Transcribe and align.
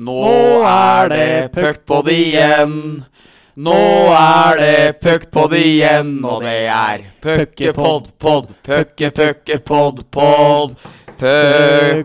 Nå 0.00 0.22
er 0.64 1.08
det 1.12 1.52
puckpod 1.52 2.06
igjen. 2.08 3.04
Nå 3.60 3.80
er 4.16 4.56
det 4.56 5.00
puckpod 5.02 5.52
igjen, 5.52 6.14
og 6.24 6.40
det 6.46 6.64
er 6.72 7.02
puckepod, 7.20 8.06
pod, 8.16 8.54
pucke, 8.64 9.10
pucke, 9.12 9.58
pod, 9.60 10.00
pod. 10.08 10.72
Puckepod. 11.20 12.00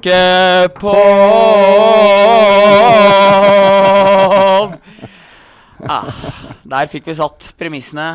Ah, 5.88 6.12
der 6.68 6.92
fikk 6.92 7.08
vi 7.08 7.16
satt 7.16 7.54
premissene, 7.56 8.10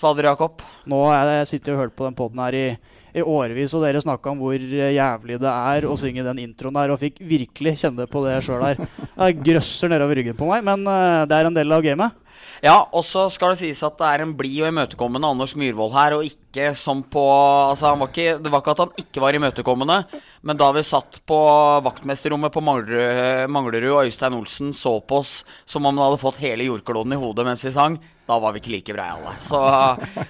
fader 0.00 0.30
Jakob. 0.30 0.64
Nå 0.88 1.04
har 1.12 1.28
jeg 1.42 1.50
sittet 1.52 1.74
og 1.74 1.82
hørt 1.84 1.92
på 1.92 2.08
den 2.08 2.16
poden 2.16 2.40
her 2.40 2.56
i, 2.56 2.66
i 3.14 3.24
årevis, 3.24 3.74
og 3.74 3.84
dere 3.84 4.02
snakka 4.02 4.32
om 4.32 4.40
hvor 4.42 4.56
jævlig 4.56 5.38
det 5.42 5.50
er 5.50 5.86
å 5.88 5.96
synge 5.98 6.24
den 6.26 6.42
introen 6.44 6.76
der, 6.78 6.94
og 6.94 7.00
fikk 7.02 7.20
virkelig 7.26 7.76
kjenne 7.82 8.06
på 8.10 8.24
det 8.26 8.38
sjøl 8.46 8.64
her. 8.64 8.82
Det 9.16 9.30
grøsser 9.44 9.92
nedover 9.92 10.20
ryggen 10.20 10.38
på 10.38 10.48
meg, 10.50 10.64
men 10.66 10.86
uh, 10.86 11.26
det 11.28 11.38
er 11.38 11.48
en 11.48 11.56
del 11.56 11.76
av 11.76 11.84
gamet. 11.84 12.18
Ja, 12.60 12.76
og 12.92 13.04
så 13.08 13.24
skal 13.32 13.54
det 13.54 13.62
sies 13.62 13.80
at 13.86 13.96
det 13.96 14.08
er 14.08 14.22
en 14.24 14.34
blid 14.36 14.58
og 14.60 14.68
imøtekommende 14.68 15.28
Anders 15.32 15.54
Myhrvold 15.56 15.94
her, 15.94 16.16
og 16.18 16.26
ikke 16.26 16.74
som 16.76 17.00
på 17.08 17.22
Altså, 17.70 17.94
var 17.96 18.10
ikke, 18.10 18.36
det 18.42 18.52
var 18.52 18.60
ikke 18.60 18.74
at 18.74 18.82
han 18.82 18.92
ikke 19.00 19.22
var 19.22 19.36
imøtekommende, 19.38 19.98
men 20.44 20.60
da 20.60 20.68
vi 20.76 20.82
satt 20.84 21.20
på 21.28 21.38
vaktmesterrommet 21.86 22.52
på 22.52 22.62
Manglerud, 22.64 23.48
Manglerud 23.52 23.94
og 23.94 24.10
Øystein 24.10 24.36
Olsen 24.36 24.74
så 24.76 24.98
på 25.00 25.22
oss 25.22 25.40
som 25.64 25.86
om 25.86 25.94
han 25.94 26.04
hadde 26.10 26.20
fått 26.20 26.42
hele 26.44 26.66
jordkloden 26.68 27.16
i 27.16 27.20
hodet 27.20 27.46
mens 27.48 27.64
vi 27.64 27.72
sang, 27.74 27.96
da 28.28 28.36
var 28.42 28.52
vi 28.54 28.60
ikke 28.62 28.74
like 28.74 28.94
breiale. 28.94 29.32
Så, 29.42 29.60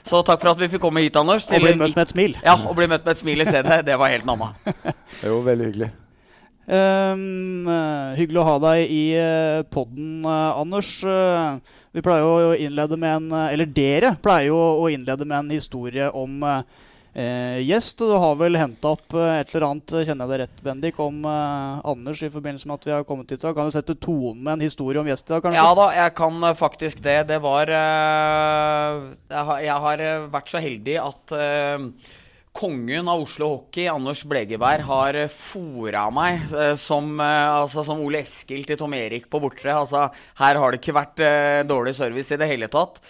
så 0.09 0.23
takk 0.27 0.41
for 0.41 0.53
at 0.55 0.63
vi 0.63 0.71
fikk 0.73 0.85
komme 0.87 1.03
hit, 1.05 1.19
Anders. 1.21 1.49
Og 1.51 1.67
bli 1.67 1.75
møtt 1.75 1.99
med 1.99 2.07
et 2.07 2.15
smil. 2.15 2.39
Ja, 2.47 2.55
og 2.63 2.79
bli 2.79 2.89
møtt 2.89 3.05
med 3.05 3.13
et 3.13 3.21
smil 3.21 3.45
i 3.45 3.49
stedet. 3.49 3.83
Det 3.85 3.99
var 4.01 4.15
helt 4.15 4.29
nanna. 4.29 4.55
jo, 5.27 5.43
veldig 5.45 5.69
hyggelig. 5.69 5.91
Um, 6.71 7.67
hyggelig 8.15 8.39
å 8.39 8.47
ha 8.47 8.59
deg 8.63 8.93
i 8.95 9.05
uh, 9.19 9.63
podden, 9.75 10.21
uh, 10.23 10.55
Anders. 10.55 10.93
Vi 11.91 12.05
pleier 12.05 12.23
jo 12.23 12.53
å 12.53 12.55
innlede 12.55 12.95
med 12.95 13.17
en 13.17 13.33
Eller 13.49 13.67
dere 13.67 14.13
pleier 14.23 14.53
jo 14.53 14.61
å 14.85 14.87
innlede 14.93 15.27
med 15.27 15.41
en 15.41 15.51
historie 15.57 16.07
om 16.15 16.45
gjest. 17.11 17.99
Du 17.99 18.13
har 18.23 18.37
vel 18.39 18.55
henta 18.55 18.93
opp 18.95 19.17
et 19.19 19.51
eller 19.51 19.65
annet, 19.67 19.95
kjenner 20.07 20.23
jeg 20.23 20.31
det 20.31 20.37
rett, 20.45 20.61
Bendik, 20.63 21.01
om 21.03 21.27
Anders 21.27 22.23
i 22.23 22.31
forbindelse 22.31 22.71
med 22.71 22.79
at 22.79 22.87
vi 22.87 22.95
har 22.95 23.09
kommet 23.09 23.35
hit. 23.35 23.43
Kan 23.43 23.67
du 23.67 23.75
sette 23.75 23.99
tonen 23.99 24.39
med 24.39 24.53
en 24.53 24.63
historie 24.63 25.03
om 25.03 25.11
gjest 25.11 25.27
i 25.27 25.35
dag, 25.35 25.43
kanskje? 25.43 25.59
Ja 25.59 25.75
da, 25.75 25.89
jeg 25.99 26.15
kan 26.23 26.47
faktisk 26.55 27.03
det. 27.03 27.19
Det 27.33 27.41
var 27.43 27.75
jeg 27.75 29.43
har, 29.51 29.67
jeg, 29.67 29.79
har, 29.89 30.07
vært 30.31 30.55
så 30.55 30.63
heldig 30.63 30.97
at 31.03 31.35
Kongen 32.61 33.09
av 33.09 33.23
Oslo 33.23 33.47
Hockey, 33.55 33.87
Anders 33.89 34.21
Blegeberg, 34.29 34.83
har 34.85 35.17
fora 35.33 36.03
meg 36.13 36.43
eh, 36.53 36.75
som, 36.77 37.07
eh, 37.17 37.53
altså, 37.57 37.81
som, 37.87 38.03
Ole 38.05 38.21
Eskil 38.21 38.67
til 38.69 38.77
Tom 38.77 38.93
Erik 38.99 39.31
på 39.33 39.41
Bortre. 39.41 39.73
Altså, 39.73 40.03
her 40.43 40.61
har 40.61 40.75
det 40.75 40.83
ikke 40.83 40.93
vært 40.93 41.23
uh, 41.25 41.63
dårlig 41.65 41.95
service 41.97 42.37
i 42.37 42.41
det 42.43 42.51
hele 42.51 42.69
tatt. 42.69 43.01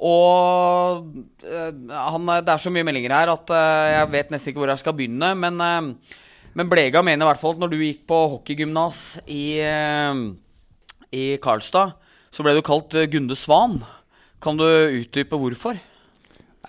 Og 0.00 1.04
uh, 1.44 1.70
han, 1.92 2.32
det 2.46 2.54
er 2.54 2.64
så 2.64 2.72
mye 2.72 2.86
meldinger 2.88 3.12
her 3.12 3.34
at 3.34 3.52
uh, 3.52 3.92
jeg 3.92 4.10
vet 4.16 4.32
nesten 4.32 4.54
ikke 4.54 4.64
hvor 4.64 4.72
jeg 4.72 4.80
skal 4.86 4.96
begynne. 4.96 5.34
Men, 5.36 5.60
eh, 5.60 6.18
men 6.56 6.72
Blega 6.72 7.04
mener 7.04 7.26
i 7.26 7.32
hvert 7.34 7.44
fall 7.44 7.58
at 7.58 7.64
når 7.66 7.74
du 7.74 7.80
gikk 7.82 8.06
på 8.08 8.24
hockeygymnas 8.38 9.04
i, 9.28 9.60
i 11.12 11.24
Karlstad, 11.44 11.98
så 12.32 12.46
ble 12.46 12.56
du 12.56 12.64
kalt 12.64 12.96
Gunde 13.12 13.36
Svan. 13.36 13.82
Kan 14.40 14.56
du 14.56 14.64
utdype 14.64 15.36
hvorfor? 15.36 15.76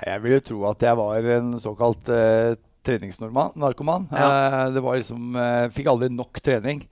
Jeg 0.04 0.22
vil 0.24 0.36
jo 0.36 0.44
tro 0.50 0.62
at 0.72 0.84
jeg 0.84 1.00
var 1.00 1.28
en 1.38 1.56
såkalt 1.62 2.12
uh, 2.12 2.56
treningsnarkoman. 2.86 4.08
Ja. 4.12 4.28
Uh, 4.28 4.62
det 4.76 4.84
var 4.84 5.00
liksom 5.00 5.38
uh, 5.38 5.68
Fikk 5.76 5.90
aldri 5.92 6.10
nok 6.14 6.42
trening. 6.44 6.84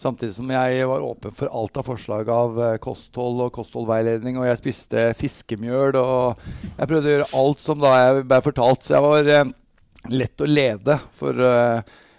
Samtidig 0.00 0.34
som 0.36 0.50
jeg 0.50 0.86
var 0.90 1.04
åpen 1.06 1.34
for 1.38 1.50
alt 1.54 1.78
av 1.78 1.86
forslag 1.86 2.28
av 2.28 2.56
kosthold 2.82 3.44
og 3.44 3.52
kostholdveiledning. 3.54 4.40
Og 4.40 4.48
jeg 4.48 4.58
spiste 4.58 5.04
fiskemjøl, 5.20 5.94
og 6.00 6.48
jeg 6.74 6.88
prøvde 6.90 7.06
å 7.06 7.14
gjøre 7.14 7.28
alt 7.38 7.62
som 7.62 7.78
da 7.82 7.92
jeg 8.00 8.24
ble 8.26 8.40
fortalt. 8.42 8.82
Så 8.82 8.96
jeg 8.96 9.04
var 9.06 9.52
lett 10.10 10.42
å 10.42 10.50
lede. 10.50 10.98
For 11.14 11.38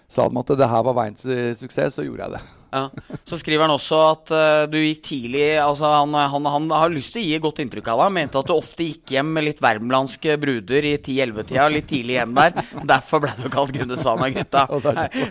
sa 0.08 0.24
de 0.24 0.40
at 0.40 0.56
det 0.56 0.72
her 0.72 0.88
var 0.88 0.96
veien 1.02 1.20
til 1.20 1.52
suksess, 1.60 2.00
så 2.00 2.08
gjorde 2.08 2.24
jeg 2.24 2.38
det. 2.38 2.55
Ja. 2.72 2.90
Så 3.24 3.38
skriver 3.40 3.64
han 3.66 3.74
også 3.74 4.00
at 4.10 4.32
uh, 4.34 4.64
du 4.70 4.78
gikk 4.80 5.04
tidlig 5.06 5.44
altså 5.62 5.88
han, 5.92 6.12
han, 6.16 6.48
han, 6.50 6.66
har 6.74 6.92
lyst 6.92 7.14
til 7.14 7.22
å 7.22 7.26
gi 7.28 7.36
et 7.38 7.44
godt 7.44 7.62
inntrykk 7.62 7.92
av 7.94 8.02
deg. 8.04 8.14
Mente 8.18 8.42
at 8.42 8.50
du 8.50 8.54
ofte 8.56 8.88
gikk 8.88 9.14
hjem 9.16 9.32
med 9.36 9.46
litt 9.46 9.62
värmlandske 9.64 10.36
bruder 10.42 10.90
i 10.90 10.96
10-11-tida. 10.98 11.70
Litt 11.72 11.88
tidlig 11.92 12.18
hjem 12.18 12.36
der. 12.36 12.60
Derfor 12.94 13.24
ble 13.24 13.32
du 13.40 13.48
kalt 13.52 13.74
Gunde 13.76 13.98
Svan 14.00 14.24
av 14.26 14.34
gutta. 14.34 14.66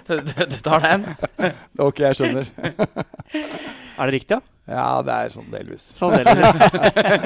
Du, 0.07 0.18
du, 0.18 0.34
du, 0.56 0.59
tar 0.66 0.84
den? 0.88 1.07
ok, 1.88 2.03
jeg 2.07 2.19
skjønner. 2.22 2.51
er 4.00 4.06
det 4.06 4.13
riktig, 4.19 4.40
ja? 4.40 4.44
Ja, 4.66 4.85
det 5.06 5.13
er 5.13 5.34
sånn 5.34 5.52
delvis. 5.53 5.91
Sånn 5.94 6.16
delvis. 6.17 6.72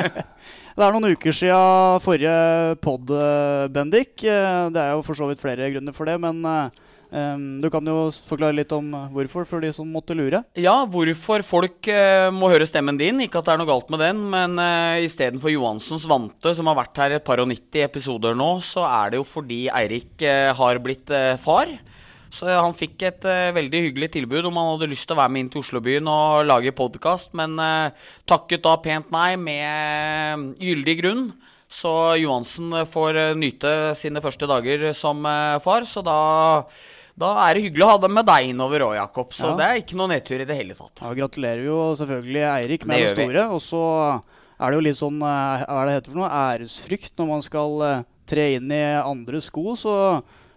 det 0.76 0.84
er 0.84 0.96
noen 0.96 1.14
uker 1.14 1.36
siden 1.36 2.02
forrige 2.04 2.36
pod, 2.84 3.14
eh, 3.16 3.68
Bendik. 3.72 4.18
Eh, 4.28 4.66
det 4.76 4.82
er 4.84 4.98
jo 4.98 5.06
for 5.08 5.16
så 5.16 5.30
vidt 5.30 5.40
flere 5.40 5.70
grunner 5.72 5.96
for 5.96 6.10
det, 6.10 6.18
men 6.20 6.44
uh, 6.44 6.68
Um, 7.10 7.58
du 7.58 7.66
kan 7.74 7.86
jo 7.90 8.12
forklare 8.14 8.54
litt 8.54 8.74
om 8.76 8.92
hvorfor, 9.16 9.48
for 9.50 9.64
de 9.66 9.72
som 9.74 9.88
måtte 9.90 10.14
lure. 10.18 10.44
Ja, 10.60 10.76
hvorfor 10.86 11.42
folk 11.46 11.90
uh, 11.90 12.30
må 12.34 12.52
høre 12.54 12.68
stemmen 12.70 13.00
din. 13.00 13.24
Ikke 13.26 13.42
at 13.42 13.50
det 13.50 13.56
er 13.56 13.62
noe 13.62 13.70
galt 13.70 13.90
med 13.90 14.04
den, 14.04 14.22
men 14.30 14.58
uh, 14.62 15.02
istedenfor 15.02 15.54
Johansens 15.54 16.06
vante, 16.10 16.54
som 16.54 16.70
har 16.70 16.78
vært 16.78 17.02
her 17.02 17.18
et 17.18 17.26
par 17.26 17.42
og 17.42 17.50
90 17.50 17.86
episoder 17.88 18.38
nå, 18.38 18.52
så 18.66 18.86
er 18.86 19.14
det 19.14 19.22
jo 19.22 19.26
fordi 19.26 19.64
Eirik 19.74 20.22
uh, 20.22 20.52
har 20.60 20.82
blitt 20.86 21.10
far. 21.42 21.72
Så 22.30 22.46
han 22.46 22.76
fikk 22.78 23.02
et 23.08 23.24
veldig 23.56 23.80
hyggelig 23.88 24.12
tilbud 24.14 24.46
om 24.46 24.60
han 24.60 24.68
hadde 24.76 24.92
lyst 24.92 25.08
til 25.10 25.16
å 25.16 25.22
være 25.24 25.34
med 25.34 25.42
inn 25.42 25.48
til 25.50 25.64
Oslobyen 25.64 26.10
og 26.14 26.44
lage 26.46 26.76
podkast, 26.78 27.32
men 27.34 27.56
takket 28.30 28.62
da 28.68 28.76
pent 28.84 29.10
nei 29.10 29.32
med 29.34 30.62
gyldig 30.62 30.96
grunn. 31.00 31.24
Så 31.66 31.90
Johansen 32.22 32.70
får 32.94 33.18
nyte 33.34 33.74
sine 33.98 34.22
første 34.22 34.46
dager 34.46 34.92
som 34.94 35.26
far, 35.66 35.90
så 35.90 36.06
da 36.06 36.20
da 37.20 37.30
er 37.44 37.58
det 37.58 37.66
hyggelig 37.68 37.84
å 37.84 37.92
ha 37.92 38.00
dem 38.00 38.14
med 38.16 38.28
deg 38.30 38.50
innover 38.54 38.84
òg, 38.86 38.94
Jakob. 38.96 39.34
Så 39.36 39.50
ja. 39.50 39.56
det 39.60 39.66
er 39.68 39.80
ikke 39.82 39.98
noe 40.00 40.12
nedtur 40.14 40.40
i 40.40 40.48
det 40.48 40.56
hele 40.56 40.76
tatt. 40.78 41.02
Ja, 41.04 41.12
gratulerer 41.18 41.66
jo 41.66 41.80
selvfølgelig 42.00 42.46
Eirik 42.54 42.86
med 42.88 43.02
det, 43.02 43.10
det 43.10 43.16
store. 43.18 43.48
Og 43.56 43.64
så 43.64 43.84
er 44.60 44.72
det 44.72 44.80
jo 44.80 44.86
litt 44.86 45.00
sånn 45.00 45.20
eh, 45.20 45.66
hva 45.66 45.82
er 45.82 45.90
det 45.90 45.98
heter 45.98 46.14
for 46.14 46.22
noe, 46.22 46.30
æresfrykt 46.44 47.20
når 47.20 47.30
man 47.34 47.44
skal 47.44 47.76
uh, 47.84 48.06
tre 48.30 48.46
inn 48.56 48.72
i 48.72 48.84
andre 49.02 49.44
sko. 49.44 49.76
Så 49.80 49.94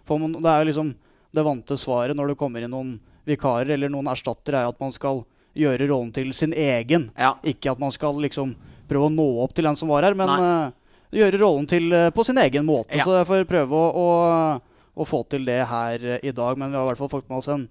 får 0.07 0.23
man 0.23 0.37
Det 0.39 0.53
er 0.53 0.63
jo 0.63 0.71
liksom 0.71 0.93
det 1.33 1.45
vante 1.47 1.79
svaret 1.81 2.15
når 2.15 2.31
det 2.31 2.39
kommer 2.39 2.63
inn 2.63 2.71
noen 2.71 2.97
vikarer 3.27 3.75
eller 3.75 3.91
noen 3.91 4.11
erstattere, 4.11 4.61
er 4.61 4.71
at 4.71 4.79
man 4.79 4.93
skal 4.93 5.23
gjøre 5.57 5.87
rollen 5.89 6.11
til 6.15 6.31
sin 6.35 6.53
egen. 6.55 7.09
Ja. 7.17 7.35
Ikke 7.43 7.73
at 7.73 7.81
man 7.81 7.91
skal 7.95 8.19
liksom 8.23 8.55
prøve 8.87 9.09
å 9.09 9.13
nå 9.13 9.25
opp 9.43 9.55
til 9.55 9.67
den 9.67 9.77
som 9.79 9.91
var 9.91 10.05
her, 10.07 10.15
men 10.15 10.31
uh, 10.31 10.71
gjøre 11.11 11.39
rollen 11.43 11.67
til 11.67 11.91
uh, 11.91 12.11
på 12.13 12.23
sin 12.27 12.39
egen 12.39 12.67
måte. 12.67 12.95
Ja. 12.95 13.03
Så 13.07 13.19
jeg 13.19 13.27
får 13.29 13.49
prøve 13.49 13.79
å, 13.79 13.89
å 13.91 14.72
å 14.93 15.07
få 15.07 15.23
til 15.31 15.47
det 15.47 15.61
her 15.69 16.05
eh, 16.05 16.23
i 16.25 16.33
dag. 16.35 16.59
Men 16.59 16.71
vi 16.71 16.79
har 16.79 16.85
i 16.85 16.91
hvert 16.91 17.01
fall 17.01 17.11
fått 17.11 17.29
med 17.29 17.41
oss 17.41 17.51
en 17.51 17.67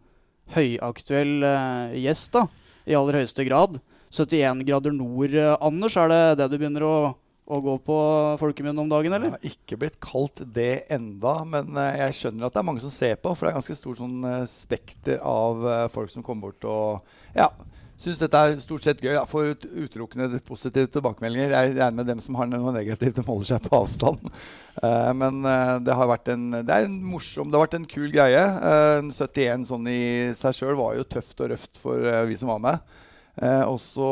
høyaktuell 0.52 1.46
uh, 1.46 1.94
gjest, 1.96 2.34
da, 2.34 2.46
i 2.90 2.96
aller 2.98 3.22
høyeste 3.22 3.46
grad. 3.48 3.78
71 4.12 4.64
grader 4.68 4.94
nord, 4.96 5.36
uh, 5.38 5.54
Anders. 5.64 5.96
Er 5.96 6.10
det 6.12 6.22
det 6.42 6.48
du 6.52 6.56
begynner 6.58 6.84
å, 6.84 6.94
å 7.46 7.60
gå 7.64 7.76
på 7.86 7.98
folkemunne 8.42 8.82
om 8.84 8.90
dagen, 8.90 9.14
eller? 9.14 9.30
Jeg 9.30 9.38
har 9.38 9.54
ikke 9.54 9.78
blitt 9.84 10.00
kalt 10.02 10.42
det 10.56 10.84
enda, 10.92 11.38
men 11.48 11.78
jeg 12.02 12.18
skjønner 12.18 12.48
at 12.48 12.56
det 12.56 12.62
er 12.62 12.68
mange 12.68 12.84
som 12.84 12.92
ser 12.92 13.16
på. 13.22 13.32
For 13.36 13.46
det 13.46 13.52
er 13.52 13.60
ganske 13.60 13.78
stort 13.78 14.02
sånn, 14.02 14.18
spekter 14.50 15.22
av 15.22 15.62
folk 15.94 16.12
som 16.12 16.26
kommer 16.26 16.50
bort 16.50 16.68
og 16.68 17.38
ja, 17.38 17.48
syns 18.00 18.20
dette 18.22 18.38
er 18.38 18.56
stort 18.62 18.84
sett 18.86 19.02
gøy. 19.02 19.12
Jeg 19.14 19.30
får 19.30 19.52
utelukkende 19.84 20.40
positive 20.46 20.90
tilbakemeldinger. 20.92 21.52
Jeg 21.54 21.74
regner 21.76 21.98
med 21.98 22.08
dem 22.10 22.22
som 22.24 22.38
har 22.38 22.48
noe 22.50 22.74
negativt, 22.74 23.18
de 23.18 23.26
holder 23.26 23.50
seg 23.52 23.66
på 23.66 23.78
avstand. 23.78 24.26
Uh, 24.80 25.12
men 25.20 25.42
uh, 25.46 25.76
det 25.84 25.96
har 25.98 26.10
vært 26.10 26.32
en 26.34 26.48
det 26.58 26.74
er 26.74 26.88
en 26.88 26.98
morsom, 27.12 27.50
det 27.50 27.58
har 27.58 27.66
vært 27.66 27.78
en 27.78 27.88
kul 27.90 28.10
greie. 28.14 28.42
Uh, 28.42 28.98
eh, 29.02 29.12
71 29.12 29.68
sånn 29.70 29.88
i 29.92 30.02
seg 30.38 30.58
sjøl 30.58 30.76
var 30.80 30.98
jo 30.98 31.08
tøft 31.16 31.40
og 31.44 31.52
røft 31.54 31.80
for 31.82 32.10
vi 32.28 32.38
som 32.38 32.52
var 32.52 32.62
med. 32.62 32.92
og 33.66 33.78
så 33.80 34.08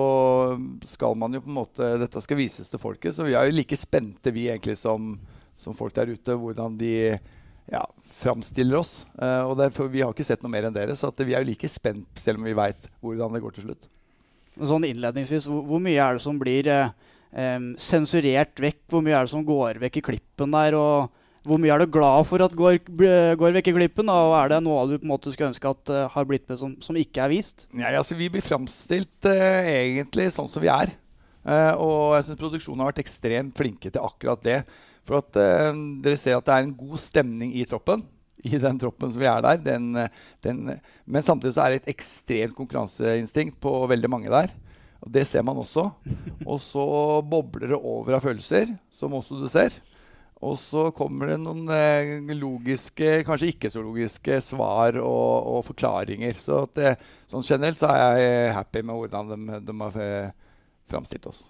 skal 0.89 1.17
man 1.19 1.35
jo 1.35 1.43
på 1.45 1.51
en 1.51 1.59
måte 1.59 1.89
Dette 2.01 2.23
skal 2.25 2.39
vises 2.39 2.71
til 2.73 2.81
folket, 2.81 3.13
så 3.15 3.27
vi 3.27 3.35
er 3.37 3.49
jo 3.49 3.57
like 3.59 3.77
spente 3.77 4.33
vi 4.33 4.49
egentlig 4.49 4.79
som, 4.81 5.13
som 5.61 5.77
folk 5.77 5.95
der 5.95 6.15
ute. 6.15 6.37
Hvordan 6.41 6.79
de 6.81 6.95
ja, 7.71 7.85
framstiller 8.21 8.81
oss. 8.81 9.05
Uh, 9.17 9.47
og 9.49 9.57
derfor, 9.61 9.91
vi 9.93 10.03
har 10.05 10.13
ikke 10.13 10.27
sett 10.27 10.43
noe 10.45 10.53
mer 10.53 10.69
enn 10.69 10.77
dere, 10.77 10.97
så 10.99 11.13
vi 11.19 11.35
er 11.35 11.43
jo 11.43 11.51
like 11.51 11.71
spent, 11.71 12.09
selv 12.21 12.41
om 12.41 12.49
vi 12.49 12.57
veit 12.57 12.91
hvordan 13.05 13.37
det 13.37 13.43
går 13.45 13.57
til 13.57 13.69
slutt. 13.69 13.89
Sånn 14.61 14.85
innledningsvis, 14.89 15.47
hvor, 15.49 15.63
hvor 15.69 15.81
mye 15.83 16.01
er 16.03 16.19
det 16.19 16.25
som 16.25 16.41
blir 16.41 16.69
uh, 16.71 16.93
um, 17.33 17.73
sensurert 17.81 18.61
vekk? 18.61 18.83
Hvor 18.93 19.05
mye 19.05 19.17
er 19.17 19.27
det 19.27 19.33
som 19.33 19.47
går 19.47 19.81
vekk 19.87 20.03
i 20.03 20.07
klippen 20.13 20.57
der? 20.57 20.77
og 20.79 21.17
hvor 21.49 21.57
mye 21.57 21.73
er 21.73 21.81
du 21.81 21.89
glad 21.89 22.27
for 22.29 22.43
at 22.45 22.53
går, 22.53 22.83
går 23.41 23.55
vekk 23.57 23.71
i 23.71 23.77
klippen? 23.79 24.11
Og 24.13 24.35
er 24.37 24.51
det 24.53 24.59
noe 24.61 24.83
du 24.91 24.99
på 24.99 25.07
en 25.07 25.13
måte 25.15 25.33
skulle 25.33 25.49
ønske 25.55 25.73
at 25.73 25.93
uh, 25.95 26.03
har 26.13 26.29
blitt 26.29 26.45
med 26.51 26.61
som, 26.61 26.75
som, 26.85 26.99
ikke 27.01 27.25
er 27.25 27.33
vist? 27.33 27.65
Nei, 27.73 27.95
altså 27.97 28.19
Vi 28.19 28.29
blir 28.33 28.45
framstilt 28.45 29.31
egentlig 29.31 30.29
sånn 30.37 30.51
som 30.53 30.61
vi 30.61 30.69
er. 30.69 30.93
og 31.81 32.19
jeg 32.19 32.27
syns 32.27 32.43
produksjonen 32.43 32.85
har 32.85 32.91
vært 32.91 33.01
ekstremt 33.01 33.57
flinke 33.57 33.89
til 33.89 34.05
akkurat 34.05 34.45
det. 34.45 34.59
For 35.09 35.23
at 35.23 35.37
uh, 35.41 35.77
dere 36.05 36.19
ser 36.21 36.37
at 36.37 36.47
det 36.47 36.57
er 36.57 36.67
en 36.67 36.79
god 36.79 37.01
stemning 37.03 37.55
i 37.59 37.67
troppen. 37.69 38.05
i 38.43 38.59
den 38.59 38.79
troppen 38.81 39.13
som 39.13 39.21
vi 39.21 39.29
er 39.29 39.43
der. 39.45 39.61
Den, 39.65 39.93
den, 40.45 40.75
men 41.05 41.23
samtidig 41.25 41.55
så 41.57 41.67
er 41.67 41.75
det 41.75 41.83
et 41.83 41.95
ekstremt 41.95 42.57
konkurranseinstinkt 42.59 43.61
på 43.63 43.75
veldig 43.91 44.11
mange 44.13 44.33
der. 44.33 44.53
Og 45.01 45.13
Det 45.13 45.27
ser 45.29 45.45
man 45.47 45.61
også. 45.61 45.91
Og 46.51 46.61
så 46.63 46.85
bobler 47.23 47.75
det 47.75 47.79
over 47.79 48.19
av 48.19 48.25
følelser, 48.25 48.75
som 48.93 49.17
også 49.17 49.41
du 49.41 49.49
ser. 49.53 49.77
Og 50.41 50.57
så 50.57 50.87
kommer 50.97 51.35
det 51.35 51.41
noen 51.43 51.69
eh, 51.69 52.31
logiske, 52.33 53.19
kanskje 53.29 53.51
ikke 53.53 53.71
så 53.73 53.83
logiske 53.85 54.39
svar 54.41 54.97
og, 54.97 55.51
og 55.53 55.67
forklaringer. 55.69 56.41
Så 56.41 56.63
det, 56.77 56.95
sånn 57.29 57.45
generelt 57.45 57.81
så 57.81 57.93
er 57.93 58.23
jeg 58.23 58.55
happy 58.57 58.85
med 58.89 59.03
hvordan 59.03 59.35
de, 59.35 59.61
de 59.69 59.77
har 59.83 60.01
eh, 60.01 60.33
framstilt 60.89 61.29
oss. 61.29 61.45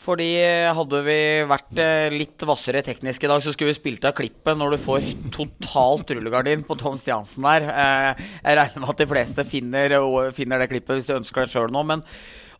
Fordi 0.00 0.28
eh, 0.40 0.70
hadde 0.72 0.98
vi 1.04 1.16
vært 1.44 1.80
eh, 1.80 2.06
litt 2.14 2.40
hvassere 2.48 2.80
teknisk 2.84 3.24
i 3.24 3.28
dag, 3.28 3.42
så 3.44 3.52
skulle 3.52 3.68
vi 3.74 3.76
spilt 3.76 4.06
av 4.08 4.14
klippet 4.16 4.56
når 4.56 4.72
du 4.72 4.78
får 4.80 5.08
totalt 5.34 6.14
rullegardin 6.16 6.62
på 6.64 6.76
Tom 6.80 6.96
Stiansen 6.96 7.44
der. 7.44 7.66
Eh, 7.68 8.22
jeg 8.46 8.56
regner 8.56 8.80
med 8.80 8.92
at 8.94 9.02
de 9.02 9.08
fleste 9.10 9.44
finner, 9.48 9.96
finner 10.36 10.62
det 10.62 10.70
klippet 10.72 10.96
hvis 10.96 11.10
de 11.10 11.18
ønsker 11.18 11.44
det 11.44 11.52
sjøl 11.52 11.68
nå. 11.74 11.84
Men 11.90 12.04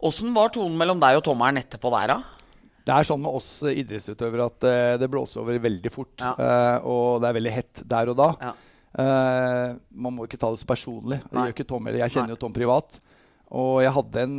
åssen 0.04 0.37
var 0.37 0.52
tonen 0.52 0.76
mellom 0.81 1.00
deg 1.00 1.16
og 1.16 1.25
tommeren 1.31 1.62
etterpå 1.62 1.94
der, 1.96 2.12
da? 2.12 2.19
Det 2.84 2.92
er 2.92 3.08
sånn 3.08 3.25
med 3.25 3.38
oss 3.40 3.48
idrettsutøvere 3.70 4.48
at 4.50 4.66
det 5.00 5.08
blåser 5.12 5.40
over 5.40 5.56
veldig 5.62 5.93
fort. 5.94 6.16
Ja. 6.20 6.32
Og 6.88 7.20
det 7.22 7.28
er 7.28 7.36
veldig 7.36 7.52
hett 7.54 7.82
der 7.86 8.10
og 8.10 8.16
da. 8.19 8.28
Ja. 8.40 8.54
Man 9.93 10.16
må 10.16 10.25
ikke 10.26 10.40
ta 10.40 10.48
det 10.50 10.62
så 10.62 10.69
personlig. 10.69 11.20
Det 11.28 11.44
gjør 11.44 11.54
ikke 11.54 11.69
Tom 11.69 11.86
heller. 11.86 12.00
Jeg 12.06 12.16
kjenner 12.16 12.34
jo 12.34 12.40
Tom 12.40 12.56
privat. 12.56 12.96
Og 13.50 13.81
jeg 13.82 13.91
hadde 13.97 14.23
en, 14.23 14.35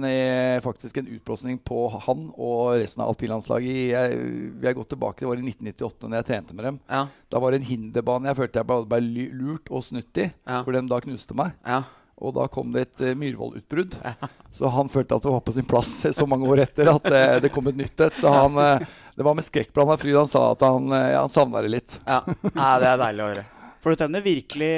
faktisk 0.63 1.02
en 1.02 1.10
utblåsning 1.18 1.58
på 1.68 1.81
han 2.08 2.30
og 2.31 2.78
resten 2.80 3.04
av 3.04 3.12
alpinlandslaget. 3.12 4.13
Vi 4.56 4.69
har 4.69 4.78
gått 4.78 4.94
tilbake, 4.94 5.25
Det 5.25 5.28
var 5.28 5.42
i 5.42 5.50
1998 5.52 6.08
når 6.08 6.22
jeg 6.22 6.28
trente 6.30 6.56
med 6.56 6.69
dem. 6.69 6.78
Ja. 6.88 7.02
Da 7.28 7.42
var 7.44 7.52
det 7.52 7.60
en 7.60 7.68
hinderbane 7.68 8.31
jeg 8.31 8.40
følte 8.40 8.62
jeg 8.62 8.69
ble, 8.69 8.78
ble 8.88 9.25
lurt 9.36 9.68
og 9.68 9.84
snytt 9.84 10.22
i. 10.24 10.30
Hvor 10.48 10.72
de 10.72 10.86
da 10.88 11.02
knuste 11.04 11.36
meg. 11.36 11.58
Ja. 11.68 11.84
Og 12.22 12.36
da 12.38 12.46
kom 12.54 12.69
det 12.74 12.86
et 12.86 13.04
uh, 13.04 13.13
Myhrvold-utbrudd. 13.18 13.96
Ja. 14.06 14.30
Så 14.54 14.69
han 14.69 14.92
følte 14.94 15.18
at 15.18 15.25
det 15.25 15.31
var 15.34 15.42
på 15.46 15.54
sin 15.56 15.66
plass 15.66 15.94
så 16.14 16.28
mange 16.30 16.50
år 16.50 16.66
etter 16.68 16.92
at 16.92 17.07
uh, 17.07 17.38
det 17.42 17.50
kom 17.54 17.69
et 17.72 17.80
nytt 17.80 18.04
et. 18.06 18.19
Så 18.19 18.30
han, 18.30 18.57
uh, 18.60 19.00
det 19.18 19.25
var 19.25 19.38
med 19.38 19.48
skrekkblanda 19.48 19.98
fryd 20.02 20.19
han 20.19 20.30
sa 20.30 20.52
at 20.52 20.66
han, 20.66 20.92
uh, 20.94 21.18
han 21.18 21.34
savna 21.34 21.64
det 21.66 21.74
litt. 21.80 21.98
Ja. 22.06 22.22
ja. 22.52 22.69
det 22.84 22.92
er 22.94 23.02
deilig 23.07 23.25
å 23.25 23.31
høre. 23.31 23.48
For 23.81 23.94
du 23.94 23.98
tenner 23.98 24.22
virkelig 24.22 24.72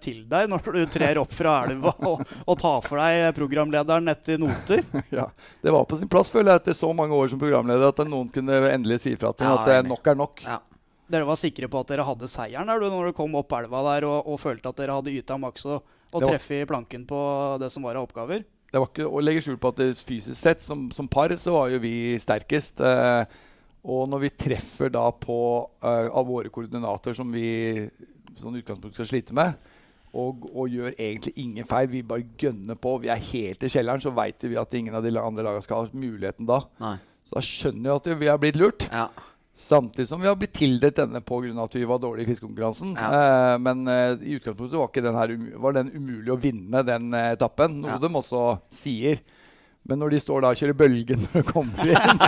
til 0.00 0.22
deg 0.30 0.48
når 0.48 0.64
du 0.72 0.82
trer 0.90 1.20
opp 1.20 1.34
fra 1.36 1.58
elva 1.68 1.92
og, 2.08 2.22
og 2.46 2.58
tar 2.60 2.84
for 2.86 3.02
deg 3.02 3.30
programlederen 3.36 4.08
etter 4.12 4.40
noter. 4.40 4.84
ja, 5.18 5.28
Det 5.60 5.74
var 5.74 5.84
på 5.88 6.00
sin 6.00 6.10
plass, 6.12 6.32
føler 6.32 6.54
jeg, 6.54 6.64
etter 6.64 6.78
så 6.80 6.92
mange 6.96 7.16
år 7.16 7.32
som 7.32 7.40
programleder, 7.42 7.92
at 7.92 8.04
noen 8.08 8.32
kunne 8.32 8.60
endelig 8.72 9.02
si 9.04 9.16
fra 9.20 9.34
til 9.36 9.50
ja, 9.50 9.80
at 9.80 9.88
nok 9.88 10.12
er 10.12 10.22
nok. 10.24 10.44
Ja. 10.48 10.60
Dere 11.12 11.28
var 11.28 11.36
sikre 11.36 11.68
på 11.68 11.80
at 11.82 11.90
dere 11.92 12.06
hadde 12.08 12.28
seieren 12.30 12.70
der, 12.72 12.86
når 12.88 13.10
du 13.10 13.16
kom 13.16 13.34
opp 13.36 13.52
elva 13.58 13.82
der 13.90 14.08
og, 14.08 14.30
og 14.32 14.40
følte 14.40 14.70
at 14.70 14.78
dere 14.80 14.96
hadde 14.96 15.12
yta 15.12 15.36
maks 15.40 15.68
og 15.68 15.82
og 16.12 16.26
treffe 16.26 16.60
i 16.60 16.68
planken 16.68 17.06
på 17.08 17.20
det 17.60 17.70
som 17.72 17.86
var 17.86 17.96
av 17.96 18.06
oppgaver? 18.08 18.44
Det 18.72 18.80
var 18.80 18.88
ikke 18.88 19.08
å 19.08 19.20
legge 19.20 19.42
skjul 19.44 19.58
på 19.60 19.72
at 19.72 19.80
det 19.80 19.88
fysisk 20.00 20.38
sett, 20.38 20.62
som, 20.64 20.86
som 20.94 21.08
par, 21.08 21.32
så 21.40 21.54
var 21.54 21.72
jo 21.72 21.80
vi 21.82 22.14
sterkest. 22.20 22.80
Eh, 22.80 23.24
og 23.82 24.06
når 24.08 24.26
vi 24.26 24.32
treffer 24.44 24.92
da 24.92 25.04
på 25.12 25.36
eh, 25.82 26.08
av 26.08 26.28
våre 26.28 26.52
koordinater 26.52 27.16
som 27.16 27.32
vi 27.34 27.88
sånn 28.42 28.58
utgangspunkt 28.60 28.98
skal 28.98 29.08
slite 29.08 29.36
med, 29.36 29.56
og, 30.12 30.44
og, 30.52 30.66
gjør 30.68 30.92
egentlig 30.92 31.32
ingen 31.40 31.66
feil, 31.68 31.88
vi 31.88 32.02
bare 32.04 32.26
gønner 32.38 32.76
på, 32.76 32.98
vi 33.00 33.08
er 33.12 33.20
helt 33.30 33.64
i 33.64 33.70
kjelleren, 33.72 34.02
så 34.04 34.12
veit 34.12 34.44
vi 34.44 34.58
at 34.60 34.74
ingen 34.76 34.96
av 34.98 35.06
de 35.06 35.14
andre 35.16 35.46
lagene 35.46 35.64
skal 35.64 35.86
ha 35.86 35.96
muligheten 35.96 36.48
da. 36.48 36.60
Nei. 36.82 36.96
Så 37.24 37.38
da 37.38 37.44
skjønner 37.46 37.86
vi 37.86 37.94
at 37.94 38.10
vi 38.20 38.28
har 38.28 38.42
blitt 38.42 38.58
lurt. 38.60 38.84
Ja. 38.92 39.08
Samtidig 39.62 40.08
som 40.08 40.20
vi 40.20 40.28
har 40.28 40.36
blitt 40.36 40.54
tildelt 40.56 40.96
denne 40.96 41.20
pga. 41.20 41.52
at 41.64 41.74
vi 41.76 41.84
var 41.84 42.00
dårlige 42.00 42.26
i 42.26 42.32
fiskekonkurransen. 42.32 42.96
Ja. 42.96 43.08
Eh, 43.12 43.58
men 43.60 43.86
eh, 43.88 44.16
i 44.20 44.36
utgangspunktet 44.36 44.78
var, 45.12 45.28
den, 45.28 45.52
var 45.60 45.72
den 45.76 45.92
umulig 45.92 46.32
å 46.32 46.40
vinne 46.40 46.82
den 46.82 47.12
eh, 47.14 47.32
etappen, 47.36 47.80
noe 47.80 47.96
ja. 47.96 48.00
de 48.02 48.10
også 48.10 48.42
sier. 48.72 49.20
Men 49.88 49.98
når 49.98 50.14
de 50.14 50.22
står 50.22 50.44
da 50.44 50.52
og 50.54 50.60
kjører 50.60 50.78
bølgen 50.78 51.24
når 51.24 51.40
de 51.40 51.44
kommer 51.48 51.90
inn, 51.90 52.20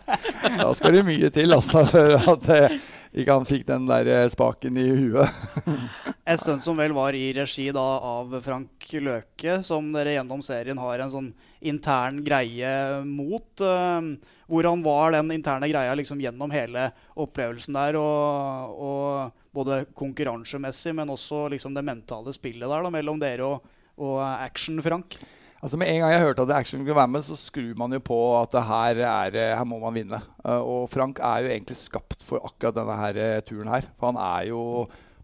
da 0.62 0.70
skal 0.74 0.96
det 0.96 1.06
mye 1.06 1.30
til 1.34 1.54
altså, 1.54 1.84
at 1.86 2.48
eh, 2.50 2.78
ikke 3.16 3.32
han 3.32 3.46
fikk 3.48 3.62
den 3.68 3.86
der 3.88 4.08
eh, 4.10 4.28
spaken 4.32 4.76
i 4.80 4.86
huet. 4.90 5.30
Et 6.28 6.40
stunt 6.42 6.64
som 6.64 6.76
vel 6.76 6.92
var 6.96 7.14
i 7.14 7.30
regi 7.36 7.68
da 7.74 7.84
av 8.02 8.34
Frank 8.42 8.88
Løke, 8.98 9.60
som 9.64 9.92
dere 9.94 10.16
gjennom 10.16 10.42
serien 10.42 10.80
har 10.82 11.04
en 11.04 11.12
sånn 11.12 11.30
intern 11.66 12.18
greie 12.26 12.72
mot. 13.06 13.46
Uh, 13.62 14.18
hvordan 14.50 14.82
var 14.82 15.14
den 15.14 15.30
interne 15.38 15.70
greia 15.70 15.94
liksom 15.96 16.20
gjennom 16.20 16.50
hele 16.50 16.90
opplevelsen 17.14 17.78
der? 17.78 18.00
Og, 18.02 18.74
og 18.74 19.46
både 19.54 19.84
konkurransemessig, 19.96 20.92
men 20.98 21.14
også 21.14 21.46
liksom 21.54 21.78
det 21.78 21.86
mentale 21.86 22.34
spillet 22.34 22.66
der 22.66 22.84
da, 22.84 22.92
mellom 22.92 23.22
dere 23.22 23.46
og, 23.46 23.74
og 24.02 24.18
Action-Frank? 24.26 25.20
Altså 25.62 25.78
Med 25.80 25.88
en 25.88 26.02
gang 26.02 26.12
jeg 26.12 26.22
hørte 26.22 26.44
at 26.44 26.52
Action 26.58 26.84
kunne 26.84 26.98
være 26.98 27.08
med, 27.08 27.24
så 27.24 27.36
skrur 27.40 27.74
man 27.80 27.96
jo 27.96 28.00
på 28.04 28.18
at 28.42 28.54
her, 28.68 29.00
er, 29.08 29.56
her 29.56 29.64
må 29.64 29.78
man 29.80 29.96
vinne. 29.96 30.20
Uh, 30.44 30.60
og 30.60 30.90
Frank 30.92 31.18
er 31.24 31.46
jo 31.46 31.52
egentlig 31.54 31.76
skapt 31.80 32.22
for 32.22 32.44
akkurat 32.44 32.76
denne 32.76 32.96
her, 33.00 33.20
uh, 33.38 33.42
turen 33.46 33.72
her. 33.72 33.88
For 33.96 34.12
han 34.12 34.20
er 34.20 34.48
jo 34.52 34.62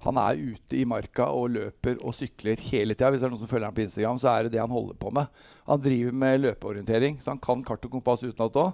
han 0.03 0.19
er 0.19 0.41
ute 0.41 0.79
i 0.81 0.87
marka 0.89 1.29
og 1.31 1.53
løper 1.55 2.01
og 2.03 2.15
sykler 2.19 2.59
hele 2.73 2.97
tida. 2.97 3.13
Hvis 3.13 3.23
det 3.23 3.29
er 3.29 3.35
noen 3.35 3.43
som 3.45 3.51
følger 3.51 3.69
ham 3.69 3.77
på 3.77 3.85
Instagram, 3.85 4.19
så 4.19 4.33
er 4.33 4.47
det 4.47 4.57
det 4.57 4.63
han 4.63 4.75
holder 4.75 4.99
på 4.99 5.13
med. 5.15 5.45
Han 5.69 5.85
driver 5.85 6.17
med 6.25 6.41
løpeorientering, 6.43 7.21
så 7.23 7.31
han 7.35 7.43
kan 7.43 7.63
kart 7.67 7.87
og 7.87 7.95
kompass 7.95 8.25
utenat 8.27 8.59
òg. 8.65 8.73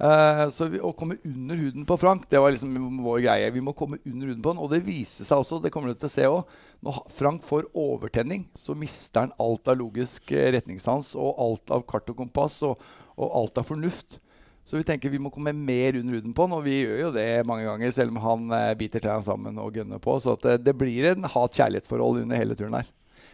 Uh, 0.00 0.48
så 0.50 0.66
vi, 0.72 0.80
Å 0.82 0.90
komme 0.96 1.18
under 1.22 1.58
huden 1.60 1.84
på 1.86 1.96
Frank 2.00 2.24
det 2.32 2.40
var 2.40 2.54
liksom 2.54 2.72
vår 3.04 3.20
greie. 3.26 3.52
Vi 3.54 3.62
må 3.62 3.74
komme 3.76 4.00
under 4.08 4.32
huden 4.32 4.42
på 4.42 4.54
han, 4.54 4.62
Og 4.64 4.72
det 4.72 4.82
viste 4.86 5.26
seg 5.28 5.44
også, 5.44 5.60
det 5.62 5.70
kommer 5.74 5.92
du 5.92 6.00
til 6.00 6.08
å 6.08 6.14
se 6.14 6.26
også, 6.26 6.58
når 6.82 6.98
Frank 7.14 7.46
får 7.46 7.68
overtenning, 7.78 8.48
så 8.58 8.74
mister 8.74 9.26
han 9.26 9.36
alt 9.42 9.70
av 9.70 9.78
logisk 9.78 10.32
eh, 10.34 10.50
retningssans 10.56 11.12
og 11.14 11.38
alt 11.44 11.74
av 11.76 11.84
kart 11.86 12.10
og 12.10 12.18
kompass 12.18 12.58
og, 12.66 12.82
og 13.14 13.36
alt 13.38 13.60
av 13.62 13.68
fornuft. 13.68 14.18
Så 14.64 14.78
vi 14.78 14.86
tenker 14.86 15.10
vi 15.10 15.20
må 15.22 15.30
komme 15.34 15.52
mer 15.54 15.96
under 15.98 16.18
huden 16.18 16.34
på 16.34 16.46
han, 16.46 16.54
og 16.54 16.64
vi 16.66 16.80
gjør 16.80 16.98
jo 17.00 17.12
det 17.16 17.28
mange 17.48 17.66
ganger, 17.66 17.94
selv 17.94 18.14
om 18.14 18.20
han 18.22 18.56
eh, 18.56 18.72
biter 18.78 19.02
tærne 19.02 19.26
sammen 19.26 19.58
og 19.58 19.78
gønner 19.78 20.02
på. 20.02 20.16
Så 20.22 20.36
det, 20.42 20.60
det, 20.66 20.74
blir 20.78 21.10
en 21.10 21.26
hat-kjærlighetsforhold 21.26 22.22
under 22.22 22.38
hele 22.38 22.56
turen 22.58 22.78
her. 22.78 22.90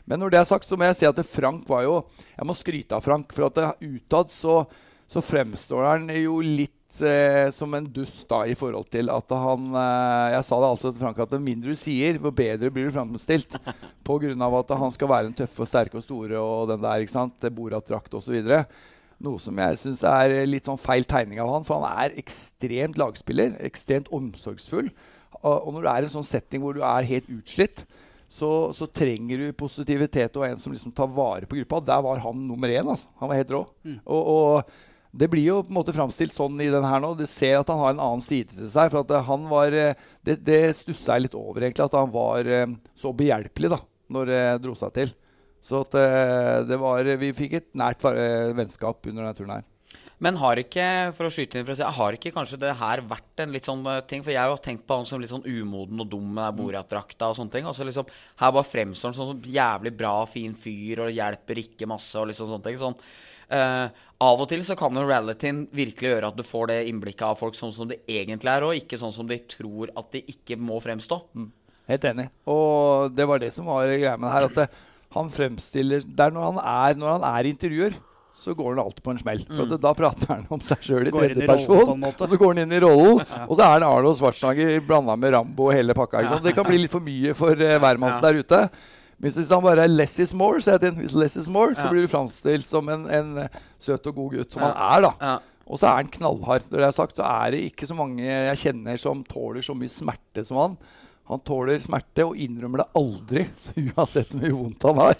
Men 0.08 0.22
når 0.22 0.32
det 0.32 0.40
er 0.40 0.48
sagt, 0.48 0.68
så 0.68 0.76
må 0.76 0.88
jeg 0.88 1.00
si 1.00 1.08
at 1.08 1.18
Frank 1.28 1.66
var 1.68 1.82
jo 1.84 1.96
Jeg 2.32 2.46
må 2.48 2.54
skryte 2.56 2.96
av 2.96 3.04
Frank, 3.04 3.32
for 3.36 3.48
at 3.48 3.80
utad 3.84 4.32
så, 4.32 4.62
så, 5.08 5.22
fremstår 5.24 5.86
han 5.86 6.10
jo 6.12 6.38
litt 6.44 7.00
eh, 7.00 7.48
som 7.54 7.72
en 7.74 7.86
dust 7.92 8.26
da, 8.28 8.42
i 8.44 8.56
forhold 8.58 8.90
til 8.92 9.10
at 9.12 9.32
han 9.32 9.70
eh, 9.72 10.34
Jeg 10.36 10.46
sa 10.48 10.60
det 10.60 10.70
altså 10.74 10.92
til 10.92 11.00
Frank 11.00 11.22
at 11.24 11.32
det 11.32 11.40
mindre 11.44 11.72
du 11.72 11.80
sier, 11.80 12.20
hvor 12.20 12.34
bedre 12.36 12.70
blir 12.74 12.88
du 12.88 12.94
framstilt. 12.94 13.56
Pga. 14.06 14.32
at 14.60 14.76
han 14.84 14.94
skal 14.94 15.12
være 15.12 15.30
den 15.30 15.36
tøffe 15.40 15.64
og 15.64 15.70
sterke 15.70 16.00
og 16.00 16.06
store 16.06 16.40
og 16.40 16.70
den 16.72 16.84
der, 16.84 17.04
ikke 17.04 17.16
sant, 17.16 17.50
Borat-drakt 17.56 18.14
osv. 18.20 18.40
Noe 19.18 19.42
som 19.42 19.56
jeg 19.58 19.78
syns 19.80 20.04
er 20.06 20.36
litt 20.46 20.68
sånn 20.68 20.78
feil 20.78 21.06
tegning 21.08 21.40
av 21.42 21.50
han, 21.50 21.64
for 21.66 21.82
han 21.82 22.04
er 22.06 22.18
ekstremt 22.20 23.00
lagspiller. 23.00 23.56
Ekstremt 23.66 24.12
omsorgsfull. 24.14 24.92
Og 25.42 25.72
når 25.74 25.82
du 25.82 25.88
er 25.90 26.04
i 26.04 26.06
en 26.06 26.12
sånn 26.12 26.26
setting 26.26 26.62
hvor 26.62 26.76
du 26.76 26.84
er 26.86 27.06
helt 27.08 27.26
utslitt, 27.32 27.82
så, 28.28 28.68
så 28.76 28.86
trenger 28.92 29.40
du 29.40 29.56
positivitet 29.56 30.36
og 30.36 30.44
en 30.44 30.60
som 30.60 30.72
liksom 30.74 30.92
tar 30.94 31.08
vare 31.16 31.48
på 31.48 31.56
gruppa. 31.58 31.80
Der 31.88 32.04
var 32.04 32.20
han 32.22 32.44
nummer 32.44 32.68
én. 32.68 32.84
Altså. 32.84 33.08
Han 33.20 33.30
var 33.30 33.40
helt 33.40 33.54
rå. 33.56 33.62
Mm. 33.88 33.98
Og, 34.04 34.30
og, 34.34 34.72
det 35.12 35.30
blir 35.32 35.46
jo 35.46 35.60
på 35.64 35.72
en 35.72 35.78
måte 35.78 35.94
framstilt 35.96 36.34
sånn 36.36 36.58
i 36.60 36.68
den 36.72 36.84
her 36.84 37.00
nå. 37.00 37.14
Du 37.16 37.24
ser 37.28 37.60
at 37.60 37.70
han 37.72 37.80
har 37.80 37.94
en 37.94 38.02
annen 38.04 38.24
side 38.24 38.52
til 38.52 38.68
seg. 38.72 38.92
For 38.92 39.00
at 39.04 39.28
han 39.28 39.46
var 39.48 39.72
Det, 39.72 40.36
det 40.44 40.60
stussa 40.76 41.16
jeg 41.16 41.28
litt 41.28 41.38
over, 41.38 41.62
egentlig. 41.64 41.86
At 41.86 41.96
han 41.96 42.12
var 42.12 42.44
eh, 42.44 42.68
så 42.98 43.14
behjelpelig 43.16 43.72
da 43.72 43.80
når 44.12 44.30
det 44.32 44.42
dro 44.64 44.74
seg 44.76 44.92
til. 44.96 45.16
Så 45.64 45.82
at, 45.82 45.96
eh, 45.98 46.60
det 46.68 46.78
var, 46.80 47.08
vi 47.20 47.32
fikk 47.36 47.58
et 47.58 47.68
nært 47.76 48.04
eh, 48.12 48.54
vennskap 48.56 49.04
under 49.10 49.24
denne 49.24 49.36
turen 49.36 49.56
her. 49.58 49.66
Men 50.18 50.38
har 50.40 50.58
ikke 50.58 50.84
for 51.14 51.28
å 51.28 51.30
skyte 51.30 51.60
inn 51.60 51.66
for 51.66 51.76
å 51.76 51.78
si, 51.78 51.86
har 51.98 52.16
ikke 52.16 52.32
kanskje 52.34 52.58
det 52.58 52.72
her 52.80 53.02
vært 53.06 53.42
en 53.44 53.52
litt 53.54 53.68
sånn 53.68 53.84
eh, 53.86 54.00
ting? 54.10 54.24
For 54.26 54.34
jeg 54.34 54.40
har 54.42 54.50
jo 54.50 54.58
tenkt 54.62 54.86
på 54.88 54.98
han 54.98 55.06
som 55.06 55.22
litt 55.22 55.30
sånn 55.30 55.46
umoden 55.46 56.02
og 56.02 56.10
dum 56.10 56.32
med 56.38 56.56
Borat-drakta 56.58 57.30
og 57.30 57.38
sånne 57.38 57.54
ting. 57.54 57.68
Altså 57.70 57.86
liksom, 57.86 58.08
Her 58.40 58.54
bare 58.54 58.70
fremstår 58.70 59.12
han 59.12 59.18
sånn 59.18 59.46
jævlig 59.46 59.94
bra, 59.98 60.14
fin 60.30 60.56
fyr 60.58 61.04
og 61.06 61.14
hjelper 61.14 61.62
ikke 61.62 61.90
masse 61.90 62.18
og 62.18 62.30
liksom 62.32 62.50
sånne 62.50 62.66
ting. 62.66 62.80
Sånn, 62.82 62.98
uh, 63.52 63.86
av 64.18 64.42
og 64.42 64.48
til 64.50 64.64
så 64.66 64.74
kan 64.78 64.96
jo 64.98 65.06
realityen 65.06 65.62
virkelig 65.74 66.10
gjøre 66.10 66.32
at 66.32 66.38
du 66.38 66.44
får 66.46 66.72
det 66.72 66.78
innblikket 66.90 67.26
av 67.28 67.38
folk 67.38 67.54
sånn 67.58 67.74
som 67.74 67.88
de 67.90 68.00
egentlig 68.10 68.50
er, 68.50 68.66
og 68.66 68.78
ikke 68.78 68.98
sånn 69.00 69.14
som 69.14 69.28
de 69.28 69.38
tror 69.50 69.92
at 69.94 70.10
de 70.14 70.24
ikke 70.34 70.58
må 70.58 70.80
fremstå. 70.82 71.20
Mm. 71.38 71.48
Helt 71.88 72.04
enig. 72.10 72.28
Og 72.50 73.14
det 73.16 73.24
var 73.28 73.40
det 73.40 73.52
som 73.54 73.70
var 73.70 73.86
greia 73.88 74.16
med 74.18 74.28
det 74.28 74.34
her. 74.34 74.48
at 74.50 74.58
det, 74.58 74.68
han 75.14 75.30
fremstiller 75.32 76.02
Det 76.04 76.20
er 76.20 76.34
når 76.34 76.50
han 76.50 76.58
er, 76.60 76.98
når 77.00 77.14
han 77.14 77.24
er 77.30 77.48
intervjuer, 77.48 77.94
så 78.38 78.54
går 78.54 78.74
han 78.74 78.82
alltid 78.84 79.02
på 79.02 79.10
en 79.10 79.18
smell. 79.18 79.40
For 79.46 79.66
mm. 79.66 79.78
Da 79.82 79.94
prater 79.98 80.30
han 80.30 80.44
om 80.54 80.60
seg 80.62 80.84
sjøl 80.86 81.08
i 81.08 81.14
tredjeperson. 81.14 82.04
Og 82.06 82.20
så 82.22 82.38
går 82.38 82.52
han 82.52 82.60
inn 82.62 82.76
i 82.76 82.82
rollen. 82.84 83.22
ja. 83.24 83.40
Og 83.48 83.56
så 83.56 83.64
er 83.64 83.72
han 83.72 83.86
Arlo 83.88 84.12
Schwarzenegger 84.14 84.78
blanda 84.86 85.16
med 85.18 85.34
Rambo 85.34 85.70
og 85.70 85.74
hele 85.74 85.96
pakka. 85.98 86.22
Ja. 86.26 86.38
Det 86.44 86.54
kan 86.54 86.68
bli 86.68 86.84
litt 86.84 86.92
for 86.92 87.02
mye 87.02 87.34
for 87.38 87.58
uh, 87.58 87.74
hvermannsen 87.82 88.22
ja. 88.22 88.28
der 88.28 88.44
ute. 88.44 88.62
Men 89.18 89.32
hvis 89.34 89.50
han 89.50 89.62
bare 89.64 89.82
er 89.82 89.90
'less 89.90 90.18
is 90.22 90.32
more', 90.34 90.60
så, 90.62 90.78
less 91.18 91.36
is 91.36 91.48
more, 91.48 91.74
så 91.74 91.88
blir 91.90 92.06
du 92.06 92.08
framstilt 92.12 92.64
som 92.64 92.88
en, 92.88 93.08
en, 93.10 93.38
eh, 93.38 93.48
søt 93.78 94.06
og 94.06 94.14
god 94.14 94.36
gutt, 94.36 94.52
som 94.52 94.62
han 94.62 94.76
er. 94.76 95.00
da. 95.08 95.38
Og 95.66 95.78
så 95.78 95.88
er 95.90 95.96
han 95.96 96.08
knallhard. 96.08 96.62
Når 96.70 96.78
det 96.78 96.86
er 96.86 96.96
sagt, 96.96 97.16
så 97.16 97.24
er 97.26 97.50
det 97.50 97.64
ikke 97.72 97.86
så 97.86 97.94
mange 97.98 98.22
jeg 98.22 98.56
kjenner 98.62 98.96
som 98.96 99.24
tåler 99.24 99.60
så 99.60 99.74
mye 99.76 99.90
smerte 99.90 100.44
som 100.46 100.56
han. 100.56 100.76
Han 101.28 101.40
tåler 101.44 101.82
smerte 101.84 102.24
og 102.24 102.38
innrømmer 102.40 102.84
det 102.84 102.88
aldri. 102.96 103.42
Så 103.60 103.74
uansett 103.76 104.30
hvor 104.32 104.40
mye 104.40 104.54
vondt 104.56 104.86
han 104.88 104.96
har, 105.02 105.18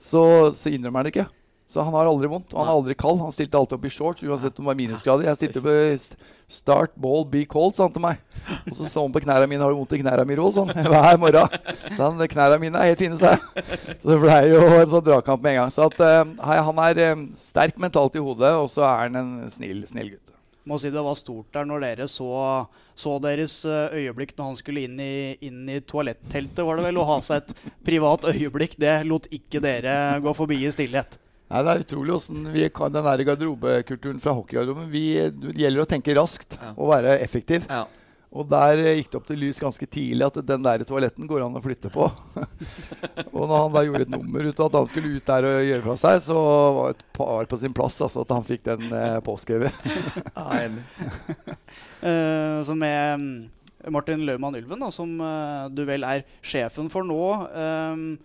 så, 0.00 0.22
så 0.56 0.70
innrømmer 0.72 1.02
han 1.02 1.04
det 1.04 1.12
ikke. 1.12 1.26
Så 1.74 1.82
han 1.82 1.94
har 1.96 2.06
aldri 2.06 2.28
vondt. 2.30 2.52
Og 2.54 2.60
han 2.60 2.68
er 2.70 2.76
aldri 2.78 2.94
kald. 2.94 3.18
Han 3.18 3.34
stilte 3.34 3.58
alltid 3.58 3.74
opp 3.74 3.86
i 3.88 3.90
shorts 3.90 4.22
uansett 4.22 4.60
om 4.60 4.62
det 4.62 4.70
var 4.70 4.76
minusgrader. 4.78 5.26
Jeg 5.26 5.40
stilte 5.40 5.62
opp 5.62 6.20
Start 6.54 6.92
ball, 7.00 7.24
be 7.26 7.40
cold, 7.48 7.72
sa 7.74 7.86
han 7.86 7.94
til 7.94 8.02
meg. 8.04 8.20
Og 8.68 8.76
så 8.76 8.86
så 8.92 9.02
han 9.02 9.14
på 9.14 9.22
knærne 9.24 9.48
mine. 9.50 9.64
Har 9.64 9.72
du 9.72 9.78
vondt 9.78 9.94
i 9.96 10.02
knærne 10.02 10.26
mine, 10.28 10.50
Sånn 10.54 10.70
hver 10.92 11.18
morgen. 11.18 11.56
Så 11.96 11.98
han, 11.98 12.20
knærne 12.30 12.60
mine 12.62 12.78
er 12.78 12.92
helt 12.92 13.02
fine, 13.02 13.18
sa 13.18 13.32
jeg. 13.32 13.64
Så 14.02 14.12
det 14.12 14.18
ble 14.22 14.36
jo 14.52 14.60
en 14.68 14.92
sånn 14.92 15.08
dragkamp 15.08 15.42
med 15.42 15.56
en 15.56 15.58
gang. 15.62 15.74
Så 15.74 15.88
at, 15.88 16.04
uh, 16.04 16.52
han 16.68 16.82
er 16.84 17.02
um, 17.16 17.26
sterk 17.40 17.80
mentalt 17.82 18.20
i 18.20 18.22
hodet, 18.22 18.52
og 18.60 18.68
så 18.70 18.86
er 18.86 19.08
han 19.08 19.18
en 19.18 19.34
snill, 19.56 19.82
snill 19.90 20.12
gutt 20.14 20.30
må 20.64 20.78
si 20.80 20.88
det 20.88 21.02
var 21.04 21.16
stort 21.18 21.50
der 21.52 21.66
når 21.68 21.82
dere 21.84 22.06
så, 22.08 22.28
så 22.96 23.18
deres 23.20 23.58
eh, 23.68 23.98
øyeblikk 24.00 24.30
når 24.32 24.46
han 24.48 24.56
skulle 24.56 24.86
inn 24.86 24.94
i, 24.96 25.36
inn 25.44 25.66
i 25.68 25.82
toaletteltet, 25.84 26.62
var 26.64 26.80
det 26.80 26.86
vel, 26.86 27.00
å 27.02 27.08
ha 27.10 27.18
seg 27.20 27.42
et 27.42 27.74
privat 27.84 28.24
øyeblikk. 28.30 28.78
Det 28.80 28.94
lot 29.04 29.28
ikke 29.28 29.60
dere 29.60 30.22
gå 30.24 30.32
forbi 30.36 30.62
i 30.64 30.72
stillhet. 30.72 31.18
Nei, 31.54 31.62
Det 31.62 31.70
er 31.70 31.82
utrolig 31.84 32.14
åssen 32.16 32.46
vi 32.50 32.68
kan 32.74 32.90
den 32.90 33.26
garderobekulturen 33.28 34.22
fra 34.22 34.32
hockeygarderoben. 34.34 34.88
Det 34.90 35.60
gjelder 35.60 35.84
å 35.84 35.86
tenke 35.86 36.16
raskt 36.18 36.56
ja. 36.58 36.72
og 36.74 36.90
være 36.90 37.18
effektiv. 37.22 37.68
Ja. 37.70 37.84
Og 38.34 38.48
der 38.50 38.80
gikk 38.96 39.12
det 39.12 39.18
opp 39.20 39.28
til 39.28 39.38
lys 39.38 39.60
ganske 39.62 39.86
tidlig 39.86 40.26
at 40.26 40.40
den 40.42 40.64
der 40.64 40.82
toaletten 40.88 41.28
går 41.30 41.44
an 41.44 41.54
å 41.54 41.62
flytte 41.62 41.92
på. 41.94 42.08
og 43.36 43.44
når 43.44 43.54
han 43.54 43.76
da 43.76 43.84
gjorde 43.86 44.08
et 44.08 44.14
nummer 44.16 44.48
ut 44.48 44.58
av 44.58 44.66
at 44.66 44.78
han 44.80 44.90
skulle 44.90 45.12
ut 45.14 45.28
der 45.30 45.46
og 45.46 45.68
gjøre 45.68 45.84
fra 45.86 45.96
seg, 46.02 46.18
så 46.26 46.38
var 46.74 46.96
et 46.96 47.04
par 47.14 47.46
på 47.52 47.60
sin 47.62 47.76
plass 47.76 48.00
altså, 48.02 48.26
at 48.26 48.34
han 48.34 48.48
fikk 48.48 48.66
den 48.66 48.90
eh, 48.90 49.20
påskrevet. 49.22 49.70
uh, 52.02 52.58
så 52.66 52.74
med 52.74 53.22
mm, 53.22 53.30
Martin 53.94 54.26
Løvmann 54.26 54.58
Ylven, 54.58 54.82
da, 54.82 54.90
som 54.90 55.14
uh, 55.22 55.70
du 55.70 55.86
vel 55.86 56.02
er 56.02 56.26
sjefen 56.42 56.90
for 56.90 57.06
nå. 57.06 57.22
Um, 57.54 58.18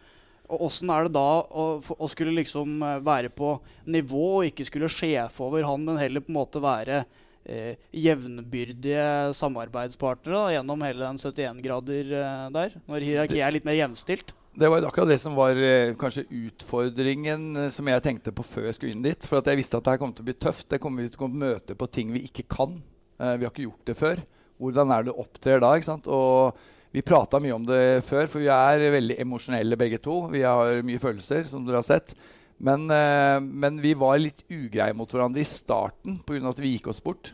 og 0.49 0.67
Åssen 0.67 0.91
er 0.93 1.07
det 1.07 1.15
da 1.15 1.27
å, 1.45 1.65
å, 1.79 2.09
skulle 2.11 2.35
liksom 2.39 2.81
være 3.05 3.29
på 3.33 3.55
nivå 3.89 4.25
og 4.39 4.49
ikke 4.49 4.65
skulle 4.67 4.91
sjefe 4.91 5.45
over 5.45 5.67
han, 5.67 5.85
men 5.85 5.99
heller 6.01 6.25
på 6.25 6.33
en 6.33 6.39
måte 6.39 6.61
være 6.63 7.03
eh, 7.45 7.77
jevnbyrdige 7.93 9.35
samarbeidspartnere 9.37 10.35
da, 10.35 10.57
gjennom 10.57 10.85
hele 10.87 11.05
den 11.05 11.21
71 11.21 11.63
grader 11.65 12.13
eh, 12.23 12.43
der? 12.57 12.77
Når 12.89 13.07
hierarkiet 13.07 13.45
er 13.45 13.55
litt 13.55 13.69
mer 13.69 13.77
jevnstilt? 13.79 14.33
Det 14.59 14.67
var 14.67 14.83
akkurat 14.83 15.07
det 15.07 15.19
som 15.21 15.37
var 15.37 15.55
eh, 15.55 15.93
kanskje 15.99 16.25
utfordringen 16.27 17.45
eh, 17.55 17.69
som 17.73 17.87
jeg 17.87 18.03
tenkte 18.03 18.33
på 18.35 18.43
før 18.43 18.67
jeg 18.67 18.79
skulle 18.79 18.95
inn 18.97 19.05
dit. 19.05 19.27
For 19.29 19.39
jeg 19.39 19.59
visste 19.61 19.79
at 19.79 19.85
det 19.85 19.93
her 19.93 20.01
kom 20.01 20.11
til 20.15 20.25
å 20.25 20.29
bli 20.31 20.35
tøft. 20.35 20.67
Det 20.73 20.81
kommer 20.83 21.05
vi 21.05 21.13
til 21.13 21.27
å 21.27 21.31
møte 21.31 21.77
på 21.79 21.87
ting 21.93 22.11
vi 22.15 22.25
ikke 22.27 22.47
kan. 22.49 22.75
Eh, 23.21 23.37
vi 23.37 23.47
har 23.47 23.53
ikke 23.53 23.67
gjort 23.69 23.87
det 23.87 23.95
før. 23.99 24.23
Hvordan 24.59 24.91
er 24.91 25.05
det 25.05 25.13
du 25.13 25.21
opptrer 25.21 25.63
da? 25.63 25.71
ikke 25.77 25.91
sant? 25.91 26.09
Og 26.11 26.59
vi 26.91 27.05
prata 27.05 27.37
mye 27.41 27.53
om 27.53 27.65
det 27.67 28.01
før, 28.07 28.25
for 28.31 28.41
vi 28.41 28.49
er 28.49 28.89
veldig 28.95 29.19
emosjonelle 29.21 29.77
begge 29.77 29.99
to. 30.01 30.23
Vi 30.33 30.41
har 30.41 30.81
mye 30.85 31.01
følelser, 31.01 31.43
som 31.45 31.65
dere 31.65 31.83
har 31.83 31.85
sett. 31.85 32.15
Men, 32.59 32.89
eh, 32.91 33.37
men 33.39 33.77
vi 33.79 33.93
var 33.95 34.17
litt 34.19 34.41
ugreie 34.49 34.95
mot 34.97 35.09
hverandre 35.09 35.39
i 35.39 35.47
starten 35.47 36.17
pga. 36.25 36.49
at 36.49 36.59
vi 36.59 36.75
gikk 36.75 36.89
oss 36.89 36.99
bort. 37.03 37.33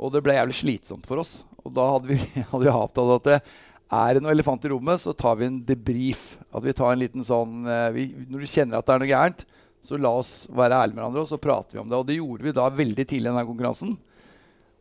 Og 0.00 0.12
det 0.12 0.22
ble 0.24 0.34
jævlig 0.34 0.56
slitsomt 0.56 1.06
for 1.06 1.22
oss. 1.22 1.44
Og 1.64 1.72
da 1.74 1.84
hadde 1.92 2.08
vi, 2.08 2.16
hadde 2.50 2.64
vi 2.64 2.72
avtalt 2.72 3.16
at 3.20 3.28
det 3.30 3.38
er 3.86 4.14
det 4.14 4.22
noe 4.24 4.34
elefant 4.34 4.64
i 4.66 4.72
rommet, 4.72 4.98
så 4.98 5.14
tar 5.14 5.36
vi 5.38 5.46
en 5.46 5.60
debrief. 5.62 6.36
At 6.50 6.64
vi 6.64 6.74
tar 6.74 6.92
en 6.92 7.04
liten 7.04 7.22
sånn 7.22 7.68
eh, 7.68 7.90
vi, 7.94 8.08
Når 8.26 8.42
du 8.42 8.50
kjenner 8.50 8.80
at 8.80 8.88
det 8.88 8.96
er 8.96 9.04
noe 9.04 9.12
gærent, 9.12 9.46
så 9.86 10.00
la 10.00 10.10
oss 10.18 10.32
være 10.50 10.80
ærlige 10.80 10.96
med 10.96 11.02
hverandre, 11.04 11.22
og 11.22 11.30
så 11.30 11.38
prater 11.38 11.76
vi 11.76 11.84
om 11.84 11.90
det. 11.92 12.00
Og 12.00 12.08
det 12.08 12.18
gjorde 12.18 12.48
vi 12.48 12.56
da 12.56 12.66
veldig 12.72 13.04
tidlig 13.06 13.28
i 13.28 13.30
denne 13.30 13.46
konkurransen. 13.46 13.92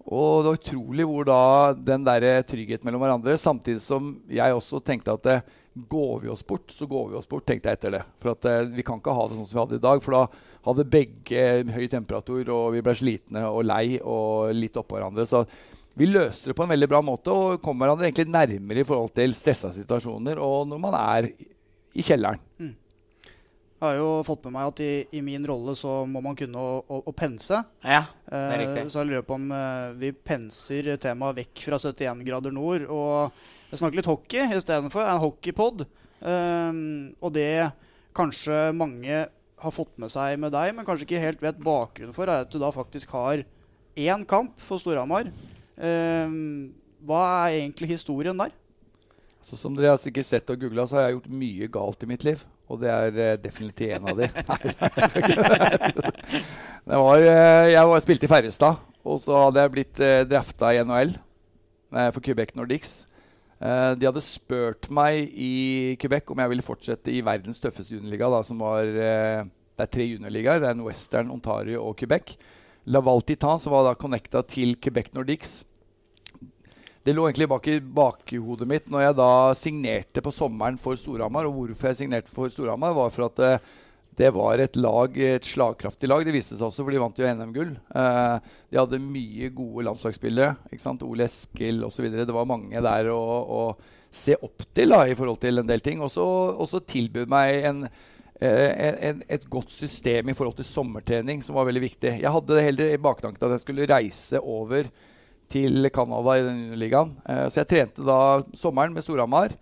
Og 0.05 0.43
det 0.43 0.49
var 0.51 0.59
utrolig 0.59 1.05
hvor 1.09 1.25
da 1.27 1.41
den 1.73 2.03
der 2.05 2.43
tryggheten 2.45 2.85
mellom 2.85 3.01
hverandre, 3.01 3.37
samtidig 3.41 3.81
som 3.81 4.15
jeg 4.29 4.53
også 4.53 4.81
tenkte 4.85 5.15
at 5.15 5.23
det, 5.25 5.39
går 5.75 6.19
vi 6.23 6.29
oss 6.31 6.45
bort, 6.47 6.71
så 6.71 6.85
går 6.87 7.09
vi 7.09 7.17
oss 7.19 7.27
bort, 7.27 7.43
tenkte 7.47 7.67
jeg 7.67 7.75
etter 7.75 7.95
det. 7.97 8.03
For 8.23 8.31
at, 8.31 8.45
eh, 8.47 8.61
vi 8.77 8.83
kan 8.85 9.01
ikke 9.01 9.15
ha 9.15 9.25
det 9.27 9.35
sånn 9.35 9.47
som 9.47 9.57
vi 9.57 9.63
hadde 9.63 9.79
i 9.81 9.83
dag. 9.83 10.03
For 10.03 10.15
da 10.15 10.21
hadde 10.69 10.85
begge 10.87 11.41
høy 11.75 11.87
temperatur, 11.91 12.43
og 12.53 12.69
vi 12.77 12.83
ble 12.85 12.95
slitne 12.95 13.43
og 13.49 13.65
lei 13.67 13.97
og 13.99 14.53
litt 14.55 14.79
oppå 14.79 14.95
hverandre. 14.95 15.27
Så 15.27 15.43
vi 15.99 16.07
løste 16.07 16.51
det 16.51 16.55
på 16.55 16.63
en 16.63 16.71
veldig 16.71 16.89
bra 16.91 17.01
måte 17.03 17.31
og 17.31 17.59
kom 17.63 17.79
hverandre 17.79 18.07
egentlig 18.07 18.27
nærmere 18.31 18.83
i 18.83 18.87
forhold 18.87 19.13
til 19.15 19.35
stressa 19.35 19.73
situasjoner 19.75 20.39
og 20.43 20.67
når 20.67 20.81
man 20.83 20.97
er 20.99 21.29
i 21.95 22.03
kjelleren. 22.03 22.39
Mm. 22.59 22.73
Jeg 23.85 23.99
har 23.99 24.01
jo 24.01 24.23
fått 24.27 24.45
med 24.47 24.55
meg 24.55 24.69
at 24.71 24.81
i, 24.83 24.93
i, 25.15 25.21
min 25.25 25.45
rolle 25.47 25.75
så 25.77 25.97
må 26.09 26.21
man 26.25 26.37
kunne 26.37 26.61
å, 26.61 26.79
å, 26.81 27.01
å 27.09 27.13
pense. 27.15 27.59
Ja, 27.85 28.03
det 28.27 28.41
er 28.41 28.61
riktig. 28.63 28.85
Eh, 28.85 28.89
så 28.91 29.01
jeg 29.01 29.11
lurer 29.11 29.25
på 29.27 29.37
om 29.37 29.51
eh, 29.55 29.91
vi 30.01 30.11
penser 30.15 30.89
temaet 31.01 31.39
vekk 31.43 31.65
fra 31.67 31.79
71 31.81 32.25
grader 32.27 32.55
nord 32.55 32.87
og 32.89 33.45
snakker 33.75 33.99
litt 33.99 34.09
hockey 34.09 34.57
istedenfor. 34.57 35.05
En 35.05 35.21
hockeypod. 35.23 35.85
Um, 36.25 37.13
og 37.19 37.33
det 37.35 37.69
kanskje 38.15 38.69
mange 38.73 39.25
har 39.65 39.73
fått 39.73 39.93
med 40.01 40.11
seg 40.13 40.39
med 40.41 40.53
deg, 40.55 40.71
men 40.75 40.87
kanskje 40.87 41.07
ikke 41.07 41.21
helt 41.21 41.43
vet 41.43 41.61
bakgrunnen 41.61 42.15
for, 42.15 42.29
er 42.29 42.45
at 42.45 42.51
du 42.51 42.57
da 42.61 42.71
faktisk 42.73 43.13
har 43.15 43.43
én 43.95 44.25
kamp 44.27 44.59
for 44.61 44.81
Storhamar. 44.81 45.29
Um, 45.75 46.73
hva 47.05 47.21
er 47.45 47.61
egentlig 47.61 47.93
historien 47.93 48.37
der? 48.39 48.53
Så 49.45 49.59
som 49.59 49.75
dere 49.77 49.93
har 49.93 50.01
sikkert 50.01 50.27
sett 50.27 50.49
og 50.49 50.61
googla, 50.63 50.87
så 50.89 50.97
har 50.97 51.07
jeg 51.07 51.19
gjort 51.19 51.33
mye 51.43 51.69
galt 51.71 52.03
i 52.03 52.09
mitt 52.09 52.25
liv. 52.25 52.41
Og 52.65 52.81
det 52.81 52.89
er 52.89 53.17
uh, 53.17 53.41
definitivt 53.41 53.93
en 53.95 54.07
av 54.09 54.17
de. 54.19 54.27
det 56.89 56.99
var, 57.01 57.21
uh, 57.21 57.65
jeg 57.69 57.89
var, 57.91 58.03
spilte 58.03 58.25
i 58.25 58.31
Færrestad, 58.31 58.79
og 59.05 59.19
så 59.21 59.37
hadde 59.43 59.61
jeg 59.61 59.73
blitt 59.75 60.01
uh, 60.01 60.23
drafta 60.29 60.73
i 60.73 60.81
NHL 60.85 61.13
for 62.11 62.19
Quebec 62.25 62.49
Nordics. 62.57 63.05
De 63.55 64.03
hadde 64.03 64.19
spurt 64.25 64.89
meg 64.91 65.29
i 65.39 65.95
Quebec 66.01 66.27
om 66.33 66.41
jeg 66.41 66.51
ville 66.51 66.65
fortsette 66.65 67.13
i 67.13 67.21
verdens 67.23 67.61
tøffeste 67.63 67.95
juniorliga. 67.95 68.27
Da, 68.33 68.41
som 68.43 68.59
var, 68.59 68.83
det 68.83 69.85
er 69.85 69.91
tre 69.93 70.03
juniorligaer. 70.09 70.59
Det 70.59 70.67
er 70.67 70.75
en 70.75 70.83
Western, 70.83 71.31
Ontario 71.31 71.85
og 71.85 71.95
Quebec. 72.01 72.33
Laval 72.91 73.23
Titan, 73.23 73.61
som 73.61 73.71
var 73.71 73.87
da 73.87 73.95
connecta 73.95 74.43
til 74.49 74.75
Quebec 74.75 75.13
Nordics, 75.15 75.61
det 77.05 77.13
lå 77.13 77.27
egentlig 77.27 77.45
bak 77.51 77.67
i 77.69 77.79
bakhodet 77.79 78.65
mitt 78.65 78.87
når 78.89 79.03
jeg 79.03 79.15
da 79.19 79.31
signerte 79.53 80.23
på 80.25 80.31
sommeren 80.33 80.79
for 80.81 80.97
Storhamar. 80.97 81.45
Og 81.45 81.59
hvorfor 81.59 81.91
jeg 81.91 81.99
signerte 81.99 82.33
for 82.33 82.49
Storhamar, 82.49 82.95
var 82.97 83.13
for 83.13 83.27
at 83.27 83.41
uh, 83.45 83.75
det 84.17 84.31
var 84.33 84.63
et 84.63 84.79
lag, 84.79 85.19
et 85.19 85.45
slagkraftig 85.45 86.09
lag. 86.09 86.25
Det 86.25 86.33
viste 86.33 86.57
seg 86.57 86.65
også, 86.65 86.81
for 86.81 86.95
de 86.95 87.03
vant 87.03 87.21
jo 87.21 87.29
NM-gull. 87.29 87.75
Uh, 87.93 88.41
de 88.71 88.81
hadde 88.81 89.01
mye 89.03 89.51
gode 89.53 89.85
landslagsspillere. 89.85 90.57
ikke 90.71 90.81
sant? 90.87 91.05
Ole 91.05 91.29
Eskil 91.29 91.85
osv. 91.85 92.09
Det 92.09 92.39
var 92.39 92.49
mange 92.49 92.81
der 92.89 93.13
å, 93.13 93.21
å 93.45 93.61
se 94.09 94.39
opp 94.41 94.65
til 94.73 94.97
da, 94.97 95.05
i 95.05 95.17
forhold 95.19 95.43
til 95.45 95.61
en 95.61 95.69
del 95.69 95.85
ting. 95.85 96.01
Og 96.01 96.09
så 96.09 96.85
tilbød 96.89 97.29
meg 97.29 97.69
en, 97.69 97.89
en, 98.41 99.25
et 99.29 99.51
godt 99.51 99.77
system 99.77 100.33
i 100.33 100.37
forhold 100.37 100.57
til 100.57 100.73
sommertrening, 100.73 101.45
som 101.45 101.59
var 101.59 101.69
veldig 101.69 101.85
viktig. 101.85 102.17
Jeg 102.23 102.37
hadde 102.39 102.63
heller 102.71 102.95
i 102.95 103.03
baktanken 103.11 103.45
at 103.45 103.59
jeg 103.59 103.67
skulle 103.67 103.93
reise 103.93 104.41
over 104.41 104.89
til 105.51 105.89
Canada 105.93 106.35
i 106.37 106.45
den 106.45 106.61
ligaen. 106.79 107.15
Uh, 107.27 107.47
så 107.49 107.61
jeg 107.61 107.71
trente 107.71 108.05
da 108.05 108.19
sommeren 108.57 108.95
med 108.95 109.05
Storhamar. 109.05 109.55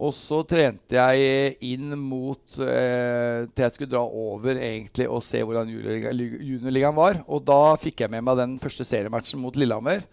Og 0.00 0.14
så 0.16 0.38
trente 0.48 0.96
jeg 0.96 1.56
inn 1.74 1.92
mot 2.00 2.40
eh, 2.64 3.44
til 3.52 3.64
jeg 3.66 3.74
skulle 3.74 3.92
dra 3.92 4.00
over 4.00 4.56
egentlig 4.56 5.04
og 5.12 5.20
se 5.24 5.42
hvordan 5.44 5.68
juniorligaen 5.68 6.96
var. 6.96 7.20
Og 7.28 7.42
da 7.44 7.74
fikk 7.80 8.06
jeg 8.06 8.14
med 8.14 8.24
meg 8.24 8.38
den 8.40 8.54
første 8.62 8.86
seriematchen 8.88 9.42
mot 9.42 9.58
Lillehammer. 9.60 10.06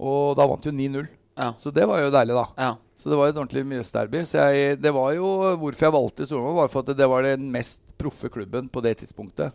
Og 0.00 0.32
da 0.38 0.46
vant 0.48 0.64
jo 0.64 0.72
9-0. 0.72 1.10
Ja. 1.36 1.50
Så 1.60 1.72
det 1.76 1.84
var 1.88 2.00
jo 2.00 2.12
deilig, 2.14 2.38
da. 2.38 2.46
Ja. 2.56 2.72
Så 2.96 3.12
det 3.12 3.18
var 3.20 3.28
et 3.28 3.36
ordentlig 3.36 3.66
Mjøsderby. 3.68 4.24
Så 4.30 4.46
jeg, 4.48 4.80
det 4.80 4.94
var 4.96 5.12
jo 5.18 5.28
hvorfor 5.60 5.88
jeg 5.90 5.96
valgte 5.98 6.28
Storhamar, 6.30 6.62
var 6.62 6.72
for 6.72 6.86
at 6.86 6.96
det 6.96 7.10
var 7.12 7.28
den 7.28 7.52
mest 7.52 7.82
proffe 8.00 8.32
klubben 8.32 8.72
på 8.72 8.80
det 8.80 8.96
tidspunktet. 9.02 9.52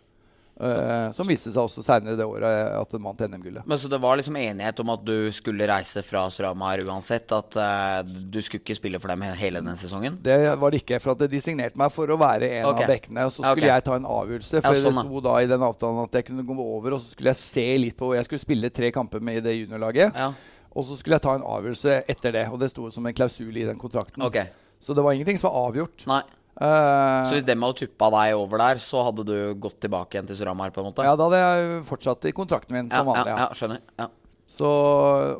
Uh, 0.58 1.12
som 1.14 1.28
viste 1.30 1.52
seg 1.52 1.60
også 1.62 1.84
seinere 1.86 2.16
det 2.18 2.24
året 2.26 2.72
at 2.74 2.90
den 2.90 3.04
vant 3.06 3.20
NM-gullet. 3.22 3.62
Men 3.62 3.78
Så 3.78 3.86
det 3.90 4.00
var 4.02 4.18
liksom 4.18 4.34
enighet 4.40 4.80
om 4.82 4.90
at 4.90 5.04
du 5.06 5.30
skulle 5.34 5.68
reise 5.70 6.02
fra 6.02 6.24
Storhamar 6.34 6.82
uansett? 6.82 7.30
At 7.30 7.54
uh, 7.54 8.00
du 8.02 8.40
skulle 8.42 8.64
ikke 8.64 8.74
spille 8.74 8.98
for 8.98 9.12
dem 9.12 9.22
hele 9.38 9.62
den 9.62 9.78
sesongen? 9.78 10.18
Det 10.22 10.34
var 10.58 10.74
det 10.74 10.82
ikke. 10.82 10.98
For 11.04 11.14
at 11.14 11.22
de 11.30 11.42
signerte 11.44 11.78
meg 11.78 11.94
for 11.94 12.10
å 12.10 12.18
være 12.18 12.50
en 12.58 12.70
okay. 12.72 12.88
av 12.88 12.92
bekkene. 12.94 13.28
Og 13.28 13.34
så 13.36 13.44
skulle 13.44 13.68
okay. 13.68 13.70
jeg 13.70 13.86
ta 13.86 13.98
en 14.00 14.08
avgjørelse. 14.18 14.62
For 14.64 14.78
ja, 14.80 14.82
sånn, 14.82 14.98
det 14.98 15.06
sto 15.06 15.22
da 15.28 15.34
i 15.44 15.50
den 15.52 15.66
avtalen 15.68 16.00
at 16.02 16.18
jeg 16.18 16.28
kunne 16.32 16.46
gå 16.48 16.56
over, 16.64 16.96
og 16.96 17.04
så 17.04 17.14
skulle 17.14 17.34
jeg 17.36 17.42
se 17.44 17.66
litt 17.84 17.98
på 17.98 18.10
Jeg 18.18 18.26
skulle 18.26 18.42
spille 18.42 18.72
tre 18.74 18.90
kamper 18.94 19.22
med 19.22 19.38
i 19.38 19.44
det 19.44 19.54
juniorlaget. 19.60 20.18
Ja. 20.18 20.32
Og 20.74 20.88
så 20.88 20.98
skulle 20.98 21.20
jeg 21.20 21.26
ta 21.28 21.36
en 21.38 21.46
avgjørelse 21.46 22.00
etter 22.10 22.34
det. 22.34 22.48
Og 22.50 22.58
det 22.58 22.72
sto 22.74 22.90
som 22.94 23.06
en 23.06 23.14
klausul 23.14 23.54
i 23.54 23.68
den 23.68 23.78
kontrakten. 23.78 24.26
Okay. 24.26 24.50
Så 24.82 24.94
det 24.94 25.06
var 25.06 25.14
ingenting 25.14 25.38
som 25.38 25.52
var 25.52 25.70
avgjort. 25.70 26.02
Nei. 26.10 26.22
Uh, 26.58 27.22
så 27.28 27.36
hvis 27.36 27.46
dem 27.46 27.62
hadde 27.62 27.84
tuppa 27.84 28.08
deg 28.16 28.34
over 28.34 28.58
der, 28.58 28.80
så 28.82 29.04
hadde 29.06 29.24
du 29.28 29.36
gått 29.62 29.78
tilbake 29.84 30.16
igjen 30.16 30.26
til 30.26 30.40
Suramar? 30.40 30.72
på 30.74 30.82
en 30.82 30.88
måte? 30.90 31.06
Ja, 31.06 31.14
da 31.14 31.28
hadde 31.28 31.42
jeg 31.42 31.82
fortsatt 31.86 32.26
i 32.26 32.34
kontrakten 32.34 32.74
min 32.74 32.88
ja, 32.90 32.98
som 32.98 33.12
vanlig. 33.12 33.30
Ja, 33.30 33.44
ja 33.44 33.58
skjønner. 33.58 33.84
Ja. 34.00 34.08
Så, 34.48 34.68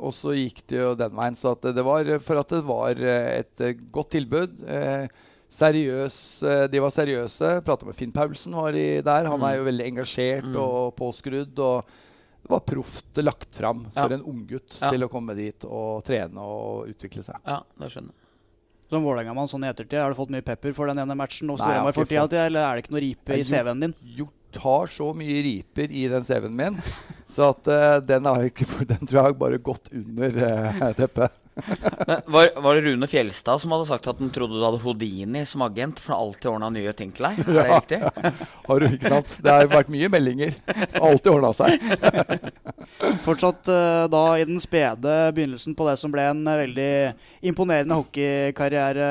og 0.05 0.13
så 0.13 0.35
gikk 0.37 0.61
det 0.69 0.83
jo 0.83 0.93
den 0.99 1.15
veien. 1.17 1.39
Så 1.39 1.55
det 1.65 1.85
var 1.87 2.11
for 2.25 2.43
at 2.43 2.53
det 2.53 2.61
var 2.69 3.01
eh, 3.01 3.41
et 3.41 3.65
eh, 3.65 3.81
godt 3.95 4.13
tilbud. 4.19 4.61
Eh, 4.69 5.09
seriøs, 5.49 6.19
de 6.69 6.83
var 6.85 6.93
seriøse. 6.93 7.55
Prata 7.65 7.89
med 7.89 7.97
Finn 7.97 8.13
Paulsen 8.13 8.53
var 8.59 8.77
i 8.77 9.01
der. 9.01 9.31
Han 9.33 9.47
er 9.49 9.57
jo 9.57 9.65
mm. 9.65 9.69
veldig 9.71 9.87
engasjert 9.95 10.51
mm. 10.53 10.61
og 10.61 10.93
påskrudd. 10.99 11.57
Og 11.57 11.89
det 12.45 12.53
var 12.53 12.65
proft 12.69 13.23
lagt 13.25 13.57
fram 13.57 13.87
for 13.97 14.13
en 14.13 14.27
unggutt 14.29 14.77
ja. 14.77 14.93
til 14.93 15.09
å 15.09 15.11
komme 15.13 15.35
dit 15.39 15.65
og 15.65 16.05
trene 16.07 16.45
og 16.45 16.93
utvikle 16.93 17.25
seg. 17.25 17.41
Ja, 17.49 17.63
det 17.81 17.93
skjønner 17.95 18.13
jeg. 18.13 18.28
Som 18.89 19.05
Vålerenga-mann 19.05 19.51
sånn 19.51 19.67
i 19.67 19.71
ettertid? 19.71 20.01
Har 20.01 20.15
du 20.15 20.19
fått 20.19 20.33
mye 20.33 20.45
pepper 20.45 20.75
for 20.77 20.91
den 20.91 21.01
ene 21.03 21.17
matchen 21.19 21.51
og 21.53 21.61
Storhamar 21.61 21.97
for 21.97 22.09
tida, 22.09 22.47
eller 22.47 22.65
er 22.65 22.79
det 22.79 22.87
ikke 22.87 22.97
noe 22.97 23.05
ripe 23.05 23.39
i 23.39 23.47
CV-en 23.47 23.87
din? 23.87 23.97
Jo, 24.17 24.29
har 24.57 24.87
så 24.91 25.11
mye 25.17 25.43
riper 25.45 25.93
i 25.93 26.07
den 26.09 26.25
CV-en 26.25 26.57
min, 26.57 26.79
så 27.29 27.51
at 27.53 27.69
uh, 27.69 27.99
den, 28.05 28.31
ikke, 28.49 28.67
den, 28.89 29.05
tror 29.05 29.21
jeg 29.21 29.27
har 29.27 29.37
bare 29.43 29.61
gått 29.61 29.93
under 29.93 30.41
uh, 30.41 30.89
teppet. 30.97 31.37
Var, 32.27 32.61
var, 32.63 32.75
det 32.75 32.81
Rune 32.81 33.07
Fjelstad 33.07 33.61
som 33.63 33.73
hadde 33.75 33.87
sagt 33.89 34.07
at 34.11 34.21
han 34.23 34.31
trodde 34.35 34.59
du 34.59 34.65
hadde 34.65 34.81
Houdini 34.83 35.45
som 35.47 35.63
agent? 35.67 36.01
For 36.03 36.15
alltid 36.17 36.51
ordna 36.53 36.71
nye 36.75 36.93
ting 36.97 37.11
til 37.15 37.29
deg? 37.29 37.41
Er 37.43 37.49
det 37.49 37.65
ja, 37.67 37.79
riktig? 37.79 37.99
har 38.69 38.81
du 38.81 38.87
ikke 38.89 39.13
sant? 39.15 39.37
Det 39.45 39.55
har 39.55 39.71
vært 39.73 39.93
mye 39.93 40.11
meldinger. 40.13 40.55
Alltid 41.01 41.33
ordna 41.33 41.53
seg. 41.57 41.83
Fortsatt 43.27 43.71
uh, 43.73 44.07
da 44.11 44.23
i 44.39 44.47
den 44.49 44.63
spede 44.63 45.17
begynnelsen 45.37 45.77
på 45.79 45.89
det 45.89 45.99
som 46.01 46.15
ble 46.15 46.29
en 46.31 46.43
uh, 46.47 46.57
veldig 46.63 46.93
imponerende 47.51 47.99
hockeykarriere, 48.01 49.11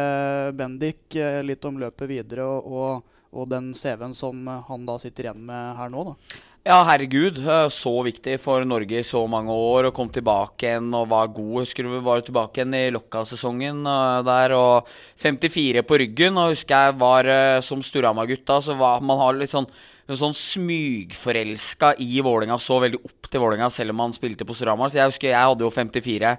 Bendik. 0.58 1.04
Uh, 1.16 1.42
litt 1.46 1.66
om 1.68 1.80
løpet 1.82 2.10
videre 2.10 2.48
og, 2.48 2.68
og, 2.72 3.18
og 3.38 3.50
den 3.52 3.74
CV-en 3.78 4.16
som 4.18 4.48
han 4.70 4.88
da 4.88 4.98
sitter 5.02 5.30
igjen 5.30 5.44
med 5.50 5.78
her 5.80 5.92
nå, 5.94 6.12
da. 6.12 6.44
Ja, 6.68 6.82
herregud. 6.84 7.38
Så 7.72 7.92
viktig 8.04 8.34
for 8.44 8.66
Norge 8.68 8.98
i 9.00 9.06
så 9.08 9.22
mange 9.32 9.54
år. 9.56 9.88
Og 9.88 9.94
kom 9.96 10.10
tilbake 10.12 10.66
igjen 10.66 10.90
og 10.98 11.06
var 11.14 11.30
god. 11.32 11.62
Husker 11.62 11.88
du 11.88 11.94
vi 11.94 12.02
var 12.04 12.20
tilbake 12.28 12.60
igjen 12.60 12.76
i 12.76 12.90
Lokka-sesongen 12.92 13.88
uh, 13.88 14.20
der. 14.28 14.52
Og 14.58 14.90
54 15.24 15.86
på 15.88 16.02
ryggen. 16.02 16.36
Og 16.36 16.52
husker 16.52 16.90
jeg 16.90 16.98
var 17.00 17.30
uh, 17.32 17.62
som 17.64 17.80
Storhamar-gutta, 17.80 18.60
så 18.66 18.76
var 18.76 19.00
man 19.00 19.22
har 19.22 19.40
litt 19.40 19.54
sånn 19.54 19.70
sånn 20.08 20.36
smygforelska 20.36 21.94
i 22.04 22.22
Vålinga, 22.24 22.56
så 22.64 22.78
veldig 22.80 23.00
opp 23.04 23.28
til 23.28 23.42
Vålinga 23.44 23.68
selv 23.76 23.92
om 23.92 24.04
han 24.06 24.16
spilte 24.16 24.48
på 24.48 24.56
Storhamar. 24.56 24.92
Så 24.92 25.00
jeg 25.00 25.14
husker 25.14 25.32
jeg 25.32 25.40
hadde 25.40 25.64
jo 25.64 25.72
54 25.72 26.36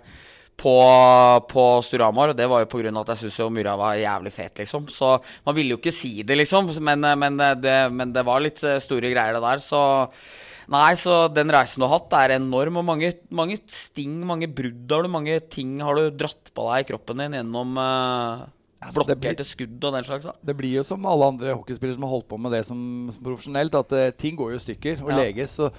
på, 0.59 0.75
på 1.51 1.67
Storhamar. 1.87 2.33
Og 2.33 2.39
det 2.39 2.49
var 2.51 2.65
jo 2.65 2.71
pga. 2.73 2.91
at 2.91 3.15
jeg 3.15 3.23
syntes 3.23 3.55
Myra 3.55 3.77
var 3.79 4.01
jævlig 4.01 4.35
fet, 4.35 4.59
liksom. 4.65 4.91
Så 4.93 5.15
man 5.47 5.57
ville 5.57 5.77
jo 5.77 5.81
ikke 5.81 5.95
si 5.95 6.23
det, 6.23 6.37
liksom. 6.41 6.73
Men, 6.83 7.07
men, 7.19 7.39
det, 7.63 7.79
men 7.95 8.13
det, 8.13 8.27
var 8.27 8.43
litt 8.43 8.63
eh, 8.67 8.81
store 8.83 9.13
greier, 9.15 9.39
det 9.39 9.45
der. 9.45 9.63
Så 9.65 9.81
Nei, 10.69 10.93
så 11.01 11.31
den 11.33 11.49
reisen 11.49 11.81
du 11.81 11.87
har 11.87 11.95
hatt, 11.97 12.13
er 12.13 12.35
enorm. 12.35 12.77
Og 12.77 12.85
mange, 12.85 13.15
mange 13.33 13.57
sting, 13.73 14.19
mange 14.29 14.51
brudd 14.53 14.93
har 14.93 15.07
du, 15.07 15.09
mange 15.09 15.39
ting 15.49 15.79
har 15.81 15.97
du 15.97 16.11
dratt 16.13 16.51
på 16.53 16.67
deg 16.69 16.85
i 16.85 16.89
kroppen 16.91 17.23
din 17.23 17.39
gjennom 17.39 17.79
uh, 17.81 18.45
altså, 18.85 19.07
blokkerte 19.07 19.47
skudd 19.49 19.81
og 19.81 19.97
den 19.97 20.05
slags. 20.05 20.29
Da. 20.29 20.35
Det 20.45 20.57
blir 20.59 20.77
jo 20.77 20.85
som 20.85 21.09
alle 21.09 21.31
andre 21.33 21.55
hockeyspillere 21.57 21.97
som 21.97 22.05
har 22.05 22.13
holdt 22.13 22.29
på 22.29 22.41
med 22.45 22.53
det 22.53 22.67
som, 22.69 22.83
som 23.15 23.31
profesjonelt, 23.31 23.81
at 23.81 23.97
uh, 23.97 24.11
ting 24.13 24.37
går 24.37 24.53
jo 24.53 24.61
i 24.61 24.67
stykker 24.67 25.07
og 25.07 25.15
ja. 25.15 25.23
leges. 25.23 25.57
Så 25.57 25.71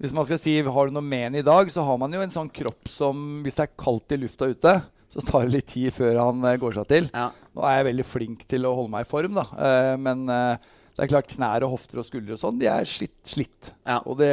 hvis 0.00 0.14
man 0.16 0.24
skal 0.24 0.40
si 0.40 0.54
har 0.64 0.88
du 0.88 0.96
noe 0.96 1.04
men 1.04 1.36
i 1.36 1.44
dag, 1.44 1.68
så 1.72 1.84
har 1.84 1.98
man 2.00 2.14
jo 2.14 2.22
en 2.24 2.32
sånn 2.32 2.48
kropp 2.56 2.88
som 2.88 3.42
Hvis 3.44 3.58
det 3.58 3.66
er 3.66 3.78
kaldt 3.80 4.14
i 4.16 4.20
lufta 4.22 4.48
ute, 4.48 4.74
så 5.12 5.24
tar 5.26 5.44
det 5.44 5.58
litt 5.58 5.68
tid 5.74 5.92
før 5.92 6.22
han 6.22 6.44
uh, 6.46 6.56
går 6.60 6.78
seg 6.78 6.88
til. 6.88 7.08
Ja. 7.12 7.28
Nå 7.56 7.64
er 7.66 7.80
jeg 7.80 7.88
veldig 7.90 8.06
flink 8.08 8.46
til 8.48 8.68
å 8.68 8.76
holde 8.78 8.94
meg 8.94 9.04
i 9.04 9.10
form, 9.10 9.36
da. 9.36 9.44
Uh, 9.52 9.96
men 10.00 10.24
uh, 10.30 10.54
det 10.94 11.04
er 11.04 11.12
klart 11.12 11.28
knær 11.34 11.66
og 11.66 11.74
hofter 11.74 12.00
og 12.00 12.06
skuldre 12.08 12.36
og 12.36 12.40
sånn, 12.40 12.60
de 12.62 12.70
er 12.70 12.88
slitt. 12.88 13.18
slitt. 13.28 13.72
Ja. 13.84 13.98
Og 14.06 14.20
det, 14.22 14.30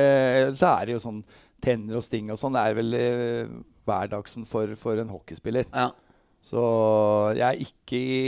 så 0.59 0.71
er 0.75 0.87
det 0.87 0.95
jo 0.95 1.03
sånn 1.03 1.19
tenner 1.63 1.99
og 1.99 2.05
sting 2.05 2.31
og 2.31 2.39
sånn. 2.39 2.55
Det 2.55 2.63
er 2.63 2.77
vel 2.77 2.97
hverdagsen 3.89 4.47
for, 4.47 4.71
for 4.79 5.01
en 5.01 5.11
hockeyspiller. 5.11 5.67
Ja. 5.73 5.89
Så 6.45 6.63
jeg 7.35 7.43
er 7.43 7.63
ikke 7.65 7.99
i, 7.99 8.27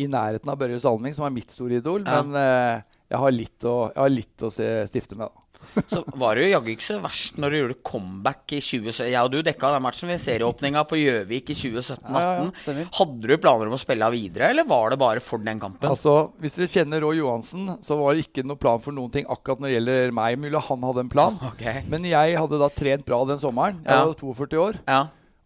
i 0.00 0.08
nærheten 0.08 0.48
av 0.48 0.60
Børje 0.60 0.78
Salming, 0.80 1.16
som 1.16 1.26
er 1.26 1.34
mitt 1.34 1.52
store 1.52 1.82
idol, 1.82 2.06
men 2.06 2.30
jeg 2.38 3.20
har 3.20 3.40
å, 3.68 3.74
jeg 3.90 4.00
har 4.00 4.12
litt 4.12 4.44
å 4.46 4.52
se, 4.54 4.68
stifte 4.88 5.18
med. 5.18 5.26
da. 5.26 5.43
Så 5.90 6.02
var 6.18 6.36
det 6.36 6.46
jo 6.46 6.52
jaggu 6.52 6.70
ikke 6.74 6.86
så 6.86 6.98
verst 7.02 7.38
når 7.40 7.50
du 7.50 7.58
gjorde 7.58 7.76
comeback 7.90 8.54
i 8.56 8.60
2017. 8.62 9.08
Jeg 9.12 9.20
og 9.20 9.32
du 9.32 9.38
dekka 9.46 9.70
den 9.74 9.84
matchen 9.84 10.12
ved 10.12 10.22
serieåpninga 10.22 10.84
på 10.90 11.00
Gjøvik 11.00 11.52
i 11.54 11.56
2017-2018. 11.60 12.14
Ja, 12.14 12.74
ja, 12.74 12.86
Hadde 12.98 13.30
du 13.30 13.34
planer 13.42 13.70
om 13.70 13.76
å 13.76 13.80
spille 13.80 14.10
videre, 14.14 14.50
eller 14.52 14.68
var 14.68 14.94
det 14.94 15.00
bare 15.02 15.24
for 15.24 15.42
den 15.42 15.62
kampen? 15.62 15.90
Altså, 15.90 16.30
Hvis 16.42 16.58
dere 16.58 16.70
kjenner 16.74 17.04
Roy 17.04 17.20
Johansen, 17.20 17.74
så 17.84 17.98
var 18.00 18.14
det 18.14 18.26
ikke 18.26 18.46
noe 18.46 18.60
plan 18.60 18.82
for 18.84 18.96
noen 18.96 19.12
ting 19.14 19.28
akkurat 19.30 19.62
når 19.62 19.70
det 19.70 19.76
gjelder 19.78 20.16
meg. 20.20 20.38
Mulig 20.44 20.64
han 20.68 20.88
hadde 20.90 21.06
en 21.06 21.12
plan. 21.16 21.40
Okay. 21.54 21.84
Men 21.86 22.02
jeg 22.08 22.34
hadde 22.34 22.58
da 22.58 22.66
trent 22.72 23.04
bra 23.06 23.20
den 23.28 23.38
sommeren. 23.38 23.76
Jeg 23.84 24.08
var 24.08 24.16
42 24.18 24.58
år. 24.58 24.78
Ja. 24.90 25.04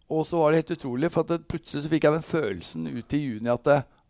Og 0.09 0.25
så 0.25 0.41
var 0.41 0.55
det 0.55 0.63
helt 0.63 0.73
utrolig, 0.79 1.11
for 1.13 1.39
plutselig 1.53 1.85
så 1.85 1.91
fikk 1.93 2.07
jeg 2.07 2.17
den 2.17 2.25
følelsen 2.25 2.89
ut 2.89 3.17
i 3.17 3.21
juni 3.21 3.51
at 3.53 3.69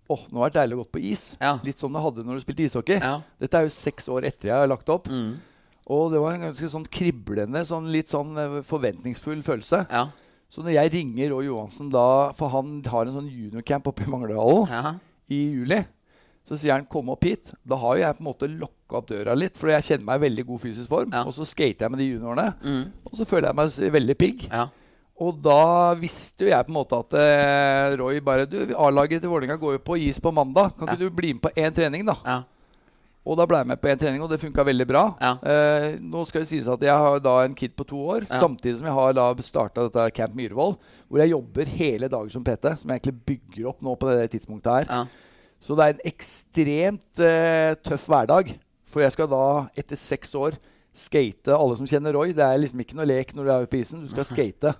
åh, 0.08 0.14
oh, 0.14 0.20
nå 0.32 0.44
er 0.44 0.52
det 0.52 0.60
deilig 0.62 0.78
å 0.78 0.82
gå 0.82 0.86
på 0.94 1.02
is. 1.10 1.24
Ja. 1.42 1.56
Litt 1.64 1.82
som 1.82 1.92
du 1.92 2.00
hadde 2.00 2.24
når 2.24 2.38
du 2.38 2.44
spilte 2.44 2.64
ishockey. 2.64 3.00
Ja. 3.02 3.18
Dette 3.42 3.58
er 3.58 3.66
jo 3.66 3.74
seks 3.74 4.08
år 4.12 4.28
etter 4.28 4.52
jeg 4.52 4.62
har 4.62 4.70
lagt 4.70 4.88
opp. 4.92 5.10
Mm. 5.10 5.34
Og 5.88 6.10
det 6.12 6.20
var 6.20 6.36
en 6.36 6.48
ganske 6.48 6.68
sånn 6.68 6.86
kriblende, 6.92 7.62
sånn 7.64 7.88
litt 7.92 8.12
sånn 8.12 8.36
eh, 8.36 8.58
forventningsfull 8.68 9.40
følelse. 9.46 9.84
Ja. 9.88 10.08
Så 10.52 10.64
når 10.64 10.76
jeg 10.76 10.92
ringer 10.96 11.32
Roy 11.34 11.48
Johansen 11.48 11.90
da, 11.92 12.32
for 12.36 12.52
han 12.52 12.78
har 12.88 13.08
en 13.08 13.16
sånn 13.18 13.28
juniorcamp 13.28 13.88
oppe 13.90 14.06
i 14.06 14.10
Mangledalen 14.10 14.72
ja. 14.72 14.92
i 15.32 15.40
juli, 15.52 15.82
så 16.48 16.56
sier 16.56 16.78
han 16.78 16.86
'kom 16.88 17.10
opp 17.12 17.24
hit'. 17.24 17.52
Da 17.60 17.76
har 17.76 17.96
jo 17.96 18.02
jeg 18.02 18.16
på 18.16 18.22
en 18.22 18.28
måte 18.30 18.48
lokka 18.48 19.00
opp 19.00 19.08
døra 19.10 19.34
litt, 19.36 19.56
for 19.60 19.68
jeg 19.68 19.84
kjenner 19.84 20.06
meg 20.08 20.20
i 20.20 20.24
veldig 20.28 20.44
god 20.48 20.60
fysisk 20.62 20.88
form. 20.88 21.12
Ja. 21.12 21.24
Og 21.28 21.34
så 21.36 21.44
skater 21.44 21.84
jeg 21.84 21.92
med 21.92 22.00
de 22.00 22.10
juniorene, 22.14 22.54
mm. 22.64 22.84
og 23.04 23.16
så 23.16 23.26
føler 23.28 23.50
jeg 23.50 23.58
meg 23.58 23.92
veldig 23.98 24.16
pigg. 24.16 24.46
Ja. 24.48 24.68
Og 25.18 25.40
da 25.42 25.94
visste 25.98 26.46
jo 26.46 26.52
jeg 26.52 26.64
på 26.64 26.70
en 26.70 26.78
måte 26.78 26.98
at 27.02 27.16
eh, 27.18 27.96
Roy 27.98 28.20
bare 28.24 28.46
du, 28.46 28.60
A-laget 28.78 29.20
til 29.20 29.32
Vålerenga 29.32 29.58
går 29.58 29.76
jo 29.76 29.80
på 29.82 29.98
is 29.98 30.20
på 30.22 30.30
mandag. 30.30 30.76
Kan 30.78 30.88
ikke 30.88 31.08
du 31.08 31.10
bli 31.10 31.32
med 31.34 31.42
på 31.42 31.52
én 31.58 31.74
trening, 31.74 32.06
da? 32.06 32.16
Og 33.28 33.36
da 33.36 33.44
ble 33.48 33.60
jeg 33.60 33.68
med 33.68 33.80
på 33.82 33.90
en 33.92 34.00
trening, 34.00 34.22
og 34.24 34.30
det 34.32 34.40
funka 34.40 34.64
veldig 34.64 34.86
bra. 34.88 35.02
Ja. 35.20 35.34
Eh, 35.44 35.98
nå 36.00 36.22
skal 36.28 36.44
det 36.44 36.48
sies 36.48 36.68
at 36.72 36.84
jeg 36.84 37.04
har 37.04 37.18
da 37.20 37.34
en 37.44 37.56
kid 37.58 37.74
på 37.76 37.84
to 37.90 38.00
år, 38.16 38.24
ja. 38.24 38.38
samtidig 38.40 38.78
som 38.80 38.88
jeg 38.88 38.96
har 38.96 39.16
da 39.18 39.26
starta 39.44 39.84
dette 39.84 40.06
Camp 40.16 40.36
Myhrvold, 40.38 40.78
hvor 41.08 41.20
jeg 41.20 41.34
jobber 41.34 41.72
hele 41.76 42.08
dager 42.08 42.32
som 42.32 42.46
PT, 42.46 42.72
som 42.80 42.88
jeg 42.88 43.02
egentlig 43.02 43.26
bygger 43.28 43.68
opp 43.68 43.84
nå 43.84 43.94
på 44.00 44.08
det 44.08 44.30
tidspunktet 44.32 44.72
her. 44.78 44.88
Ja. 44.88 45.28
Så 45.60 45.76
det 45.76 45.84
er 45.84 45.94
en 45.96 46.08
ekstremt 46.08 47.22
eh, 47.28 47.74
tøff 47.84 48.08
hverdag. 48.08 48.54
For 48.88 49.04
jeg 49.04 49.12
skal 49.12 49.28
da, 49.28 49.44
etter 49.76 50.00
seks 50.00 50.32
år, 50.38 50.56
skate 50.96 51.52
alle 51.52 51.76
som 51.76 51.88
kjenner 51.88 52.14
Roy. 52.16 52.32
Det 52.32 52.44
er 52.44 52.60
liksom 52.62 52.80
ikke 52.80 52.96
noe 52.96 53.08
lek 53.08 53.34
når 53.36 53.44
du 53.44 53.52
er 53.52 53.68
på 53.68 53.82
isen. 53.82 54.06
Du 54.06 54.12
skal 54.12 54.28
skate. 54.32 54.72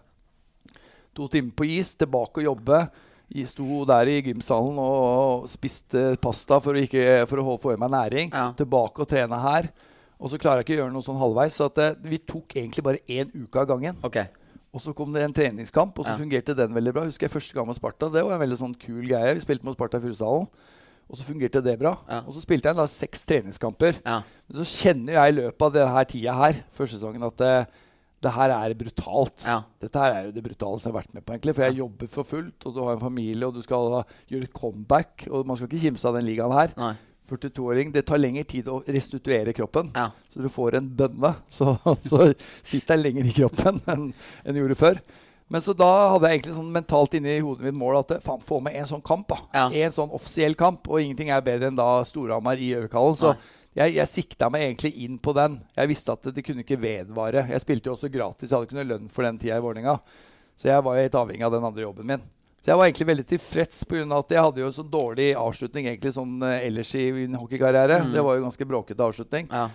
To 1.18 1.28
timer 1.28 1.52
på 1.58 1.68
is, 1.76 1.92
tilbake 1.98 2.40
og 2.40 2.48
jobbe. 2.52 2.80
Jeg 3.28 3.50
sto 3.50 3.82
der 3.88 4.08
i 4.08 4.22
gymsalen 4.24 4.78
og, 4.80 5.44
spiste 5.52 6.14
pasta 6.22 6.56
for 6.64 6.76
å, 6.76 6.82
ikke, 6.86 7.04
for 7.28 7.42
å 7.42 7.58
få 7.60 7.74
i 7.74 7.80
meg 7.80 7.92
næring. 7.92 8.32
Ja. 8.32 8.48
Tilbake 8.56 9.04
og 9.04 9.10
trene 9.10 9.40
her. 9.42 9.68
Og 10.18 10.32
så 10.32 10.40
klarer 10.40 10.62
jeg 10.62 10.66
ikke 10.66 10.78
å 10.78 10.80
gjøre 10.82 10.94
noe 10.94 11.06
sånn 11.06 11.20
halvveis. 11.20 11.58
Så 11.60 11.68
det, 11.76 11.92
vi 12.08 12.20
tok 12.24 12.56
egentlig 12.56 12.84
bare 12.86 13.02
én 13.04 13.30
uke 13.36 13.60
av 13.60 13.68
gangen. 13.70 14.00
Okay. 14.06 14.32
Og 14.74 14.82
så 14.84 14.92
kom 14.96 15.12
det 15.14 15.22
en 15.24 15.34
treningskamp, 15.34 15.96
og 15.96 16.04
så 16.04 16.12
ja. 16.12 16.18
fungerte 16.20 16.56
den 16.56 16.74
veldig 16.76 16.92
bra. 16.96 17.04
Husker 17.08 17.28
jeg 17.28 17.34
første 17.34 17.56
gang 17.56 17.68
med 17.68 17.78
Sparta. 17.78 18.10
Det 18.12 18.24
var 18.24 18.36
en 18.36 18.42
veldig 18.42 18.58
sånn 18.60 18.74
kul 18.80 19.04
greie. 19.06 19.36
Vi 19.36 19.44
spilte 19.44 19.68
mot 19.68 19.76
Sparta 19.76 20.00
i 20.00 20.04
Furusallen. 20.04 20.48
Og 21.08 21.16
så 21.16 21.24
fungerte 21.24 21.62
det 21.64 21.78
bra. 21.80 21.94
Ja. 22.08 22.20
Og 22.28 22.34
så 22.36 22.42
spilte 22.44 22.68
jeg 22.68 22.76
da 22.76 22.84
seks 22.92 23.24
treningskamper. 23.28 24.00
Ja. 24.04 24.18
Men 24.48 24.58
så 24.60 24.66
kjenner 24.68 25.16
jeg 25.16 25.32
i 25.32 25.36
løpet 25.38 25.64
av 25.64 25.76
denne 25.76 26.02
tida 26.10 26.34
her, 26.36 26.60
første 26.76 26.98
sesongen, 26.98 27.24
at 27.30 27.44
uh, 27.44 27.86
det 28.24 28.32
her 28.34 28.50
er 28.50 28.72
brutalt. 28.74 29.44
Ja. 29.46 29.60
Dette 29.80 30.00
her 30.02 30.14
er 30.16 30.24
jo 30.28 30.32
det 30.34 30.42
brutaleste 30.42 30.88
jeg 30.88 30.94
har 30.94 31.00
vært 31.02 31.12
med 31.14 31.24
på. 31.24 31.34
egentlig, 31.36 31.54
For 31.54 31.62
jeg 31.68 31.76
ja. 31.76 31.78
jobber 31.84 32.08
for 32.10 32.26
fullt, 32.26 32.66
og 32.66 32.74
du 32.74 32.80
har 32.82 32.96
en 32.96 33.04
familie, 33.04 33.46
og 33.46 33.54
du 33.54 33.62
skal 33.62 33.92
gjøre 34.32 34.48
et 34.48 34.52
comeback. 34.56 35.28
Og 35.30 35.46
man 35.46 35.56
skal 35.56 35.68
ikke 35.70 35.84
kimse 35.84 36.08
av 36.10 36.18
den 36.18 36.26
ligaen 36.26 36.54
her. 36.56 36.74
42-åring, 37.28 37.92
Det 37.92 38.06
tar 38.08 38.18
lengre 38.18 38.42
tid 38.48 38.68
å 38.72 38.80
restituere 38.88 39.52
kroppen. 39.52 39.92
Ja. 39.94 40.08
Så 40.32 40.42
du 40.42 40.48
får 40.48 40.78
en 40.80 40.88
bønne. 40.98 41.34
Så, 41.52 41.76
så 42.08 42.32
sitter 42.64 42.96
den 42.96 43.04
lenger 43.04 43.28
i 43.30 43.34
kroppen 43.36 43.80
enn 43.92 44.10
en 44.44 44.60
gjorde 44.62 44.78
før. 44.80 45.00
Men 45.48 45.62
så 45.64 45.72
da 45.72 45.86
hadde 46.12 46.28
jeg 46.28 46.38
egentlig 46.40 46.56
sånn 46.58 46.72
mentalt 46.74 47.14
inni 47.16 47.38
hodet 47.40 47.64
mitt 47.64 47.76
mål 47.80 48.02
at 48.02 48.10
faen, 48.20 48.42
få 48.44 48.58
med 48.60 48.74
en 48.76 48.88
sånn 48.90 49.00
kamp. 49.00 49.30
da. 49.30 49.68
En 49.72 49.94
sånn 49.96 50.10
offisiell 50.12 50.52
kamp. 50.58 50.90
Og 50.92 51.00
ingenting 51.00 51.30
er 51.32 51.40
bedre 51.44 51.70
enn 51.70 51.78
da 51.78 52.02
Storhamar 52.04 52.60
i 52.60 52.74
Øverkallen. 52.76 53.16
Så 53.16 53.30
Nei 53.32 53.54
jeg, 53.78 53.94
jeg 53.94 54.10
sikta 54.10 54.48
meg 54.50 54.64
egentlig 54.66 54.90
inn 55.04 55.18
på 55.22 55.32
den. 55.36 55.60
Jeg 55.76 55.90
visste 55.90 56.14
at 56.14 56.26
det, 56.34 56.42
kunne 56.46 56.64
ikke 56.64 56.80
vedvare. 56.82 57.46
Jeg 57.52 57.62
spilte 57.62 57.90
jo 57.90 57.94
også 57.94 58.10
gratis. 58.12 58.50
Jeg 58.50 58.56
hadde 58.56 58.68
ikke 58.68 58.78
noe 58.80 58.88
lønn 58.88 59.12
for 59.12 59.26
den 59.26 59.38
tida 59.38 59.58
i 59.58 59.64
Vålerenga. 59.64 59.94
Så 60.58 60.72
jeg 60.72 60.84
var 60.84 60.96
jo 60.96 61.04
helt 61.06 61.18
avhengig 61.20 61.46
av 61.46 61.54
den 61.54 61.66
andre 61.68 61.84
jobben 61.84 62.08
min. 62.08 62.24
Så 62.58 62.72
jeg 62.72 62.80
var 62.80 62.88
egentlig 62.88 63.06
veldig 63.12 63.26
tilfreds 63.30 63.84
pga. 63.86 64.06
at 64.18 64.32
jeg 64.34 64.42
hadde 64.42 64.60
jo 64.64 64.70
så 64.74 64.82
dårlig 64.82 65.28
avslutning 65.38 65.86
egentlig 65.86 66.10
sånn 66.16 66.40
uh, 66.42 66.56
ellers 66.58 66.90
i 66.98 67.04
min 67.14 67.38
hockeykarriere. 67.38 68.00
Mm. 68.08 68.10
Det 68.16 68.24
var 68.26 68.36
jo 68.36 68.46
ganske 68.48 68.68
bråkete 68.72 69.06
avslutning. 69.06 69.46
Ja. 69.52 69.68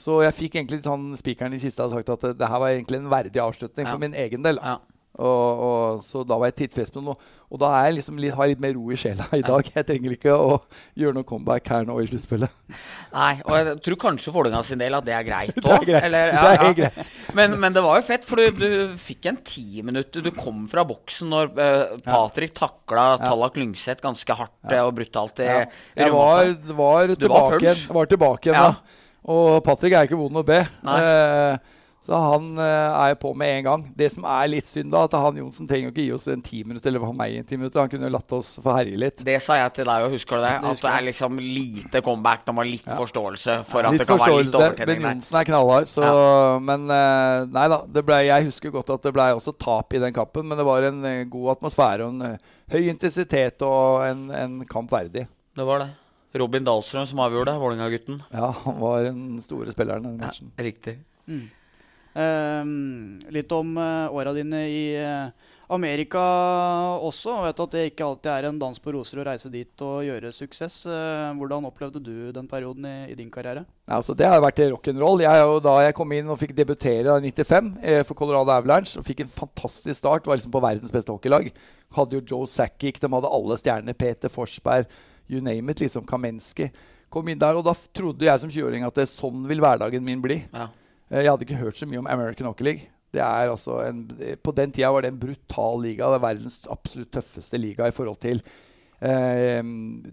Så 0.00 0.22
jeg 0.24 0.36
fikk 0.38 0.56
egentlig 0.56 0.80
sånn 0.86 1.10
spikeren 1.18 1.56
i 1.56 1.60
kista 1.60 1.84
og 1.84 1.98
sagt 1.98 2.14
at 2.14 2.38
det 2.38 2.48
her 2.48 2.62
var 2.62 2.72
egentlig 2.72 3.02
en 3.02 3.10
verdig 3.12 3.42
avslutning 3.42 3.84
ja. 3.84 3.90
for 3.90 4.00
min 4.00 4.14
egen 4.16 4.46
del. 4.46 4.62
Ja. 4.62 4.78
Og, 5.18 5.62
og, 5.66 6.02
så 6.06 6.22
da 6.24 6.36
var 6.38 6.48
jeg 6.52 6.56
tilfreds 6.62 6.92
med 6.94 7.08
noe. 7.08 7.30
Og 7.50 7.58
da 7.58 7.72
er 7.74 7.88
jeg 7.88 7.96
liksom 7.98 8.20
har 8.22 8.46
jeg 8.46 8.54
litt 8.54 8.62
mer 8.62 8.76
ro 8.76 8.92
i 8.94 8.98
sjela 9.00 9.26
i 9.34 9.42
dag. 9.42 9.70
Jeg 9.74 9.86
trenger 9.88 10.14
ikke 10.14 10.36
å 10.38 10.60
gjøre 10.98 11.16
noe 11.16 11.26
comeback 11.26 11.66
her 11.72 11.88
nå 11.88 11.96
i 11.98 12.06
sluttspillet. 12.06 12.52
Nei, 13.10 13.32
og 13.42 13.56
jeg 13.58 13.74
tror 13.84 13.98
kanskje 14.06 14.34
Vålerenga 14.34 14.62
sin 14.66 14.80
del 14.80 14.94
at 14.96 15.08
det 15.08 15.16
er 15.16 15.26
greit 15.26 15.58
òg. 15.74 15.90
Ja. 15.90 16.02
Ja. 16.06 16.90
Men, 17.34 17.58
men, 17.58 17.74
det 17.74 17.82
var 17.84 17.98
jo 17.98 18.06
fett, 18.06 18.24
for 18.28 18.38
du, 18.38 18.54
du 18.54 18.94
fikk 19.02 19.28
en 19.32 19.40
ti 19.44 19.82
minutter. 19.86 20.22
Du 20.22 20.30
kom 20.36 20.62
fra 20.70 20.86
boksen 20.86 21.34
når 21.34 21.50
uh, 21.58 21.98
Patrick 22.06 22.54
takla 22.56 23.10
Tallak 23.20 23.58
Lyngseth 23.58 24.04
ganske 24.04 24.38
hardt 24.38 24.78
og 24.78 24.94
brutalt 25.00 25.42
i, 25.42 25.50
ja. 25.50 25.66
Jeg 25.98 26.14
var, 26.14 26.54
var, 26.78 27.12
tilbake, 27.18 27.60
var, 27.66 27.84
var 27.98 28.14
tilbake 28.14 28.50
igjen 28.50 28.70
da. 28.70 28.96
Og 29.30 29.58
Patrick 29.66 29.98
er 29.98 30.08
ikke 30.08 30.18
vond 30.22 30.38
å 30.40 30.46
be. 30.46 30.62
Uh, 30.86 31.58
Så 32.00 32.16
han 32.16 32.54
uh, 32.56 32.64
er 33.04 33.14
på 33.20 33.34
med 33.36 33.58
en 33.58 33.64
gang. 33.66 33.82
Det 33.96 34.08
som 34.14 34.24
er 34.24 34.46
litt 34.48 34.68
synd, 34.70 34.88
da, 34.92 35.02
at 35.04 35.14
han 35.20 35.36
Johnsen 35.36 35.68
trenger 35.68 35.90
jo 35.90 35.92
ikke 35.92 36.04
gi 36.06 36.14
oss 36.16 36.26
en 36.32 36.44
ti 36.44 36.62
minutter. 36.64 36.88
Eller 36.88 37.02
for 37.02 37.16
meg 37.16 37.36
en 37.36 37.48
ti 37.48 37.58
minutter. 37.60 37.82
Han 37.82 37.90
kunne 37.92 38.08
jo 38.08 38.14
latt 38.14 38.34
oss 38.38 38.54
få 38.64 38.72
herje 38.72 39.00
litt. 39.02 39.20
Det 39.26 39.36
sa 39.44 39.58
jeg 39.60 39.74
til 39.76 39.90
deg 39.90 40.06
òg, 40.06 40.14
husker 40.16 40.40
du 40.40 40.46
det? 40.46 40.54
At 40.70 40.84
det 40.86 40.94
er 40.94 41.06
liksom 41.10 41.42
lite 41.44 42.02
comeback 42.06 42.46
når 42.48 42.56
man 42.56 42.64
har 42.64 42.70
litt 42.70 42.88
ja. 42.88 42.96
forståelse 42.98 43.58
for 43.68 43.84
at 43.84 43.96
litt 43.96 44.04
det 44.04 44.08
kan 44.08 44.22
være 44.22 44.40
litt 44.46 44.56
overtenning 44.56 45.04
Men 45.04 45.18
Johnsen 45.18 45.40
er 45.42 45.50
knallhard, 45.50 45.92
så 45.92 46.06
ja. 46.06 46.24
Men 46.70 46.88
uh, 46.88 47.44
nei 47.52 47.68
da. 47.74 47.82
Ble, 48.00 48.22
jeg 48.30 48.48
husker 48.48 48.72
godt 48.72 48.94
at 48.96 49.04
det 49.04 49.12
ble 49.14 49.28
også 49.36 49.52
tap 49.60 49.92
i 49.92 50.00
den 50.00 50.16
kampen, 50.16 50.48
men 50.48 50.56
det 50.56 50.64
var 50.66 50.88
en 50.88 51.04
uh, 51.04 51.12
god 51.28 51.56
atmosfære 51.58 52.08
og 52.08 52.16
en 52.16 52.40
høy 52.72 52.82
intensitet 52.88 53.60
og 53.66 54.06
en, 54.08 54.26
en 54.32 54.58
kamp 54.70 54.88
verdig. 54.94 55.28
Det 55.56 55.68
var 55.68 55.84
det. 55.84 55.92
Robin 56.40 56.64
Dahlstrøm 56.64 57.06
som 57.10 57.20
avgjorde, 57.26 57.52
Vålerenga-gutten. 57.58 58.20
Ja, 58.32 58.52
han 58.64 58.76
var 58.80 59.04
den 59.04 59.40
store 59.42 59.72
spilleren 59.74 60.06
den 60.06 60.20
matchen. 60.20 60.52
Ja, 60.56 60.64
riktig. 60.64 61.00
Mm. 61.26 61.48
Um, 62.10 63.20
litt 63.30 63.52
om 63.54 63.76
uh, 63.78 64.10
åra 64.10 64.32
dine 64.34 64.64
i 64.66 64.82
uh, 64.98 65.30
Amerika 65.70 66.20
også. 67.06 67.30
Jeg 67.30 67.46
vet 67.46 67.60
at 67.62 67.74
det 67.74 67.82
ikke 67.92 68.06
alltid 68.06 68.30
er 68.32 68.48
en 68.48 68.58
dans 68.58 68.80
på 68.82 68.94
roser 68.94 69.20
å 69.22 69.26
reise 69.28 69.50
dit 69.52 69.84
og 69.86 70.02
gjøre 70.02 70.32
suksess. 70.34 70.80
Uh, 70.90 71.30
hvordan 71.38 71.68
opplevde 71.68 72.02
du 72.02 72.32
den 72.34 72.48
perioden 72.50 72.88
i, 72.90 72.96
i 73.12 73.18
din 73.18 73.30
karriere? 73.30 73.62
Altså, 73.86 74.16
det 74.18 74.26
har 74.26 74.42
vært 74.42 74.62
rock'n'roll. 74.72 75.22
Da 75.62 75.76
jeg 75.84 75.96
kom 75.98 76.16
inn 76.16 76.30
og 76.30 76.40
fikk 76.40 76.56
debutere 76.58 77.14
i 77.20 77.30
95 77.30 77.70
eh, 77.82 78.02
for 78.06 78.18
Colorado 78.18 78.54
Avalanche 78.56 78.98
og 78.98 79.06
fikk 79.06 79.24
en 79.24 79.32
fantastisk 79.34 80.00
start, 80.00 80.26
var 80.26 80.40
liksom 80.40 80.54
på 80.54 80.62
verdens 80.62 80.94
beste 80.94 81.14
hockeylag. 81.14 81.52
Hadde 81.94 82.18
jo 82.18 82.26
Joe 82.34 82.50
Sackick, 82.50 82.98
de 83.02 83.10
hadde 83.14 83.34
alle 83.38 83.58
stjernene. 83.60 83.94
Peter 83.98 84.32
Forsberg, 84.32 84.90
you 85.30 85.42
name 85.42 85.70
it. 85.70 85.82
liksom 85.86 86.06
Kamensky. 86.06 86.72
Kom 87.10 87.26
inn 87.30 87.38
der, 87.38 87.58
og 87.58 87.66
da 87.66 87.74
trodde 87.94 88.26
jeg 88.26 88.42
som 88.42 88.50
20-åring 88.50 88.86
at 88.86 88.98
det, 88.98 89.08
sånn 89.10 89.46
vil 89.50 89.62
hverdagen 89.62 90.02
min 90.06 90.22
bli. 90.22 90.42
Ja. 90.50 90.68
Eh, 91.10 91.24
jeg 91.24 91.32
hadde 91.32 91.46
ikke 91.46 91.60
hørt 91.60 91.78
så 91.80 91.88
mye 91.90 92.02
om 92.02 92.10
American 92.10 92.48
Hockey 92.50 92.66
League. 92.66 92.90
Altså 93.10 93.80
en, 93.88 94.04
på 94.38 94.52
den 94.54 94.70
tida 94.70 94.92
var 94.94 95.02
det 95.02 95.10
en 95.12 95.20
brutal 95.20 95.82
liga. 95.82 96.06
Det 96.06 96.20
er 96.20 96.26
verdens 96.28 96.60
absolutt 96.70 97.12
tøffeste 97.12 97.58
liga 97.58 97.88
i 97.90 97.94
forhold 97.94 98.20
til 98.22 98.42
eh, 99.02 99.62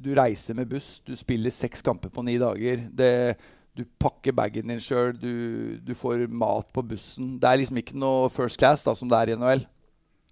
Du 0.01 0.09
reiser 0.17 0.57
med 0.57 0.69
buss, 0.71 0.99
du 1.05 1.15
spiller 1.15 1.53
seks 1.53 1.85
kamper 1.85 2.09
på 2.09 2.25
ni 2.25 2.39
dager. 2.41 2.87
Det, 2.89 3.37
du 3.77 3.85
pakker 4.01 4.33
bagen 4.33 4.73
din 4.73 4.81
sjøl, 4.81 5.13
du, 5.13 5.77
du, 5.85 5.93
får 5.93 6.25
mat 6.27 6.69
på 6.73 6.81
bussen. 6.81 7.35
Det 7.37 7.49
er 7.49 7.61
liksom 7.61 7.77
ikke 7.77 7.97
noe 7.99 8.29
first 8.33 8.57
class 8.57 8.85
da, 8.85 8.95
som 8.97 9.09
det 9.09 9.19
er 9.19 9.33
i 9.33 9.37
NHL. 9.37 9.67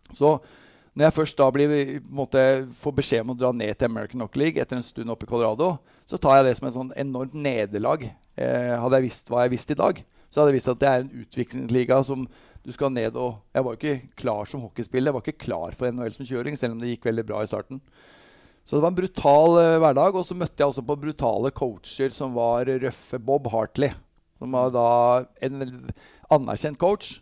Så 0.09 0.39
når 0.95 1.09
jeg 1.09 1.15
først 1.17 1.37
da 1.37 1.51
blir, 1.51 1.71
måte, 2.07 2.41
får 2.81 2.93
beskjed 2.97 3.25
om 3.25 3.33
å 3.33 3.37
dra 3.37 3.51
ned 3.53 3.75
til 3.75 3.91
American 3.91 4.23
Hockey 4.23 4.41
League 4.41 4.61
etter 4.61 4.79
en 4.79 4.85
stund 4.85 5.11
oppe 5.11 5.27
i 5.27 5.29
Colorado, 5.29 5.75
så 6.07 6.17
tar 6.17 6.39
jeg 6.39 6.47
det 6.47 6.53
som 6.57 6.69
et 6.69 6.77
sånn 6.77 6.93
enormt 6.97 7.35
nederlag. 7.35 8.07
Eh, 8.39 8.73
hadde 8.79 9.01
jeg 9.01 9.09
visst 9.09 9.29
hva 9.29 9.43
jeg 9.43 9.53
visste 9.53 9.75
i 9.75 9.81
dag, 9.81 9.99
så 10.35 10.41
hadde 10.41 10.51
jeg 10.51 10.57
visst 10.57 10.73
at 10.73 10.81
det 10.81 10.87
er 10.91 11.03
en 11.05 11.21
utviklingsliga 11.23 11.97
som 12.03 12.25
du 12.65 12.73
skal 12.75 12.91
ned 12.91 13.15
og 13.15 13.37
Jeg 13.55 13.63
var 13.63 13.75
jo 13.75 13.79
ikke 13.79 14.15
klar 14.19 14.49
som 14.49 14.65
hockeyspiller. 14.65 15.07
Jeg 15.07 15.15
var 15.15 15.23
ikke 15.23 15.45
klar 15.45 15.75
for 15.77 15.87
NHL 15.87 16.15
som 16.17 16.27
kjøring, 16.27 16.57
selv 16.59 16.75
om 16.75 16.81
det 16.81 16.89
gikk 16.91 17.05
veldig 17.07 17.23
bra 17.29 17.43
i 17.45 17.47
starten. 17.47 17.79
Så 18.65 18.75
det 18.75 18.83
var 18.83 18.91
en 18.91 18.97
brutal 18.97 19.55
uh, 19.55 19.77
hverdag. 19.79 20.17
Og 20.17 20.25
så 20.27 20.35
møtte 20.35 20.59
jeg 20.59 20.73
også 20.73 20.83
på 20.83 20.97
brutale 20.99 21.53
coacher 21.55 22.11
som 22.11 22.35
var 22.35 22.67
røffe 22.67 23.21
Bob 23.21 23.47
Hartley. 23.53 23.93
Som 24.41 24.57
var 24.57 24.73
da 24.75 24.89
en 25.45 25.61
anerkjent 26.33 26.81
coach 26.81 27.21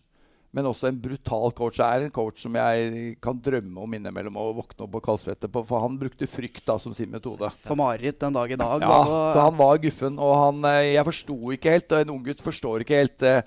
men 0.54 0.68
også 0.70 0.88
en 0.92 1.00
brutal 1.02 1.52
coach. 1.58 1.80
Det 1.80 1.86
er 1.86 2.06
en 2.06 2.14
coach 2.14 2.44
som 2.46 2.54
jeg 2.60 3.16
kan 3.24 3.40
drømme 3.42 3.82
om 3.82 3.96
innimellom 3.98 4.38
å 4.38 4.52
våkne 4.60 4.86
opp 4.86 4.98
og 5.00 5.06
kaldsvette 5.08 5.50
på, 5.50 5.64
for 5.66 5.82
han 5.82 5.98
brukte 5.98 6.30
frykt 6.30 6.62
da 6.68 6.76
som 6.82 6.94
sin 6.94 7.10
metode. 7.10 7.50
For 7.66 7.80
mareritt 7.80 8.20
den 8.22 8.38
dag 8.38 8.54
i 8.54 8.60
dag. 8.62 8.86
Ja, 8.86 9.00
så 9.34 9.48
han 9.48 9.58
var 9.58 9.82
guffen. 9.82 10.20
Og 10.22 10.34
han, 10.38 10.62
eh, 10.70 10.94
jeg 10.94 11.08
forsto 11.10 11.38
ikke 11.56 11.74
helt, 11.74 11.90
og 11.90 12.06
en 12.06 12.14
unggutt 12.14 12.46
forstår 12.46 12.86
ikke 12.86 13.02
helt 13.02 13.26
eh, 13.26 13.42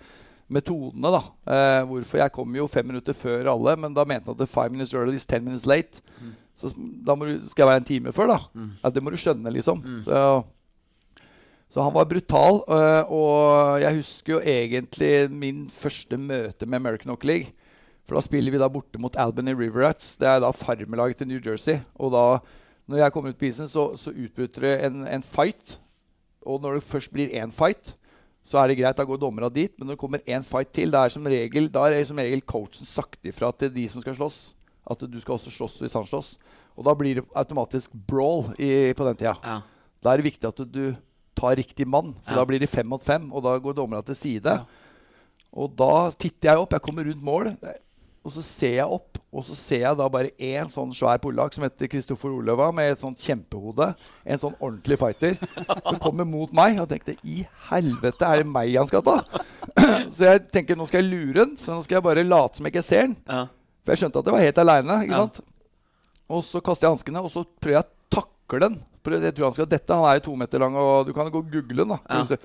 metodene. 0.51 1.15
da. 1.15 1.23
Eh, 1.47 1.85
hvorfor 1.93 2.25
Jeg 2.25 2.35
kom 2.35 2.59
jo 2.59 2.67
fem 2.67 2.91
minutter 2.91 3.15
før 3.15 3.53
alle, 3.55 3.77
men 3.77 3.95
da 3.95 4.05
mente 4.05 4.27
han 4.27 4.43
at 4.43 4.51
five 4.51 4.75
minutes 4.75 4.95
early 4.95 5.15
is 5.15 5.27
ten 5.27 5.45
minutes 5.45 5.67
late. 5.67 6.03
Mm. 6.19 6.35
Så 6.57 6.73
da 7.07 7.15
du, 7.15 7.41
skal 7.47 7.63
jeg 7.63 7.71
være 7.71 7.83
en 7.85 7.91
time 7.93 8.13
før, 8.17 8.35
da. 8.35 8.39
Mm. 8.55 8.71
Ja, 8.83 8.91
det 8.91 9.03
må 9.05 9.15
du 9.15 9.21
skjønne, 9.21 9.53
liksom. 9.55 9.79
Mm. 9.85 10.03
Så 10.09 10.21
så 11.69 11.83
han 11.83 11.95
var 11.95 12.07
brutal. 12.09 12.63
Uh, 12.71 13.13
og 13.13 13.81
jeg 13.83 13.99
husker 13.99 14.37
jo 14.37 14.41
egentlig 14.41 15.31
min 15.31 15.67
første 15.71 16.19
møte 16.19 16.67
med 16.67 16.79
American 16.81 17.11
Hockey 17.11 17.29
League. 17.33 17.55
For 18.07 18.15
da 18.15 18.23
spiller 18.23 18.55
vi 18.55 18.61
da 18.63 18.71
borte 18.71 19.01
mot 19.03 19.17
Albany 19.19 19.55
Riverats. 19.59 20.15
Det 20.21 20.29
er 20.31 20.41
da 20.43 20.53
farmelaget 20.55 21.21
til 21.21 21.31
New 21.31 21.43
Jersey. 21.43 21.81
Og 21.99 22.13
da, 22.15 22.25
når 22.87 23.03
jeg 23.03 23.15
kommer 23.15 23.35
ut 23.35 23.39
på 23.39 23.49
isen, 23.49 23.67
så, 23.69 23.89
så 23.99 24.15
utbryter 24.15 24.63
det 24.63 24.75
en, 24.87 25.01
en, 25.11 25.25
fight. 25.27 25.81
Og 26.47 26.63
når 26.63 26.79
det 26.79 26.87
først 26.87 27.11
blir 27.11 27.35
én 27.35 27.51
fight, 27.51 27.97
så 28.47 28.61
er 28.63 28.71
det 28.71 28.79
greit. 28.79 28.99
Da 28.99 29.05
går 29.09 29.19
dommerne 29.19 29.51
dit. 29.51 29.75
Men 29.75 29.89
når 29.89 29.99
det 29.99 30.03
kommer 30.05 30.23
én 30.23 30.47
fight 30.47 30.71
til, 30.71 30.95
da 30.95 31.03
er, 31.03 31.15
som 31.17 31.27
regel, 31.27 31.67
da 31.75 31.89
er 31.91 32.07
som 32.07 32.23
regel 32.23 32.45
coachen 32.47 32.87
sagt 32.87 33.27
ifra 33.27 33.51
til 33.59 33.75
de 33.75 33.89
som 33.91 34.05
skal 34.05 34.15
slåss. 34.15 34.39
At 34.87 35.03
du 35.03 35.19
skal 35.19 35.35
også 35.35 35.51
slåss 35.51 35.81
hvis 35.83 35.99
han 35.99 36.07
slåss. 36.07 36.37
Og 36.79 36.87
da 36.87 36.95
blir 36.95 37.19
det 37.19 37.27
automatisk 37.35 37.91
brawl 38.07 38.53
i, 38.55 38.95
på 38.95 39.09
den 39.09 39.19
tida. 39.19 39.35
Ja. 39.43 39.59
Da 39.99 40.13
er 40.13 40.23
det 40.23 40.31
viktig 40.31 40.47
at 40.47 40.63
du 40.71 40.95
tar 41.37 41.57
riktig 41.61 41.87
mann. 41.89 42.15
For 42.25 42.35
ja. 42.35 42.41
da 42.41 42.49
blir 42.49 42.63
de 42.63 42.71
fem 42.71 42.89
mot 42.89 43.03
fem, 43.03 43.29
og 43.33 43.45
da 43.47 43.57
går 43.63 43.77
dommerne 43.77 44.05
til 44.07 44.19
side. 44.19 44.57
Ja. 44.61 44.87
Og 45.57 45.73
da 45.77 46.11
titter 46.13 46.53
jeg 46.53 46.63
opp. 46.63 46.77
Jeg 46.77 46.85
kommer 46.85 47.07
rundt 47.09 47.25
mål, 47.25 47.53
og 48.27 48.33
så 48.35 48.43
ser 48.43 48.75
jeg 48.81 48.97
opp. 48.99 49.21
Og 49.37 49.45
så 49.47 49.55
ser 49.59 49.83
jeg 49.85 49.99
da 50.01 50.07
bare 50.11 50.33
én 50.43 50.69
sånn 50.73 50.93
svær 50.97 51.21
polakk 51.23 51.55
som 51.55 51.65
heter 51.67 51.91
Kristoffer 51.93 52.33
Oløva, 52.35 52.69
med 52.75 52.93
et 52.93 53.03
sånt 53.03 53.23
kjempehode. 53.23 53.93
En 54.27 54.41
sånn 54.41 54.57
ordentlig 54.59 54.99
fighter 55.01 55.37
som 55.87 56.01
kommer 56.03 56.27
mot 56.29 56.53
meg. 56.57 56.81
Og 56.83 56.89
tenkte 56.91 57.15
i 57.23 57.45
helvete, 57.71 58.27
er 58.27 58.43
det 58.43 58.49
meg 58.51 58.75
han 58.75 58.89
skal 58.91 59.05
ta? 59.07 59.21
så 60.15 60.33
jeg 60.33 60.47
tenker 60.55 60.79
nå 60.79 60.89
skal 60.91 61.05
jeg 61.05 61.13
lure 61.13 61.45
han, 61.45 61.55
så 61.61 61.77
nå 61.77 61.85
skal 61.87 62.01
jeg 62.01 62.09
bare 62.09 62.27
late 62.27 62.59
som 62.59 62.67
jeg 62.67 62.75
ikke 62.75 62.87
ser 62.89 63.07
han. 63.07 63.15
Ja. 63.29 63.45
For 63.85 63.95
jeg 63.95 64.03
skjønte 64.03 64.23
at 64.23 64.29
jeg 64.29 64.37
var 64.37 64.47
helt 64.49 64.63
aleine. 64.65 64.99
Ja. 65.07 65.23
Og 66.27 66.43
så 66.43 66.63
kaster 66.65 66.89
jeg 66.89 66.97
hanskene, 66.97 67.23
og 67.23 67.31
så 67.31 67.45
prøver 67.47 67.79
jeg 67.79 67.87
å 67.87 68.19
takle 68.19 68.63
den. 68.65 68.81
Jeg 69.15 69.35
tror 69.37 69.45
han 69.47 69.55
skal 69.55 69.67
dette. 69.71 69.95
Han 69.95 70.09
er 70.11 70.19
jo 70.19 70.25
to 70.31 70.37
meter 70.37 70.59
lang, 70.59 70.77
og 70.77 71.07
du 71.07 71.13
kan 71.13 71.31
gå 71.31 71.39
og 71.39 71.51
google 71.53 71.85
den. 71.85 71.89
da. 71.95 71.99
Ja. 72.11 72.39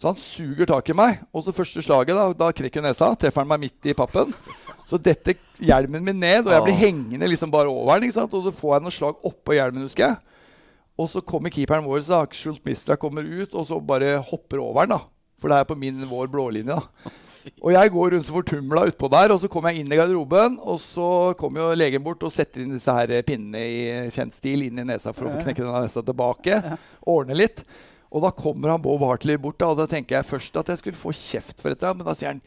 Så 0.00 0.08
han 0.08 0.16
suger 0.16 0.64
tak 0.66 0.88
i 0.88 0.96
meg. 0.96 1.20
Og 1.36 1.44
så 1.44 1.52
første 1.52 1.82
slaget, 1.84 2.16
da, 2.16 2.32
da 2.32 2.50
krekker 2.56 2.80
nesa. 2.80 3.10
Treffer 3.20 3.42
han 3.44 3.50
meg 3.50 3.60
midt 3.66 3.90
i 3.92 3.92
pappen. 3.92 4.32
Så 4.88 4.96
detter 4.96 5.36
hjelmen 5.60 6.02
min 6.02 6.16
ned, 6.18 6.46
og 6.48 6.54
jeg 6.54 6.64
blir 6.64 6.78
hengende 6.80 7.28
liksom 7.28 7.52
bare 7.52 7.68
over 7.68 8.00
den. 8.00 8.08
Og 8.16 8.32
så 8.48 8.52
får 8.56 8.74
jeg 8.78 8.82
noen 8.86 8.96
slag 8.96 9.26
oppå 9.28 9.54
hjelmen, 9.58 9.84
husker 9.84 10.08
jeg. 10.08 10.16
Og 11.00 11.08
så 11.08 11.20
kommer 11.24 11.52
keeperen 11.52 11.84
vår, 11.84 12.00
så 12.04 12.22
Schult 12.36 12.64
Mistra 12.64 12.96
kommer 13.00 13.24
ut, 13.24 13.52
og 13.54 13.66
så 13.68 13.78
bare 13.80 14.16
hopper 14.24 14.60
over 14.64 14.88
den. 14.88 14.96
da. 14.96 15.04
For 15.40 15.48
det 15.52 15.60
er 15.60 15.68
på 15.68 15.76
min, 15.78 16.00
vår 16.08 16.28
blålinje. 16.32 16.76
da. 16.76 17.12
Og 17.60 17.72
jeg 17.72 17.92
går 17.94 18.14
rundt 18.14 18.26
så 18.28 18.34
fortumla 18.34 18.86
utpå 18.90 19.08
der, 19.12 19.32
og 19.34 19.40
så 19.42 19.48
kommer 19.52 19.72
jeg 19.72 19.84
inn 19.84 19.92
i 19.92 19.98
garderoben. 19.98 20.58
Og 20.60 20.80
så 20.82 21.08
kommer 21.40 21.62
jo 21.62 21.78
legen 21.78 22.04
bort 22.04 22.24
og 22.26 22.32
setter 22.34 22.64
inn 22.64 22.74
disse 22.76 22.94
her 22.94 23.14
pinnene 23.26 23.62
i 23.64 24.10
kjent 24.14 24.36
stil 24.36 24.66
inn 24.66 24.82
i 24.82 24.86
nesa 24.90 25.14
for 25.16 25.28
å 25.28 25.34
få 25.34 25.44
knekke 25.46 25.64
denne 25.64 25.84
nesa 25.86 26.04
tilbake. 26.04 26.60
Ordne 27.08 27.38
litt. 27.38 27.64
Og 28.10 28.24
da 28.24 28.32
kommer 28.34 28.72
han 28.74 28.82
Bob 28.82 29.04
Hartley 29.06 29.38
bort, 29.38 29.60
da, 29.62 29.70
og 29.70 29.78
da 29.78 29.86
tenker 29.90 30.18
jeg 30.18 30.26
først 30.26 30.56
at 30.58 30.72
jeg 30.72 30.80
skulle 30.80 30.98
få 30.98 31.14
kjeft 31.14 31.62
for 31.62 31.70
dette, 31.70 31.92
men 31.94 32.06
da 32.06 32.14
sier 32.18 32.32
han 32.32 32.42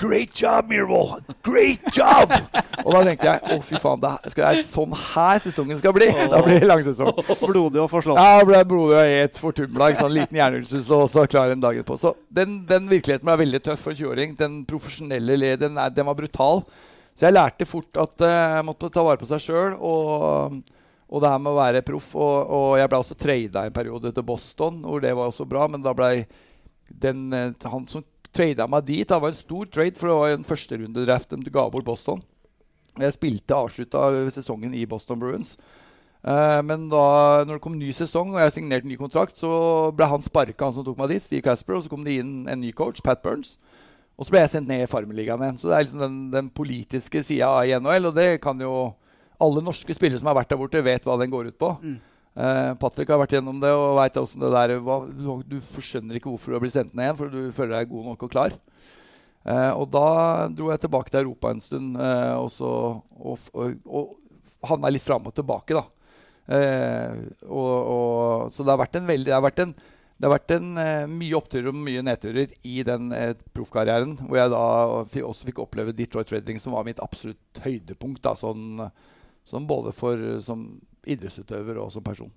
Great 0.00 0.34
job, 0.42 0.68
Mirvold! 0.68 1.24
Great 1.46 1.80
job! 1.94 2.32
og 2.84 2.88
da 2.96 3.02
tenkte 3.06 3.28
jeg 3.28 3.54
å 3.54 3.58
fy 3.64 3.78
faen, 3.80 4.00
det 4.02 4.32
er 4.42 4.62
sånn 4.66 4.94
her 4.98 5.42
sesongen 5.44 5.78
skal 5.80 5.94
bli. 5.96 6.08
Da 6.32 6.40
blir 6.44 6.58
det 6.62 6.68
langsesong. 6.68 7.12
Blodig 7.40 7.82
og 7.82 7.90
forslått. 7.92 8.18
Ja, 8.18 8.42
ble 8.46 8.62
blodig 8.68 8.98
og 8.98 9.12
helt 9.12 9.38
fortumla. 9.40 9.90
Sånn 10.00 10.16
liten 10.16 10.40
hjernerystelse 10.40 10.98
og 10.98 11.06
så 11.12 11.26
klar 11.30 11.54
en 11.54 11.62
dag 11.62 11.78
på. 11.86 11.98
Så 12.00 12.14
den, 12.34 12.62
den 12.68 12.88
virkeligheten 12.90 13.28
ble 13.28 13.38
veldig 13.44 13.62
tøff 13.64 13.84
for 13.86 13.94
en 13.94 14.00
20-åring. 14.00 14.34
Den 14.40 14.56
profesjonelle 14.68 15.38
leden 15.40 15.78
den 15.78 16.10
var 16.10 16.18
brutal. 16.18 16.64
Så 17.14 17.28
jeg 17.28 17.36
lærte 17.36 17.68
fort 17.68 18.00
at 18.02 18.24
uh, 18.26 18.62
måtte 18.66 18.90
ta 18.92 19.04
vare 19.06 19.20
på 19.20 19.28
seg 19.30 19.42
sjøl. 19.44 19.76
Og, 19.78 20.58
og, 21.06 21.20
det 21.22 21.30
her 21.30 21.44
med 21.44 21.52
å 21.52 21.60
være 21.60 21.84
proff. 21.86 22.10
Og, 22.18 22.56
og 22.58 22.66
jeg 22.80 22.90
ble 22.90 23.00
også 23.04 23.18
trada 23.20 23.68
en 23.68 23.76
periode 23.76 24.10
til 24.16 24.26
Boston, 24.26 24.82
hvor 24.82 25.04
det 25.04 25.14
var 25.14 25.30
også 25.30 25.46
bra. 25.46 25.68
Men 25.70 25.86
da 25.86 25.94
ble 25.96 26.26
den, 26.90 27.28
uh, 27.30 27.70
han 27.70 27.86
som 27.90 28.02
trada 28.34 28.66
meg 28.70 28.86
dit. 28.88 29.06
Det 29.08 29.20
var 29.20 29.32
en 29.32 29.38
stor 29.38 29.70
trade, 29.70 29.98
for 29.98 30.10
det 30.10 30.18
var 30.20 30.34
en 30.34 30.46
førsterundedraft 30.48 31.34
de 31.34 31.54
ga 31.54 31.68
bort 31.72 31.86
Boston. 31.86 32.20
Jeg 33.00 33.16
spilte 33.16 33.56
avslutta 33.56 34.06
sesongen 34.34 34.74
i 34.76 34.84
Boston 34.86 35.18
Bruins. 35.22 35.56
Uh, 36.24 36.62
men 36.64 36.86
da 36.88 37.44
når 37.44 37.58
det 37.58 37.62
kom 37.66 37.74
ny 37.76 37.90
sesong 37.92 38.30
og 38.32 38.40
jeg 38.40 38.54
signerte 38.54 38.88
ny 38.88 38.96
kontrakt, 38.96 39.36
så 39.36 39.50
ble 39.92 40.06
han 40.08 40.22
sparka, 40.24 40.70
han 40.70 40.76
som 40.76 40.86
tok 40.86 40.96
meg 41.02 41.12
dit, 41.12 41.24
Steve 41.24 41.44
Casper. 41.44 41.76
Og 41.76 41.84
så 41.84 41.92
kom 41.92 42.06
det 42.06 42.18
inn 42.22 42.44
en 42.48 42.62
ny 42.62 42.72
coach, 42.76 43.02
Pat 43.04 43.20
Burns. 43.24 43.58
Og 44.14 44.26
så 44.26 44.34
ble 44.34 44.44
jeg 44.44 44.52
sendt 44.54 44.70
ned 44.70 44.84
i 44.84 44.90
Farmerligaen 44.90 45.42
igjen. 45.42 45.60
Så 45.60 45.68
det 45.68 45.76
er 45.76 45.86
liksom 45.86 46.04
den, 46.04 46.18
den 46.32 46.50
politiske 46.54 47.22
sida 47.26 47.50
av 47.50 47.66
NHL. 47.82 48.10
Og 48.10 48.16
det 48.16 48.28
kan 48.44 48.60
jo 48.62 48.74
alle 49.42 49.62
norske 49.66 49.96
spillere 49.96 50.20
som 50.20 50.30
har 50.30 50.38
vært 50.38 50.52
der 50.54 50.60
borte, 50.60 50.84
vet 50.86 51.06
hva 51.06 51.18
den 51.20 51.32
går 51.32 51.50
ut 51.50 51.58
på. 51.60 51.72
Mm. 51.82 51.96
Uh, 52.34 52.74
Patrick 52.82 53.12
har 53.14 53.20
vært 53.20 53.36
gjennom 53.36 53.60
det 53.62 53.70
og 53.70 53.92
veit 53.94 54.16
åssen 54.18 54.42
det 54.42 54.48
der 54.50 54.72
du, 55.46 55.58
skjønner 55.62 56.18
ikke 56.18 56.32
hvorfor 56.32 56.50
du 56.50 56.56
har 56.56 56.62
blitt 56.64 56.74
sendt 56.74 56.90
ned 56.90 57.06
igjen, 57.06 57.18
for 57.20 57.30
du 57.30 57.52
føler 57.54 57.76
deg 57.76 57.92
god 57.92 58.08
nok 58.10 58.24
og 58.26 58.32
klar. 58.32 58.56
Uh, 59.44 59.72
og 59.78 59.84
da 59.94 60.06
dro 60.50 60.72
jeg 60.72 60.82
tilbake 60.82 61.12
til 61.12 61.22
Europa 61.22 61.52
en 61.52 61.62
stund 61.62 62.00
uh, 62.00 62.34
og, 62.40 62.48
så, 62.50 62.70
og, 63.14 63.52
og, 63.54 63.76
og 63.86 64.66
havna 64.66 64.90
litt 64.90 65.04
fram 65.04 65.30
og 65.30 65.36
tilbake, 65.36 65.78
da. 65.78 65.84
Og, 66.44 68.50
så 68.52 68.60
det 68.60 68.68
har 68.68 68.80
vært 68.82 68.98
en 68.98 69.06
veldig 69.08 69.30
Det 69.30 69.32
har 69.32 69.44
vært 69.46 69.60
en, 69.62 69.70
det 69.72 70.26
har 70.26 70.32
vært 70.34 70.52
en, 70.52 70.66
mye 71.08 71.38
oppturer 71.38 71.70
og 71.70 71.78
mye 71.86 72.02
nedturer 72.04 72.50
i 72.68 72.82
den 72.84 73.14
proffkarrieren. 73.56 74.12
Hvor 74.20 74.36
jeg 74.36 74.52
da 74.52 74.66
også 75.24 75.48
fikk 75.48 75.62
oppleve 75.64 75.94
Detroit 75.96 76.34
Redding, 76.34 76.60
som 76.60 76.76
var 76.76 76.84
mitt 76.84 77.00
absolutt 77.00 77.62
høydepunkt. 77.64 78.20
Da, 78.26 78.34
sånn, 78.36 78.76
sånn 79.48 79.70
både 79.70 79.94
for, 79.96 80.20
som 80.44 80.66
idrettsutøver 81.06 81.78
og 81.82 81.92
som 81.94 82.04
person. 82.04 82.32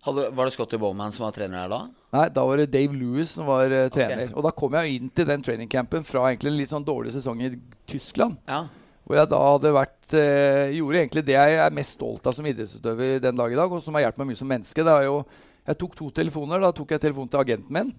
Hadde, 0.00 0.30
var 0.32 0.48
det 0.48 0.54
Scotty 0.54 0.78
Bowman 0.80 1.12
som 1.12 1.26
var 1.26 1.34
trener 1.36 1.60
der 1.60 1.72
da? 1.74 1.80
Nei, 2.16 2.26
da 2.32 2.44
var 2.48 2.60
det 2.60 2.70
Dave 2.72 2.96
Lewis 2.96 3.34
som 3.36 3.48
var 3.50 3.68
uh, 3.68 3.88
trener. 3.92 4.30
Okay. 4.30 4.32
Og 4.32 4.46
da 4.46 4.52
kom 4.56 4.76
jeg 4.78 4.96
inn 4.96 5.10
til 5.12 5.28
den 5.28 5.44
trainingcampen 5.44 6.06
fra 6.08 6.24
egentlig 6.30 6.54
en 6.54 6.56
litt 6.56 6.72
sånn 6.72 6.86
dårlig 6.86 7.12
sesong 7.18 7.42
i 7.44 7.50
Tyskland. 7.90 8.38
Ja. 8.48 8.62
Hvor 9.04 9.18
jeg 9.18 9.28
da 9.28 9.40
hadde 9.44 9.74
vært 9.76 10.14
uh, 10.14 10.72
Gjorde 10.72 11.02
egentlig 11.02 11.24
det 11.28 11.36
jeg 11.36 11.60
er 11.60 11.76
mest 11.76 11.98
stolt 11.98 12.26
av 12.30 12.36
som 12.36 12.48
idrettsutøver 12.48 13.20
den 13.20 13.36
dag 13.42 13.52
i 13.52 13.60
dag, 13.60 13.76
og 13.76 13.84
som 13.84 13.98
har 13.98 14.06
hjulpet 14.06 14.22
meg 14.22 14.32
mye 14.32 14.40
som 14.40 14.50
menneske. 14.54 14.86
Det 14.86 14.94
er 14.94 15.08
jo 15.10 15.20
jeg 15.68 15.78
tok 15.82 15.98
to 15.98 16.08
telefoner. 16.16 16.64
Da 16.64 16.72
tok 16.74 16.96
jeg 16.96 17.04
telefonen 17.04 17.30
til 17.30 17.42
agenten 17.44 17.76
min. 17.76 17.92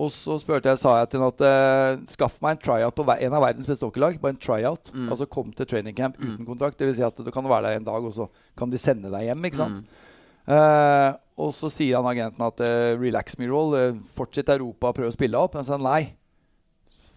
Og 0.00 0.08
så 0.08 0.38
jeg, 0.40 0.78
sa 0.80 0.94
jeg 1.02 1.08
til 1.12 1.20
henne 1.20 1.32
at 1.34 1.42
uh, 1.44 2.04
skaff 2.14 2.38
meg 2.40 2.56
en 2.56 2.62
tryout 2.64 2.96
på 2.96 3.04
en 3.12 3.34
av 3.36 3.42
verdens 3.44 3.68
beste 3.68 3.84
hockeylag. 3.84 4.16
Bare 4.22 4.32
en 4.32 4.40
tryout. 4.40 4.88
Mm. 4.94 5.10
Altså 5.12 5.28
kom 5.28 5.50
til 5.52 5.68
training 5.68 5.96
camp 5.96 6.16
mm. 6.16 6.30
uten 6.30 6.48
kontrakt. 6.48 6.78
Dvs. 6.80 6.96
Si 6.96 7.04
at 7.04 7.20
du 7.20 7.28
kan 7.34 7.44
være 7.44 7.68
der 7.68 7.80
en 7.80 7.90
dag, 7.90 8.06
og 8.08 8.14
så 8.16 8.28
kan 8.56 8.72
de 8.72 8.80
sende 8.80 9.12
deg 9.12 9.28
hjem. 9.28 9.44
ikke 9.50 9.60
sant? 9.60 9.82
Mm. 9.84 10.08
Uh, 10.48 11.10
og 11.44 11.52
så 11.54 11.68
sier 11.70 12.00
han 12.00 12.08
agenten 12.08 12.42
at 12.46 12.64
uh, 12.64 12.94
relax 12.98 13.36
me 13.38 13.50
roll, 13.50 13.76
uh, 13.76 14.00
fortsett 14.16 14.50
Europa 14.56 14.94
prøv 14.96 15.12
å 15.12 15.14
spille 15.14 15.44
opp. 15.44 15.58
Men 15.58 15.68
så 15.68 15.74
sier 15.74 15.82
han 15.82 15.88
nei. 15.90 16.02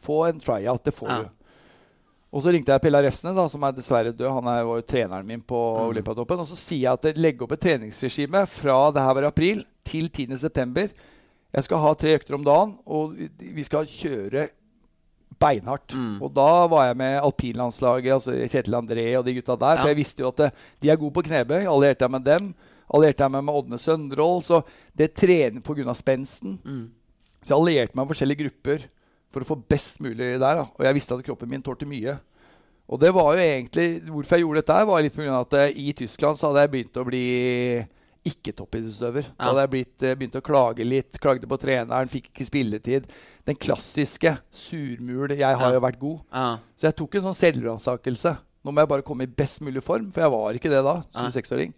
Få 0.03 0.25
en 0.27 0.43
tryout. 0.43 0.83
Det 0.83 0.95
får 0.99 1.13
ja. 1.13 1.23
du. 1.23 1.31
Og 2.35 2.43
så 2.43 2.51
ringte 2.51 2.75
jeg 2.75 2.83
Pella 2.83 2.99
Refsene 3.05 3.31
da, 3.37 3.47
som 3.47 3.63
er 3.63 3.75
dessverre 3.77 4.11
død. 4.11 4.27
Han 4.41 4.51
er 4.51 4.61
jo 4.67 4.79
treneren 4.83 5.31
min 5.31 5.39
på 5.39 5.55
mm. 5.55 5.83
Olympiatoppen. 5.95 6.43
Og 6.43 6.51
så 6.51 6.59
sier 6.59 6.89
jeg 6.89 6.99
at 6.99 7.23
legg 7.23 7.39
opp 7.39 7.55
et 7.55 7.63
treningsregime 7.69 8.43
fra 8.51 8.79
det 8.91 9.07
her 9.07 9.15
var 9.15 9.31
april 9.31 9.63
til 9.87 10.11
10.9. 10.11 10.89
Jeg 11.55 11.67
skal 11.69 11.81
ha 11.81 11.95
tre 11.95 12.15
økter 12.17 12.35
om 12.35 12.43
dagen, 12.43 12.75
og 12.83 13.15
vi 13.39 13.63
skal 13.63 13.87
kjøre 13.87 14.49
beinhardt. 15.39 15.95
Mm. 15.95 16.17
Og 16.23 16.31
da 16.35 16.49
var 16.71 16.89
jeg 16.89 16.97
med 16.99 17.17
alpinlandslaget, 17.21 18.11
altså 18.17 18.35
Kjetil 18.51 18.77
André 18.77 19.05
og 19.19 19.25
de 19.27 19.35
gutta 19.37 19.57
der. 19.59 19.77
Ja. 19.77 19.83
For 19.83 19.91
jeg 19.91 19.99
visste 19.99 20.23
jo 20.23 20.31
at 20.31 20.43
eh, 20.45 20.63
de 20.83 20.91
er 20.91 20.99
gode 20.99 21.15
på 21.15 21.25
knebøy. 21.27 21.63
Allierte 21.71 22.07
jeg 22.07 22.15
med 22.15 22.25
dem. 22.27 22.51
Allierte 22.93 23.25
jeg 23.25 23.33
meg 23.33 23.47
med 23.47 23.59
Ådne 23.61 23.79
Søndrål. 23.81 24.43
Så 24.47 24.61
det 24.97 25.13
trener 25.17 25.63
pga. 25.63 25.95
spensten. 25.95 26.59
Mm. 26.63 26.85
Så 27.41 27.53
jeg 27.53 27.59
allierte 27.59 27.95
meg 27.95 28.03
med 28.03 28.13
forskjellige 28.13 28.43
grupper 28.43 28.87
for 29.33 29.43
å 29.43 29.49
få 29.51 29.59
best 29.69 29.99
mulig 30.03 30.35
der. 30.39 30.39
Da. 30.39 30.69
Og 30.69 30.87
jeg 30.87 30.97
visste 30.97 31.17
at 31.17 31.25
kroppen 31.27 31.51
min 31.51 31.63
tålte 31.63 31.87
mye. 31.89 32.17
Og 32.85 33.01
det 33.01 33.11
var 33.15 33.33
jo 33.33 33.41
egentlig, 33.41 33.87
Hvorfor 34.05 34.37
jeg 34.37 34.45
gjorde 34.45 34.61
dette, 34.61 34.81
var 34.87 35.01
litt 35.01 35.15
pga. 35.15 35.39
at 35.41 35.55
uh, 35.57 35.67
i 35.73 35.93
Tyskland 35.97 36.37
så 36.37 36.51
hadde 36.51 36.65
jeg 36.65 36.73
begynt 36.75 36.99
å 37.01 37.07
bli 37.07 37.25
ikke-toppidrettsutøver. 38.31 39.29
Ja. 39.29 39.35
Da 39.37 39.51
hadde 39.51 39.65
jeg 39.65 39.73
blitt, 39.75 39.95
uh, 40.01 40.15
begynt 40.19 40.39
å 40.39 40.43
klage 40.45 40.87
litt. 40.87 41.19
Klagde 41.21 41.49
på 41.49 41.59
treneren, 41.61 42.11
fikk 42.11 42.31
ikke 42.31 42.49
spilletid. 42.49 43.07
Den 43.45 43.59
klassiske 43.59 44.37
surmul 44.49 45.35
'jeg 45.35 45.61
har 45.61 45.69
ja. 45.71 45.77
jo 45.77 45.85
vært 45.85 46.01
god'. 46.01 46.25
Ja. 46.33 46.57
Så 46.75 46.89
jeg 46.89 46.97
tok 46.97 47.15
en 47.15 47.29
sånn 47.29 47.41
selvransakelse. 47.43 48.37
Nå 48.65 48.73
må 48.73 48.81
jeg 48.81 48.89
bare 48.89 49.05
komme 49.05 49.27
i 49.27 49.29
best 49.29 49.61
mulig 49.61 49.83
form, 49.85 50.11
for 50.11 50.25
jeg 50.25 50.33
var 50.33 50.57
ikke 50.57 50.73
det 50.73 50.83
da. 50.83 51.01
som 51.13 51.29
26-åring. 51.29 51.73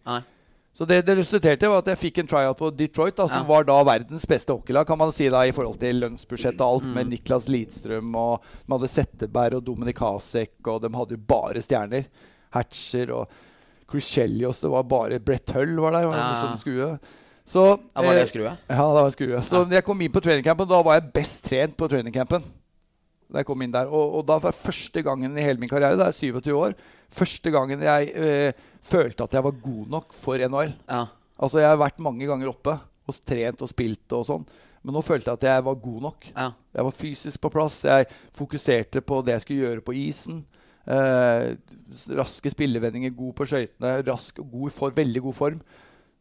Så 0.77 0.85
det 0.85 1.01
det 1.07 1.15
resulterte 1.17 1.67
var 1.67 1.81
at 1.81 1.87
jeg 1.89 1.97
fikk 1.97 2.19
en 2.21 2.27
tryout 2.29 2.59
på 2.59 2.69
Detroit, 2.69 3.15
da, 3.17 3.25
som 3.27 3.47
var 3.47 3.65
da 3.65 3.79
verdens 3.81 4.27
beste 4.29 4.53
hockeylag, 4.53 4.85
kan 4.85 4.99
man 4.99 5.11
si 5.11 5.25
da, 5.33 5.41
i 5.41 5.51
forhold 5.55 5.79
til 5.81 6.03
lønnsbudsjett 6.03 6.59
og 6.61 6.67
alt, 6.67 6.85
mm. 6.85 6.91
med 6.93 7.09
Niklas 7.15 7.47
Lidstrøm 7.49 8.13
og 8.13 8.45
de 8.45 8.75
hadde 8.75 8.89
Setteberg 8.93 9.57
og 9.57 9.65
Dominik 9.65 10.03
Hasek, 10.05 10.53
og 10.69 10.83
de 10.83 10.91
hadde 10.93 11.17
jo 11.17 11.23
bare 11.33 11.63
stjerner. 11.65 12.05
Hatcher 12.53 13.11
og 13.17 13.33
Chris 13.87 14.09
Det 14.61 14.69
var 14.69 14.83
bare 14.83 15.19
Brett 15.19 15.49
Hull 15.55 15.79
var 15.79 15.95
der. 15.95 16.05
Var 16.09 16.17
ja. 16.17 16.27
morsom 16.33 16.57
skue. 16.61 16.99
Så, 17.47 17.63
ja, 17.93 18.01
var 18.03 18.13
det 18.13 18.25
eh, 18.25 18.27
skrue? 18.27 18.53
Ja, 18.67 18.85
det 18.91 19.03
var 19.05 19.13
skrue. 19.15 19.41
Så 19.47 19.61
jeg 19.71 19.83
kom 19.87 20.01
inn 20.03 20.11
på 20.11 20.19
trainingcampen, 20.23 20.67
da 20.67 20.81
var 20.83 20.97
jeg 20.97 21.11
best 21.15 21.45
trent 21.47 21.77
på 21.79 21.87
trainingcampen. 21.87 22.43
Da 23.31 23.39
jeg 23.39 23.47
kom 23.47 23.61
inn 23.63 23.71
der. 23.71 23.87
Og, 23.87 24.17
og 24.19 24.25
da 24.27 24.35
var 24.43 24.55
første 24.55 25.03
gangen 25.03 25.37
i 25.37 25.45
hele 25.45 25.61
min 25.61 25.71
karriere, 25.71 25.95
da 25.95 26.09
er 26.09 26.15
jeg 26.15 26.35
27 26.35 26.51
år, 26.57 26.75
første 27.07 27.53
gangen 27.55 27.85
jeg 27.87 28.11
eh, 28.19 28.65
følte 28.83 29.23
at 29.23 29.37
jeg 29.39 29.47
var 29.47 29.55
god 29.63 29.95
nok 29.95 30.11
for 30.25 30.43
NHL. 30.43 30.75
Ja. 30.91 31.05
Altså, 31.37 31.61
jeg 31.63 31.71
har 31.71 31.79
vært 31.79 32.03
mange 32.03 32.27
ganger 32.27 32.51
oppe 32.51 32.75
og 33.07 33.19
trent 33.23 33.63
og 33.63 33.71
spilt 33.71 34.15
og 34.17 34.27
sånn. 34.27 34.47
Men 34.83 34.95
nå 34.97 35.03
følte 35.03 35.31
jeg 35.31 35.39
at 35.39 35.47
jeg 35.47 35.65
var 35.67 35.79
god 35.87 36.03
nok. 36.03 36.27
Ja. 36.33 36.51
Jeg 36.75 36.87
var 36.87 36.99
fysisk 36.99 37.41
på 37.43 37.51
plass. 37.55 37.79
Jeg 37.87 38.11
fokuserte 38.35 39.01
på 39.03 39.23
det 39.23 39.37
jeg 39.37 39.45
skulle 39.45 39.65
gjøre 39.69 39.87
på 39.87 39.95
isen. 40.03 40.43
Eh, 40.87 41.55
raske 42.15 42.51
spillevendinger, 42.51 43.11
god 43.15 43.33
på 43.35 43.47
skøytene, 43.47 43.97
rask 44.07 44.39
og 44.43 44.51
god 44.53 44.75
for, 44.75 44.95
veldig 44.95 45.23
god 45.25 45.35
form. 45.35 45.57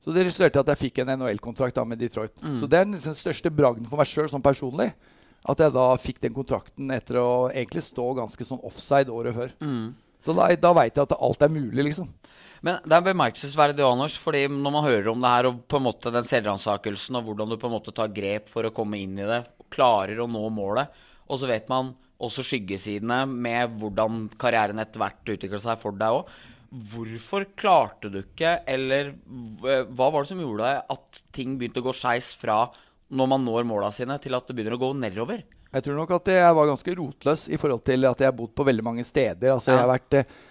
Så 0.03 0.15
det 0.15 0.27
resulterte 0.27 0.61
i 0.61 0.63
at 0.63 0.73
jeg 0.73 0.83
fikk 0.85 1.03
en 1.03 1.13
NHL-kontrakt 1.17 1.79
med 1.87 2.01
Detroit. 2.03 2.35
Mm. 2.43 2.57
Så 2.61 2.69
det 2.71 2.79
er 2.79 2.89
den 2.89 3.19
største 3.19 3.51
bragden 3.51 3.87
for 3.89 3.99
meg 3.99 4.11
sjøl 4.11 4.29
sånn 4.31 4.45
personlig. 4.45 4.93
At 5.47 5.63
jeg 5.63 5.75
da 5.75 5.87
fikk 6.03 6.19
den 6.23 6.35
kontrakten 6.35 6.91
etter 6.95 7.21
å 7.21 7.29
egentlig 7.53 7.85
stå 7.87 8.09
ganske 8.19 8.47
sånn 8.47 8.63
offside 8.67 9.13
året 9.15 9.37
før. 9.37 9.55
Mm. 9.63 9.95
Så 10.23 10.35
da, 10.35 10.49
da 10.59 10.73
veit 10.75 10.97
jeg 10.97 11.07
at 11.07 11.15
alt 11.23 11.45
er 11.47 11.53
mulig, 11.53 11.85
liksom. 11.87 12.09
Men 12.67 12.81
det 12.83 12.97
er 12.97 13.05
bemerkelsesverdig, 13.07 13.85
Anders, 13.87 14.17
fordi 14.19 14.47
når 14.51 14.75
man 14.75 14.87
hører 14.87 15.11
om 15.13 15.23
det 15.23 15.35
her, 15.35 15.49
og 15.51 15.61
på 15.71 15.79
en 15.79 15.87
måte 15.87 16.11
den 16.15 16.27
selvransakelsen, 16.27 17.19
og 17.19 17.29
hvordan 17.29 17.53
du 17.53 17.59
på 17.61 17.69
en 17.69 17.77
måte 17.77 17.95
tar 17.95 18.15
grep 18.15 18.51
for 18.51 18.67
å 18.67 18.73
komme 18.75 18.99
inn 18.99 19.15
i 19.21 19.29
det, 19.29 19.45
klarer 19.71 20.23
å 20.23 20.31
nå 20.31 20.43
målet, 20.55 20.91
og 21.27 21.39
så 21.39 21.51
vet 21.51 21.71
man 21.71 21.93
også 22.23 22.45
skyggesidene 22.47 23.25
med 23.29 23.77
hvordan 23.81 24.27
karrieren 24.41 24.81
etter 24.83 25.03
hvert 25.03 25.35
utvikla 25.37 25.61
seg 25.63 25.81
for 25.83 25.97
deg 25.99 26.21
òg. 26.21 26.31
Hvorfor 26.91 27.47
klarte 27.57 28.11
du 28.13 28.19
ikke, 28.21 28.59
eller 28.69 29.13
hva 29.63 30.09
var 30.11 30.25
det 30.25 30.31
som 30.33 30.41
gjorde 30.43 30.73
at 30.93 31.23
ting 31.35 31.55
begynte 31.61 31.83
å 31.83 31.87
gå 31.89 31.95
skeis 31.97 32.33
fra 32.39 32.65
når 33.07 33.31
man 33.31 33.45
når 33.47 33.69
måla 33.69 33.93
sine, 33.95 34.17
til 34.19 34.35
at 34.35 34.49
det 34.49 34.57
begynner 34.57 34.75
å 34.75 34.83
gå 34.83 34.91
nedover? 34.99 35.45
Jeg 35.77 35.85
tror 35.85 35.99
nok 35.99 36.13
at 36.17 36.31
jeg 36.33 36.57
var 36.59 36.69
ganske 36.71 36.97
rotløs 36.99 37.47
i 37.53 37.59
forhold 37.61 37.85
til 37.87 38.09
at 38.09 38.23
jeg 38.23 38.31
har 38.31 38.37
bodd 38.37 38.55
på 38.57 38.67
veldig 38.67 38.85
mange 38.87 39.05
steder. 39.07 39.53
Altså, 39.53 39.73
ja. 39.73 39.77
jeg, 39.77 39.85
har 39.85 39.93
vært, 39.93 40.17
eh, 40.19 40.45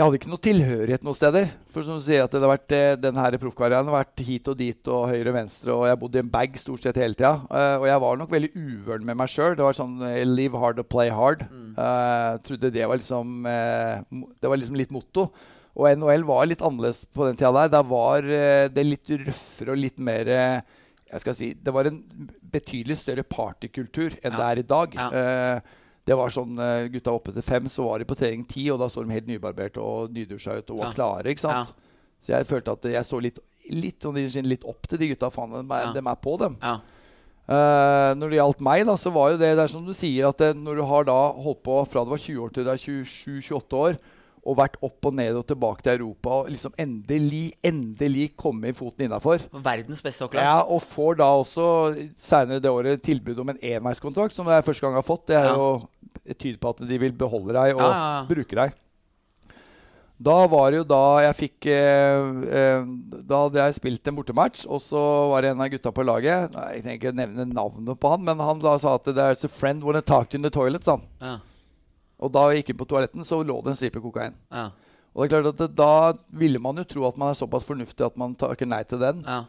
jeg 0.00 0.06
hadde 0.06 0.16
ikke 0.16 0.30
noe 0.32 0.40
tilhørighet 0.40 1.02
noen 1.04 1.16
steder. 1.18 1.50
For 1.74 1.84
som 1.84 1.98
du 1.98 2.02
sier 2.02 2.22
at 2.24 2.32
det 2.32 2.38
hadde 2.38 2.48
vært, 2.48 2.72
eh, 2.72 2.94
den 2.96 3.18
her 3.20 3.34
proffkarrieren 3.42 3.88
har 3.90 3.98
vært 3.98 4.22
hit 4.24 4.46
og 4.48 4.56
dit 4.56 4.88
og 4.88 5.10
høyre 5.10 5.28
og 5.28 5.36
venstre. 5.36 5.74
Og 5.74 5.84
jeg 5.90 5.98
bodde 6.00 6.16
i 6.16 6.22
en 6.24 6.30
bag 6.32 6.56
stort 6.56 6.86
sett 6.86 6.96
hele 6.96 7.18
tida. 7.18 7.34
Uh, 7.50 7.76
og 7.82 7.84
jeg 7.90 8.00
var 8.06 8.16
nok 8.16 8.32
veldig 8.32 8.50
uvøren 8.56 9.04
med 9.04 9.18
meg 9.20 9.28
sjøl. 9.28 9.58
Det 9.58 9.66
var 9.66 9.76
sånn 9.76 9.98
live 10.30 10.62
hard 10.62 10.80
og 10.80 10.88
play 10.88 11.12
hard. 11.12 11.44
Mm. 11.52 11.74
Uh, 11.76 12.40
trodde 12.46 12.72
det 12.72 12.86
var 12.88 12.96
liksom 12.96 13.44
Det 13.44 14.48
var 14.48 14.62
liksom 14.62 14.80
litt 14.80 14.94
motto. 14.94 15.26
Og 15.76 16.00
NHL 16.00 16.24
var 16.24 16.48
litt 16.48 16.64
annerledes 16.64 17.04
på 17.12 17.28
den 17.28 17.36
tida 17.36 17.52
der. 17.58 17.74
Da 17.76 17.84
var 17.84 18.24
det 18.24 18.86
litt 18.86 19.12
røffere 19.12 19.76
og 19.76 19.82
litt 19.84 20.00
mer 20.00 20.32
jeg 21.10 21.22
skal 21.24 21.36
si, 21.36 21.52
Det 21.58 21.72
var 21.74 21.90
en 21.90 22.00
betydelig 22.54 23.00
større 23.02 23.26
partykultur 23.26 24.14
enn 24.22 24.32
ja. 24.32 24.38
det 24.38 24.48
er 24.48 24.62
i 24.62 24.68
dag. 24.72 24.96
Ja. 24.96 25.10
Uh, 25.12 25.79
det 26.08 26.16
var 26.16 26.32
sånn 26.32 26.56
uh, 26.58 26.88
Gutta 26.90 27.12
oppe 27.12 27.34
til 27.36 27.44
fem, 27.44 27.68
så 27.70 27.84
var 27.86 28.00
de 28.00 28.08
på 28.08 28.16
trening 28.18 28.46
ti, 28.48 28.66
og 28.72 28.80
da 28.80 28.88
så 28.90 29.04
de 29.04 29.14
helt 29.14 29.28
nybarberte 29.28 29.82
og 29.82 30.14
nydusja 30.14 30.60
ut 30.60 30.72
og 30.72 30.80
var 30.80 30.90
ja. 30.90 30.96
klare. 30.96 31.32
ikke 31.32 31.44
sant? 31.44 31.74
Så 32.20 32.34
jeg 32.34 32.48
følte 32.48 32.76
at 32.76 32.88
jeg 32.92 33.08
så 33.08 33.20
litt, 33.22 33.40
litt, 33.72 34.00
sånn, 34.02 34.18
litt 34.48 34.64
opp 34.68 34.88
til 34.88 35.00
de 35.00 35.10
gutta. 35.12 35.30
Faen, 35.32 35.54
de, 35.60 35.82
de, 35.96 36.02
er 36.02 36.22
på 36.24 36.36
dem. 36.40 36.56
Uh, 37.50 38.12
når 38.16 38.30
det 38.30 38.40
gjaldt 38.40 38.64
meg, 38.64 38.84
da, 38.86 38.94
så 39.00 39.12
var 39.14 39.32
jo 39.32 39.40
det, 39.40 39.52
det 39.58 39.64
er 39.64 39.72
som 39.72 39.86
du 39.86 39.92
sier, 39.96 40.28
at 40.28 40.40
det, 40.40 40.52
når 40.58 40.80
du 40.80 40.84
har 40.86 41.06
da 41.08 41.18
holdt 41.34 41.62
på 41.66 41.80
fra 41.90 42.04
du 42.06 42.12
var 42.12 42.22
20 42.22 42.44
år 42.44 42.52
til 42.54 42.66
du 42.66 42.72
er 42.72 42.84
27-28 42.84 43.80
år, 43.80 44.00
og 44.40 44.56
vært 44.56 44.76
opp 44.84 45.08
og 45.10 45.16
ned 45.18 45.36
og 45.36 45.46
tilbake 45.48 45.84
til 45.84 45.98
Europa 45.98 46.40
og 46.40 46.50
liksom 46.52 46.74
endelig, 46.80 47.52
endelig 47.66 48.30
komme 48.40 48.70
i 48.70 48.76
foten 48.76 49.06
innafor. 49.06 49.44
Verdens 49.52 50.02
beste 50.04 50.24
hockeylag. 50.24 50.46
Ja, 50.46 50.58
og 50.64 50.82
får 50.88 51.20
da 51.20 51.30
også 51.40 51.66
seinere 52.20 52.62
det 52.62 52.72
året 52.72 53.02
tilbud 53.04 53.42
om 53.42 53.52
en 53.52 53.64
enveiskontrakt, 53.76 54.36
som 54.36 54.48
jeg 54.48 54.66
første 54.66 54.86
gang 54.86 54.96
har 54.96 55.06
fått. 55.06 55.26
Det 55.28 55.40
er 55.40 55.50
ja. 55.50 55.56
jo 55.56 56.22
et 56.24 56.38
tyder 56.38 56.60
på 56.60 56.72
at 56.72 56.86
de 56.88 57.02
vil 57.02 57.16
beholde 57.16 57.56
deg 57.56 57.74
og 57.76 57.84
ja, 57.84 57.90
ja, 57.90 58.22
bruke 58.30 58.62
deg. 58.62 58.78
Da 60.20 60.36
var 60.52 60.68
det 60.68 60.82
jo 60.82 60.84
da 60.84 61.04
jeg 61.24 61.36
fikk 61.38 61.66
eh, 61.72 62.40
eh, 62.52 62.88
Da 63.24 63.38
hadde 63.46 63.62
jeg 63.62 63.76
spilt 63.78 64.10
en 64.10 64.18
bortematch, 64.18 64.66
og 64.68 64.82
så 64.84 65.00
var 65.30 65.40
det 65.40 65.54
en 65.54 65.62
av 65.64 65.70
gutta 65.72 65.92
på 65.96 66.04
laget 66.04 66.52
Jeg 66.52 66.82
trenger 66.82 66.98
ikke 66.98 67.12
nevne 67.16 67.46
navnet 67.48 67.96
på 67.96 68.10
han, 68.12 68.26
men 68.28 68.42
han 68.44 68.60
da 68.60 68.74
sa 68.76 68.98
at 68.98 69.08
'There's 69.08 69.46
a 69.48 69.48
friend 69.48 69.80
when 69.84 69.96
I 69.96 70.04
talk 70.04 70.34
in 70.34 70.44
the 70.44 70.52
toilet', 70.52 70.84
sa 70.84 70.98
han. 70.98 71.06
Ja. 71.24 71.38
Og 72.20 72.32
da 72.34 72.46
jeg 72.50 72.60
gikk 72.60 72.74
inn 72.74 72.80
på 72.82 72.88
toaletten, 72.90 73.26
så 73.26 73.40
lå 73.42 73.56
det 73.64 73.72
en 73.72 73.78
stripe 73.78 74.02
kokain. 74.04 74.36
Ja. 74.52 74.68
Og 75.10 75.22
det 75.22 75.26
er 75.26 75.32
klart 75.34 75.48
at 75.50 75.62
det, 75.62 75.70
Da 75.78 75.92
ville 76.38 76.60
man 76.62 76.78
jo 76.78 76.84
tro 76.86 77.06
at 77.08 77.16
man 77.18 77.32
er 77.32 77.38
såpass 77.38 77.66
fornuftig 77.66 78.06
at 78.06 78.18
man 78.20 78.36
takker 78.38 78.68
nei 78.68 78.82
til 78.86 79.00
den. 79.02 79.24
Ja. 79.26 79.44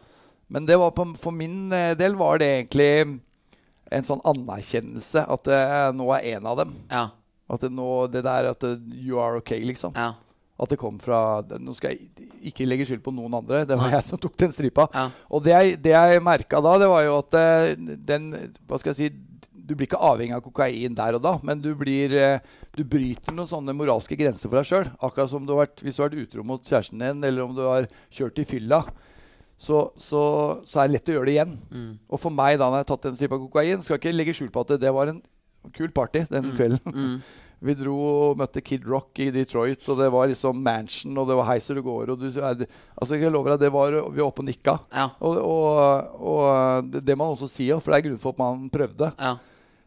Men 0.52 0.66
det 0.68 0.78
var 0.80 0.90
på, 0.96 1.06
for 1.20 1.34
min 1.34 1.72
eh, 1.72 1.94
del 1.96 2.16
var 2.18 2.40
det 2.42 2.48
egentlig 2.48 3.20
en 3.92 4.06
sånn 4.08 4.22
anerkjennelse 4.24 5.24
at 5.32 5.48
jeg 5.52 5.78
eh, 5.78 5.94
nå 5.96 6.08
er 6.16 6.26
en 6.34 6.48
av 6.50 6.58
dem. 6.64 6.74
Ja. 6.90 7.06
At 7.52 7.64
det, 7.64 7.72
nå, 7.74 7.88
det 8.12 8.24
der 8.24 8.50
at 8.52 8.64
det, 8.64 8.76
you 8.96 9.20
are 9.20 9.40
okay, 9.40 9.62
liksom. 9.64 9.94
Ja. 9.96 10.14
At 10.62 10.70
det 10.70 10.78
kom 10.78 10.98
fra 11.02 11.42
Nå 11.58 11.72
skal 11.74 11.94
jeg 11.96 12.28
ikke 12.52 12.66
legge 12.68 12.84
skyld 12.86 13.02
på 13.02 13.14
noen 13.14 13.34
andre. 13.34 13.64
Det 13.66 13.76
var 13.78 13.88
Nei. 13.88 13.96
jeg 13.96 14.06
som 14.06 14.20
tok 14.20 14.36
den 14.40 14.52
stripa. 14.54 14.86
Ja. 14.94 15.08
Og 15.32 15.44
det 15.44 15.54
jeg, 15.54 15.78
det 15.84 15.94
jeg 15.94 16.22
merka 16.24 16.60
da, 16.62 16.76
det 16.82 16.88
var 16.92 17.04
jo 17.06 17.18
at 17.18 17.38
eh, 17.38 17.96
den 18.12 18.32
Hva 18.68 18.80
skal 18.80 18.92
jeg 18.92 19.00
si 19.00 19.10
du 19.72 19.78
blir 19.78 19.88
ikke 19.88 20.00
avhengig 20.04 20.36
av 20.36 20.44
kokain 20.44 20.96
der 20.98 21.16
og 21.16 21.22
da, 21.24 21.32
men 21.46 21.62
du, 21.64 21.70
blir, 21.78 22.12
eh, 22.12 22.42
du 22.76 22.84
bryter 22.84 23.32
noen 23.32 23.48
sånne 23.48 23.74
moralske 23.76 24.18
grenser 24.20 24.50
for 24.50 24.60
deg 24.60 24.68
sjøl. 24.68 24.90
Akkurat 25.00 25.32
som 25.32 25.46
du 25.48 25.54
har 25.54 25.64
vært, 25.64 25.80
hvis 25.80 25.96
du 25.96 26.02
har 26.02 26.10
vært 26.10 26.26
utro 26.26 26.44
mot 26.46 26.68
kjæresten 26.68 27.00
din, 27.00 27.24
eller 27.28 27.46
om 27.46 27.56
du 27.56 27.64
har 27.64 27.88
kjørt 28.12 28.42
i 28.42 28.48
fylla. 28.48 28.84
så, 29.62 29.84
så, 29.96 30.22
så, 30.66 30.80
er 30.80 30.88
det 30.88 30.98
lett 30.98 31.12
å 31.12 31.14
gjøre 31.16 31.30
det 31.30 31.36
igjen. 31.36 31.54
Mm. 31.70 31.92
Og 32.10 32.20
for 32.20 32.34
meg, 32.34 32.58
da 32.58 32.68
når 32.68 32.82
jeg 32.82 32.86
har 32.86 32.90
tatt 32.92 33.08
en 33.08 33.20
stripe 33.20 33.38
kokain, 33.46 33.84
skal 33.84 33.96
jeg 33.96 34.02
ikke 34.02 34.16
legge 34.16 34.34
skjul 34.36 34.50
på 34.52 34.64
at 34.64 34.74
det, 34.74 34.82
det 34.84 34.92
var 34.92 35.12
en 35.12 35.22
kul 35.76 35.92
party 35.94 36.26
den 36.30 36.50
mm. 36.50 36.56
kvelden. 36.58 36.98
Mm. 36.98 37.16
Vi 37.62 37.74
dro 37.78 37.94
og 37.94 38.40
møtte 38.40 38.58
Kid 38.64 38.82
Rock 38.90 39.20
i 39.22 39.28
Detroit, 39.30 39.84
og 39.86 40.00
det 40.00 40.08
var 40.10 40.26
liksom 40.26 40.58
Mansion, 40.64 41.14
og 41.20 41.28
det 41.30 41.36
var 41.38 41.46
Heiser 41.52 41.78
og 41.78 41.86
går. 41.86 42.10
Og 42.10 42.24
du, 42.24 42.26
altså 42.42 43.14
jeg 43.14 43.30
lover 43.30 43.54
deg, 43.54 43.60
det 43.62 43.70
var, 43.74 43.94
Vi 44.08 44.18
var 44.18 44.26
oppe 44.26 44.42
og 44.42 44.48
nikka. 44.48 44.74
Ja. 44.90 45.04
Og, 45.22 45.38
og, 45.38 46.16
og, 46.18 46.90
det 46.98 47.14
må 47.14 47.28
man 47.28 47.36
også 47.36 47.46
si, 47.46 47.68
for 47.76 47.94
det 47.94 48.00
er 48.00 48.06
grunn 48.08 48.22
for 48.24 48.34
at 48.34 48.42
man 48.42 48.66
prøvde. 48.72 49.12
Ja. 49.14 49.36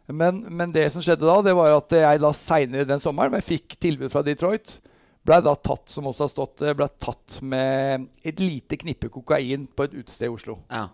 Men, 0.07 0.43
men, 0.49 0.73
det 0.73 0.89
som 0.93 1.01
skjedde 1.01 1.25
da, 1.25 1.39
det 1.41 1.55
var 1.57 1.77
at 1.79 1.95
jeg 1.97 2.21
da 2.21 2.31
seinere 2.37 2.87
den 2.87 3.01
sommeren 3.01 3.37
jeg 3.39 3.47
fikk 3.47 3.77
tilbud 3.81 4.11
fra 4.13 4.21
Detroit, 4.25 4.77
ble 5.25 5.39
da 5.41 5.55
tatt 5.57 5.89
som 5.89 6.05
også 6.05 6.27
har 6.27 6.31
stått, 6.33 6.61
ble 6.77 6.87
tatt 7.01 7.39
med 7.41 8.05
et 8.21 8.41
lite 8.43 8.77
knippe 8.77 9.09
kokain 9.09 9.65
på 9.65 9.87
et 9.87 9.97
utested 9.97 10.27
i 10.29 10.33
Oslo. 10.35 10.59
Ja. 10.69 10.87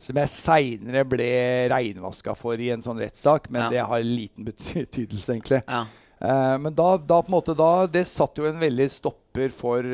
Som 0.00 0.20
jeg 0.20 0.32
seinere 0.32 1.04
ble 1.08 1.28
reinvaska 1.72 2.32
for 2.36 2.60
i 2.60 2.70
en 2.72 2.84
sånn 2.84 3.00
rettssak, 3.00 3.50
men 3.52 3.68
det 3.72 3.84
har 3.84 4.04
liten 4.04 4.48
betydelse, 4.48 5.36
egentlig. 5.36 5.62
Ja. 5.68 5.84
Uh, 6.16 6.56
men 6.64 6.72
da, 6.72 6.94
da, 6.96 7.20
på 7.20 7.28
en 7.28 7.34
måte 7.34 7.52
da, 7.52 7.84
Det 7.92 8.06
satt 8.08 8.38
jo 8.40 8.46
en 8.48 8.56
veldig 8.56 8.86
stopper 8.88 9.50
for 9.52 9.84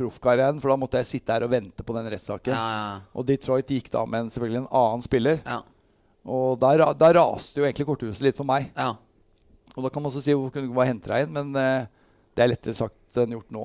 proffkarrieren. 0.00 0.60
For 0.62 0.72
da 0.72 0.78
måtte 0.80 1.02
jeg 1.02 1.10
sitte 1.10 1.36
her 1.36 1.44
og 1.44 1.52
vente 1.52 1.84
på 1.84 1.96
den 1.96 2.08
rettssaken. 2.12 2.54
Ja, 2.56 2.68
ja. 2.72 2.94
Og 3.12 3.26
Detroit 3.28 3.68
gikk 3.68 3.90
da 3.92 4.06
med 4.08 4.24
en, 4.24 4.32
selvfølgelig 4.32 4.62
en 4.62 4.72
annen 4.80 5.04
spiller. 5.04 5.42
Ja. 5.44 5.60
Og 6.28 6.58
da, 6.60 6.92
der, 6.92 7.16
raste 7.16 7.62
jo 7.62 7.64
egentlig 7.64 7.86
korthuset 7.88 8.26
litt 8.26 8.36
for 8.36 8.48
meg. 8.48 8.68
Og 9.76 9.86
da 9.86 9.92
kan 9.92 10.02
man 10.02 10.10
også 10.10 10.22
si 10.24 10.34
hvor 10.36 10.50
kunne 10.52 10.68
du 10.68 10.76
bare 10.76 10.90
hente 10.90 11.08
deg 11.08 11.24
inn, 11.24 11.32
men 11.36 11.54
uh, 11.56 11.88
det 12.36 12.44
er 12.44 12.52
lettere 12.52 12.76
sagt 12.76 13.20
enn 13.20 13.34
gjort 13.36 13.54
nå. 13.54 13.64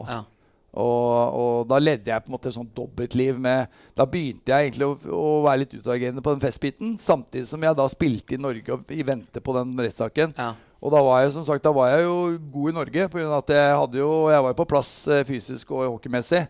Og, 0.76 1.36
og, 1.40 1.58
da 1.70 1.80
ledde 1.80 2.12
jeg 2.12 2.24
på 2.24 2.28
en 2.28 2.36
måte 2.36 2.50
et 2.52 2.56
sånt 2.58 2.74
dobbeltliv 2.76 3.38
med 3.40 3.70
Da 3.96 4.04
begynte 4.12 4.52
jeg 4.52 4.66
egentlig 4.66 4.90
å, 4.90 4.98
å 5.16 5.30
være 5.46 5.62
litt 5.62 5.76
utagerende 5.78 6.24
på 6.26 6.34
den 6.34 6.44
festbiten, 6.44 6.98
samtidig 7.00 7.48
som 7.48 7.64
jeg 7.64 7.78
da 7.80 7.86
spilte 7.92 8.36
i 8.36 8.42
Norge 8.44 8.76
og 8.76 8.92
i 8.92 9.06
vente 9.08 9.40
på 9.40 9.56
den 9.56 9.72
rettssaken. 9.80 10.36
Ja. 10.36 10.52
Og 10.84 10.92
da 10.94 11.02
var 11.02 11.24
jeg 11.24 11.32
som 11.34 11.46
sagt, 11.48 11.64
da 11.64 11.72
var 11.74 11.94
jeg 11.94 12.04
jo 12.04 12.16
god 12.54 12.72
i 12.74 12.76
Norge, 12.76 13.08
pga. 13.14 13.30
at 13.40 13.54
jeg, 13.56 13.78
hadde 13.80 14.02
jo, 14.02 14.10
jeg 14.30 14.44
var 14.44 14.52
jo 14.52 14.58
på 14.60 14.68
plass 14.70 14.92
eh, 15.08 15.24
fysisk 15.26 15.72
og 15.72 15.86
hockeymessig. 15.96 16.44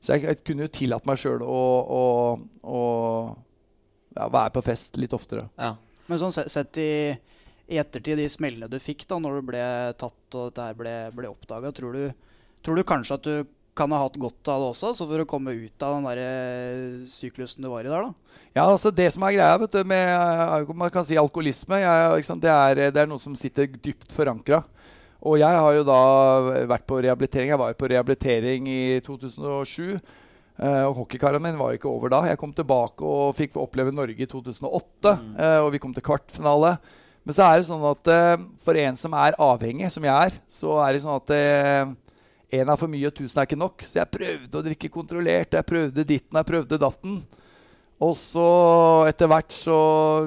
Så 0.00 0.12
jeg, 0.14 0.26
jeg, 0.28 0.42
kunne 0.44 0.66
jo 0.66 0.74
tillatt 0.76 1.08
meg 1.08 1.18
sjøl 1.20 1.42
å, 1.42 1.62
å, 1.96 2.04
å 2.62 2.82
ja, 4.20 4.28
være 4.30 4.54
på 4.54 4.64
fest 4.66 4.98
litt 5.00 5.14
oftere. 5.16 5.48
Ja. 5.60 5.74
Men 6.10 6.20
sånn 6.20 6.34
sett 6.34 6.80
i, 6.82 6.90
i, 7.70 7.78
ettertid, 7.78 8.18
de 8.18 8.26
smellene 8.30 8.70
du 8.70 8.80
fikk 8.82 9.06
da 9.10 9.20
når 9.22 9.38
du 9.38 9.48
ble 9.52 9.62
tatt 10.00 10.36
og 10.36 10.50
dette 10.50 10.74
ble, 10.78 10.94
ble 11.14 11.30
oppdaga, 11.30 11.72
tror, 11.74 11.98
tror, 12.64 12.76
du 12.76 12.86
kanskje 12.86 13.18
at 13.18 13.28
du 13.28 13.56
kan 13.78 13.92
ha 13.94 14.00
hatt 14.02 14.18
godt 14.20 14.50
av 14.50 14.64
det 14.64 14.70
også, 14.72 14.90
så 14.98 15.06
for 15.06 15.22
å 15.22 15.28
komme 15.30 15.54
ut 15.54 15.84
av 15.86 15.94
den 15.96 16.08
der 16.08 16.20
eh, 16.24 17.04
syklusen 17.08 17.64
du 17.64 17.70
var 17.70 17.86
i 17.86 17.92
der? 17.92 18.08
da? 18.08 18.40
Ja, 18.58 18.64
altså 18.66 18.90
Det 18.92 19.06
som 19.14 19.24
er 19.24 19.36
greia 19.36 19.60
vet 19.62 19.78
du, 19.78 19.84
med 19.88 20.10
eh, 20.10 20.74
man 20.82 20.90
kan 20.92 21.06
si 21.06 21.16
alkoholisme, 21.20 21.78
jeg, 21.80 22.26
det, 22.42 22.50
er, 22.50 22.82
det, 22.90 23.04
er, 23.04 23.08
noe 23.08 23.22
som 23.22 23.38
sitter 23.38 23.70
dypt 23.70 24.10
forankra. 24.12 24.64
Og 25.20 25.36
jeg 25.38 25.62
har 25.62 25.74
jo 25.76 25.84
da 25.84 26.00
vært 26.68 26.86
på 26.88 26.98
rehabilitering. 27.04 27.50
Jeg 27.52 27.60
var 27.60 27.72
jo 27.72 27.78
på 27.78 27.88
rehabilitering 27.92 28.68
i 28.72 28.82
2007. 29.04 30.00
Eh, 30.60 30.82
og 30.84 30.98
Hockeykarrieren 30.98 31.44
min 31.46 31.58
var 31.60 31.72
ikke 31.72 31.88
over 31.88 32.12
da. 32.12 32.20
Jeg 32.28 32.40
kom 32.40 32.52
tilbake 32.52 33.06
og 33.06 33.32
fikk 33.38 33.56
oppleve 33.60 33.94
Norge 33.94 34.20
i 34.20 34.28
2008. 34.28 35.14
Mm. 35.16 35.32
Uh, 35.38 35.58
og 35.64 35.70
vi 35.72 35.80
kom 35.80 35.94
til 35.96 36.04
kvartfinale. 36.04 36.74
Men 37.24 37.36
så 37.36 37.46
er 37.46 37.60
det 37.60 37.68
sånn 37.70 37.86
at 37.88 38.12
uh, 38.12 38.44
for 38.64 38.80
en 38.80 38.98
som 38.98 39.16
er 39.16 39.38
avhengig, 39.40 39.88
som 39.94 40.04
jeg 40.04 40.30
er, 40.30 40.38
så 40.52 40.76
er 40.84 40.92
det 40.92 41.02
sånn 41.04 41.16
at 41.16 41.34
én 42.50 42.72
er 42.72 42.80
for 42.80 42.90
mye, 42.90 43.08
og 43.08 43.16
tusen 43.16 43.40
er 43.40 43.48
ikke 43.48 43.60
nok. 43.60 43.86
Så 43.88 44.02
jeg 44.02 44.12
prøvde 44.12 44.60
å 44.60 44.64
drikke 44.66 44.92
kontrollert. 44.92 45.56
Jeg 45.56 45.68
prøvde 45.68 46.04
ditten, 46.04 46.40
jeg 46.40 46.50
prøvde 46.52 46.80
datten. 46.82 47.20
Og 48.00 48.14
så 48.16 48.48
etter 49.08 49.28
hvert 49.28 49.52
så 49.52 49.78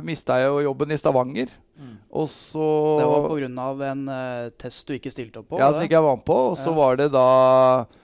mista 0.05 0.37
jeg 0.41 0.49
jo 0.49 0.65
jobben 0.69 0.93
i 0.93 0.97
Stavanger. 0.97 1.53
Mm. 1.73 1.97
Og 2.13 2.29
så 2.29 2.65
Det 2.99 3.07
var 3.09 3.25
pga. 3.29 3.91
en 3.91 4.03
uh, 4.09 4.49
test 4.61 4.87
du 4.87 4.93
ikke 4.93 5.13
stilte 5.13 5.41
opp 5.41 5.49
på? 5.53 5.61
Ja, 5.61 5.73
som 5.73 5.85
ikke 5.85 5.97
jeg 5.97 6.05
var 6.05 6.17
med 6.17 6.25
på. 6.25 6.37
Og 6.53 6.57
så 6.57 6.69
ja. 6.69 6.77
var 6.77 6.97
det 7.01 7.09
da 7.13 7.29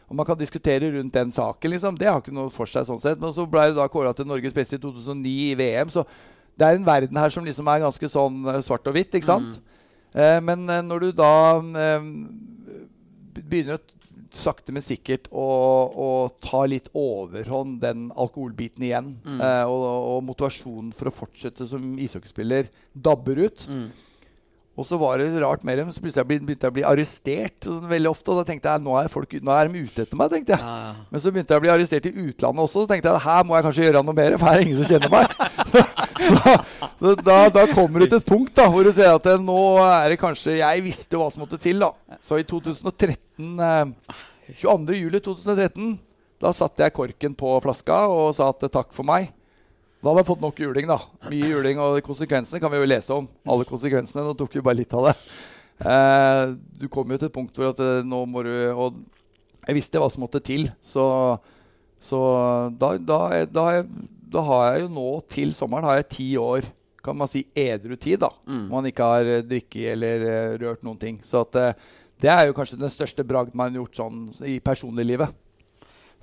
Og 0.10 0.18
man 0.18 0.26
kan 0.26 0.38
diskutere 0.40 0.90
rundt 0.96 1.14
den 1.14 1.32
saken, 1.32 1.72
liksom. 1.76 1.98
Det 1.98 2.10
har 2.10 2.22
ikke 2.22 2.34
noe 2.34 2.50
for 2.54 2.70
seg 2.70 2.88
sånn 2.88 3.02
sett. 3.02 3.20
Men 3.22 3.34
så 3.36 3.46
ble 3.50 3.68
det 3.70 3.78
da 3.78 3.86
kåra 3.92 4.14
til 4.18 4.28
Norges 4.30 4.56
beste 4.56 4.80
i 4.80 4.82
2009 4.82 5.34
i 5.52 5.58
VM. 5.60 5.94
Så 5.94 6.06
det 6.58 6.66
er 6.66 6.80
en 6.80 6.88
verden 6.88 7.20
her 7.22 7.34
som 7.34 7.46
liksom 7.46 7.70
er 7.72 7.86
ganske 7.86 8.10
sånn 8.12 8.42
eh, 8.50 8.64
svart 8.66 8.90
og 8.90 8.98
hvitt, 8.98 9.14
ikke 9.14 9.30
sant? 9.30 9.60
Mm. 9.60 9.78
Eh, 10.24 10.40
men 10.44 10.66
eh, 10.66 10.84
når 10.84 11.06
du 11.06 11.10
da 11.22 11.34
eh, 11.86 12.10
begynner 13.40 13.78
å 13.78 13.84
sakte, 14.36 14.74
men 14.74 14.84
sikkert 14.86 15.28
å, 15.32 15.46
å, 15.90 16.10
ta 16.44 16.64
litt 16.70 16.90
overhånd, 16.98 17.80
den 17.82 18.10
alkoholbiten 18.14 18.86
igjen. 18.86 19.14
Mm. 19.26 19.40
Eh, 19.42 19.66
og, 19.70 19.86
og, 19.88 20.22
motivasjonen 20.30 20.92
for 20.98 21.10
å 21.10 21.16
fortsette 21.16 21.68
som 21.70 21.94
ishockeyspiller 22.02 22.70
dabber 22.94 23.46
ut. 23.46 23.66
Mm. 23.70 23.88
Og 24.80 24.86
så 24.88 24.96
var 24.96 25.20
det 25.20 25.42
rart 25.44 25.66
med 25.68 25.82
dem, 25.82 25.90
så 25.92 26.00
plutselig 26.00 26.24
begynte 26.30 26.64
jeg 26.64 26.72
å 26.72 26.76
bli 26.78 26.86
arrestert 26.88 27.66
sånn, 27.68 27.82
veldig 27.90 28.12
ofte. 28.14 28.32
Og 28.32 28.40
da 28.40 28.46
tenkte 28.48 28.72
jeg 28.72 28.84
nå 28.86 28.96
er, 28.96 29.10
folk, 29.12 29.34
nå 29.44 29.52
er 29.52 29.68
de 29.68 29.82
ute 29.84 30.06
etter 30.06 30.20
meg. 30.20 30.32
tenkte 30.32 30.56
jeg. 30.56 30.64
Ja, 30.64 30.76
ja. 30.86 31.08
Men 31.12 31.24
så 31.24 31.34
begynte 31.36 31.56
jeg 31.56 31.62
å 31.62 31.66
bli 31.66 31.72
arrestert 31.74 32.08
i 32.08 32.14
utlandet 32.16 32.64
også. 32.64 32.86
Så 32.86 32.92
tenkte 32.92 33.12
jeg 33.12 33.26
her 33.26 33.48
må 33.48 33.58
jeg 33.58 33.66
kanskje 33.68 33.88
gjøre 33.88 34.04
noe 34.08 34.18
mer, 34.22 34.36
for 34.40 34.48
her 34.48 34.62
er 34.62 34.66
ingen 34.66 34.80
som 34.80 34.94
kjenner 34.94 35.12
meg. 35.12 35.28
så, 36.30 36.56
så 37.02 37.16
da, 37.20 37.40
da, 37.60 37.66
kommer 37.74 38.06
det 38.06 38.12
til 38.14 38.22
et 38.22 38.30
punkt 38.32 38.54
da, 38.56 38.70
hvor 38.72 38.88
du 38.88 38.94
ser 38.96 39.12
at 39.18 39.32
nå 39.44 39.62
er 39.84 40.14
det 40.14 40.20
kanskje 40.22 40.60
Jeg 40.62 40.86
visste 40.86 41.18
jo 41.18 41.24
hva 41.26 41.32
som 41.34 41.44
måtte 41.44 41.60
til. 41.60 41.84
da. 41.84 42.20
Så 42.24 42.40
i 42.40 42.48
2013 42.48 43.66
eh, 43.68 44.22
22.07.2013 44.62 45.98
da 46.40 46.54
satte 46.56 46.86
jeg 46.86 46.96
korken 46.96 47.36
på 47.36 47.52
flaska 47.64 48.06
og 48.08 48.32
sa 48.38 48.48
at 48.54 48.64
takk 48.72 48.94
for 48.96 49.08
meg. 49.08 49.34
Da 50.00 50.08
hadde 50.08 50.22
jeg 50.22 50.30
fått 50.30 50.44
nok 50.44 50.60
juling. 50.64 50.88
da. 50.88 50.98
Mye 51.28 51.52
juling, 51.52 51.80
og 51.84 52.00
konsekvensene 52.06 52.62
kan 52.64 52.72
vi 52.72 52.80
jo 52.80 52.88
lese 52.88 53.16
om. 53.16 53.28
Alle 53.50 53.68
konsekvensene. 53.68 54.24
Nå 54.24 54.36
tok 54.40 54.56
vi 54.56 54.64
bare 54.64 54.80
litt 54.80 54.96
av 54.96 55.10
det. 55.10 55.16
Eh, 55.80 56.46
du 56.80 56.88
kom 56.92 57.12
jo 57.12 57.20
til 57.20 57.30
et 57.30 57.36
punkt 57.36 57.56
hvor 57.56 57.70
at 57.70 57.78
eh, 57.80 58.02
nå 58.04 58.18
må 58.28 58.42
du 58.44 58.52
Og 58.74 58.98
jeg 59.64 59.78
visste 59.78 60.02
hva 60.02 60.10
som 60.12 60.24
måtte 60.24 60.42
til. 60.44 60.70
Så, 60.84 61.04
så 62.04 62.20
da, 62.80 62.94
da, 62.98 63.20
da, 63.48 63.66
da, 63.84 64.44
har 64.48 64.66
jeg 64.74 64.86
jo 64.86 64.90
nå 64.96 65.08
til 65.30 65.54
sommeren 65.56 65.88
har 65.88 66.02
jeg 66.02 66.12
ti 66.16 66.30
år 66.40 66.68
kan 67.04 67.16
man 67.16 67.32
si 67.32 67.46
edru 67.56 67.96
tid. 67.96 68.20
da. 68.24 68.32
Mm. 68.48 68.66
Man 68.72 68.88
ikke 68.88 69.08
har 69.08 69.30
drikket 69.48 69.94
eller 69.94 70.26
uh, 70.26 70.58
rørt 70.64 70.84
noen 70.84 71.00
ting. 71.00 71.22
Så 71.24 71.46
at 71.46 71.60
det 72.20 72.32
er 72.32 72.48
jo 72.48 72.56
kanskje 72.56 72.80
den 72.80 72.92
største 72.92 73.24
bragd 73.28 73.56
man 73.56 73.72
har 73.72 73.84
gjort 73.84 74.02
sånn 74.02 74.26
i 74.48 74.58
personliglivet. 74.64 75.32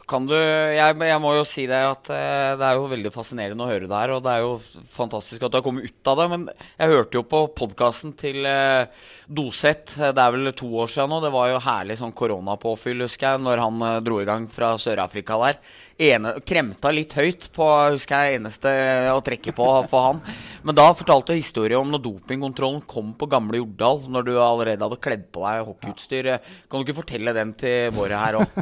Kan 0.06 0.28
du 0.28 0.34
jeg, 0.36 0.94
jeg, 1.02 1.18
må 1.18 1.32
jo 1.34 1.42
si 1.48 1.64
det 1.66 1.80
at 1.82 2.10
uh, 2.14 2.52
det 2.54 2.62
er 2.62 2.76
jo 2.78 2.90
veldig 2.92 3.10
fascinerende 3.10 3.64
å 3.64 3.70
høre 3.70 3.88
det 3.88 3.96
her. 3.96 4.12
Og 4.14 4.20
det 4.22 4.34
er 4.36 4.44
jo 4.44 4.52
fantastisk 4.92 5.42
at 5.42 5.50
du 5.50 5.58
har 5.58 5.64
kommet 5.66 5.88
ut 5.90 6.10
av 6.12 6.20
det. 6.20 6.26
Men 6.30 6.44
jeg 6.52 6.92
hørte 6.92 7.18
jo 7.18 7.24
på 7.26 7.40
podkasten 7.58 8.14
til 8.18 8.46
eh, 8.46 8.86
Doseth. 9.26 9.96
Det 9.98 10.22
er 10.22 10.36
vel 10.36 10.52
to 10.54 10.70
år 10.84 10.92
siden 10.92 11.10
nå. 11.10 11.18
Det 11.24 11.32
var 11.34 11.50
jo 11.50 11.64
herlig 11.64 11.98
sånn 11.98 12.14
koronapåfyll, 12.14 13.02
husker 13.08 13.32
jeg, 13.32 13.42
når 13.48 13.64
han 13.64 13.82
uh, 13.82 13.96
dro 14.06 14.20
i 14.22 14.28
gang 14.28 14.46
fra 14.52 14.76
Sør-Afrika 14.78 15.40
der 15.42 15.58
ene, 15.96 16.32
kremta 16.44 16.90
litt 16.92 17.14
høyt 17.16 17.48
på 17.54 17.66
husker 17.94 18.26
jeg, 18.26 18.40
eneste 18.40 18.70
å 19.12 19.22
trekke 19.24 19.54
på 19.56 19.66
for 19.90 20.08
han. 20.10 20.20
Men 20.66 20.76
da 20.76 20.86
fortalte 20.96 21.34
jeg 21.34 21.44
historien 21.44 21.80
om 21.80 21.92
når 21.94 22.02
dopingkontrollen 22.04 22.82
kom 22.88 23.14
på 23.18 23.28
gamle 23.32 23.60
Jordal, 23.60 24.02
når 24.12 24.26
du 24.28 24.32
allerede 24.34 24.82
hadde 24.84 25.00
kledd 25.02 25.26
på 25.34 25.44
deg 25.44 25.64
hockeyutstyr. 25.70 26.30
Kan 26.68 26.80
du 26.80 26.86
ikke 26.86 26.98
fortelle 27.00 27.34
den 27.36 27.54
til 27.58 27.92
våre 27.96 28.20
her 28.20 28.40
òg? 28.42 28.56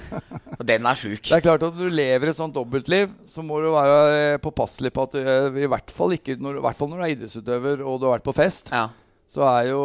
Den 0.64 0.86
er 0.86 0.98
sjuk. 0.98 1.22
Det 1.26 1.34
er 1.36 1.44
klart 1.44 1.64
at 1.66 1.76
du 1.76 1.86
lever 1.90 2.30
et 2.30 2.38
sånt 2.38 2.54
dobbeltliv, 2.54 3.10
så 3.28 3.42
må 3.44 3.58
du 3.62 3.72
være 3.74 3.96
eh, 4.14 4.40
påpasselig 4.42 4.92
på 4.94 5.06
at 5.08 5.16
du 5.16 5.22
eh, 5.22 5.62
i 5.64 5.70
hvert 5.70 5.90
fall 5.94 6.14
ikke, 6.14 6.38
når, 6.40 6.60
i 6.60 6.66
hvert 6.68 6.78
fall 6.78 6.92
når 6.92 7.00
du 7.00 7.06
er 7.06 7.14
idrettsutøver 7.16 7.82
og 7.82 7.98
du 7.98 8.06
har 8.06 8.18
vært 8.18 8.28
på 8.28 8.36
fest, 8.36 8.70
ja. 8.72 8.86
så 9.30 9.42
er 9.50 9.72
jo 9.72 9.82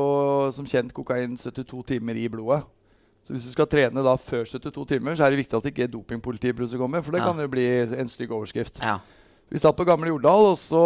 som 0.56 0.68
kjent 0.70 0.94
kokain 0.96 1.34
72 1.40 1.82
timer 1.96 2.20
i 2.22 2.30
blodet. 2.32 2.62
Så 3.30 3.36
hvis 3.36 3.44
du 3.46 3.52
skal 3.54 3.68
trene 3.70 4.02
da 4.02 4.16
før 4.18 4.42
72 4.50 4.88
timer, 4.90 5.14
så 5.14 5.28
er 5.28 5.30
det 5.30 5.44
viktig 5.44 5.54
at 5.54 5.66
ikke 5.70 5.86
dopingpolitiet 5.94 6.56
plutselig 6.58 6.80
kommer. 6.82 7.04
For 7.06 7.14
det 7.14 7.20
ja. 7.22 7.28
kan 7.30 7.38
jo 7.38 7.52
bli 7.54 7.66
en 7.86 8.10
stygg 8.10 8.32
overskrift. 8.34 8.80
Ja. 8.82 8.96
Vi 9.54 9.62
satt 9.62 9.78
på 9.78 9.86
Gamle 9.86 10.10
Jordal, 10.10 10.48
og 10.56 10.56
så 10.58 10.82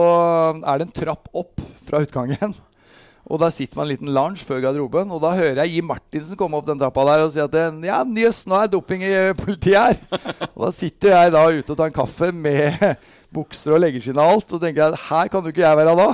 er 0.60 0.82
det 0.82 0.90
en 0.90 0.92
trapp 0.98 1.30
opp 1.32 1.64
fra 1.88 2.02
utgangen. 2.04 2.52
Og 3.32 3.40
der 3.40 3.54
sitter 3.56 3.80
man 3.80 3.86
en 3.86 3.94
liten 3.94 4.10
lounge 4.12 4.44
før 4.44 4.60
garderoben, 4.60 5.08
og 5.16 5.22
da 5.24 5.30
hører 5.32 5.62
jeg 5.62 5.78
Jim 5.78 5.86
Martinsen 5.88 6.36
komme 6.36 6.58
opp 6.60 6.66
den 6.68 6.82
trappa 6.82 7.06
der 7.08 7.22
og 7.24 7.30
si 7.32 7.40
at 7.40 7.54
ja, 7.56 8.02
jøss, 8.04 8.42
nå 8.52 8.58
er 8.60 8.68
doping 8.74 9.06
i 9.08 9.12
politiet 9.40 9.78
her. 9.80 10.26
og 10.58 10.66
da 10.66 10.72
sitter 10.76 11.14
jeg 11.14 11.32
da 11.32 11.44
ute 11.48 11.72
og 11.72 11.78
tar 11.80 11.88
en 11.88 11.96
kaffe 11.96 12.34
med 12.36 12.84
bukser 13.38 13.78
og 13.78 13.80
leggeskinn 13.86 14.20
og 14.20 14.28
alt, 14.34 14.52
og 14.52 14.66
tenker 14.66 14.84
jeg 14.84 15.00
her 15.06 15.32
kan 15.32 15.48
jo 15.48 15.54
ikke 15.56 15.64
jeg 15.64 15.80
være 15.80 15.94
da. 16.02 16.10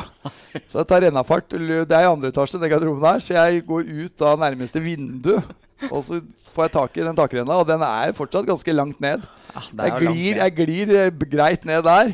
Så 0.69 0.83
jeg 0.83 0.89
tar 0.91 1.07
rennafart. 1.07 1.49
Det 1.49 1.97
er 1.97 2.05
i 2.05 2.11
andre 2.11 2.29
etasje, 2.29 2.61
den 2.61 2.69
garderoben 2.75 3.09
her, 3.09 3.25
så 3.25 3.39
jeg 3.39 3.65
går 3.73 3.89
ut 4.05 4.27
av 4.29 4.45
nærmeste 4.45 4.85
vindu 4.85 5.33
og 5.87 6.01
så 6.05 6.19
får 6.53 6.67
jeg 6.67 6.73
tak 6.75 6.97
i 6.97 7.05
den 7.05 7.17
takrenna, 7.17 7.59
og 7.61 7.67
den 7.69 7.83
er 7.85 8.15
fortsatt 8.17 8.47
ganske 8.49 8.75
langt 8.75 8.99
ned. 9.03 9.23
Ja, 9.53 9.63
jeg, 9.85 9.93
glir, 10.03 10.41
jeg, 10.41 10.55
glir, 10.57 10.91
eh, 11.05 11.29
greit 11.31 11.65
ned 11.69 11.85
der. 11.87 12.11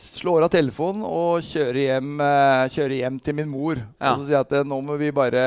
Slår 0.00 0.46
av 0.46 0.52
telefonen 0.54 1.02
og 1.04 1.42
kjører 1.44 1.80
hjem, 1.82 2.14
uh, 2.22 2.64
kjører 2.72 2.94
hjem 3.02 3.18
til 3.20 3.36
min 3.36 3.50
mor. 3.50 3.82
Ja. 4.00 4.14
Og 4.14 4.22
så 4.22 4.28
sier 4.30 4.38
jeg 4.38 4.46
at 4.46 4.54
eh, 4.56 4.68
nå 4.70 4.78
må 4.86 4.96
vi 5.00 5.10
bare 5.12 5.42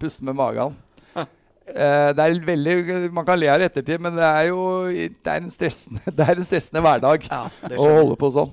puste 0.00 0.26
med 0.26 0.34
magen. 0.38 0.74
Eh, 1.66 2.10
det 2.14 2.22
er 2.22 2.36
veldig, 2.46 2.74
Man 3.12 3.26
kan 3.26 3.38
le 3.38 3.48
av 3.50 3.58
det 3.58 3.66
i 3.66 3.70
ettertid, 3.72 4.02
men 4.02 4.14
det 4.14 4.26
er 4.26 4.44
jo 4.52 4.60
det 4.86 5.32
er 5.32 5.40
en 5.40 5.50
stressende, 5.50 6.02
det 6.18 6.26
er 6.26 6.38
en 6.38 6.46
stressende 6.46 6.82
hverdag 6.84 7.26
Ja, 7.26 7.40
å 7.74 7.88
holde 7.90 8.18
på 8.20 8.30
sånn. 8.34 8.52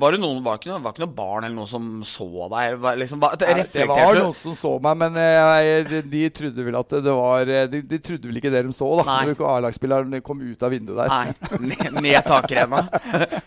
Var 0.00 0.14
det 0.14 0.20
noen, 0.22 0.38
var 0.44 0.58
ikke 0.58 0.70
noe, 0.70 0.80
var 0.84 0.94
ikke 0.94 1.02
noe 1.04 1.14
barn 1.16 1.46
eller 1.46 1.56
noen 1.56 1.68
som 1.68 1.88
så 2.06 2.26
deg? 2.52 2.78
Liksom, 3.00 3.20
var, 3.20 3.36
Nei, 3.40 3.64
Det 3.68 3.86
var 3.90 4.16
noen 4.16 4.36
som 4.38 4.56
så 4.56 4.72
meg, 4.82 4.96
men 5.02 5.18
eh, 5.20 5.36
jeg, 5.66 5.84
de, 5.90 6.00
de 6.14 6.22
trodde 6.40 6.66
vel 6.66 6.78
at 6.80 6.96
det 7.04 7.16
var 7.20 7.52
eh, 7.52 7.66
De, 7.70 7.82
de 7.90 8.00
trodde 8.02 8.30
vel 8.30 8.40
ikke 8.40 8.52
det 8.54 8.64
de 8.66 8.74
så, 8.76 8.88
da. 9.00 9.06
Nei. 9.10 9.20
Når 9.30 9.44
A-lagsspilleren 9.52 10.18
kom 10.24 10.40
ut 10.40 10.66
av 10.66 10.72
vinduet 10.72 11.02
der. 11.02 11.12
Nei, 11.12 11.70
ned, 11.74 12.00
ned 12.00 12.20
takrenna. 12.26 12.86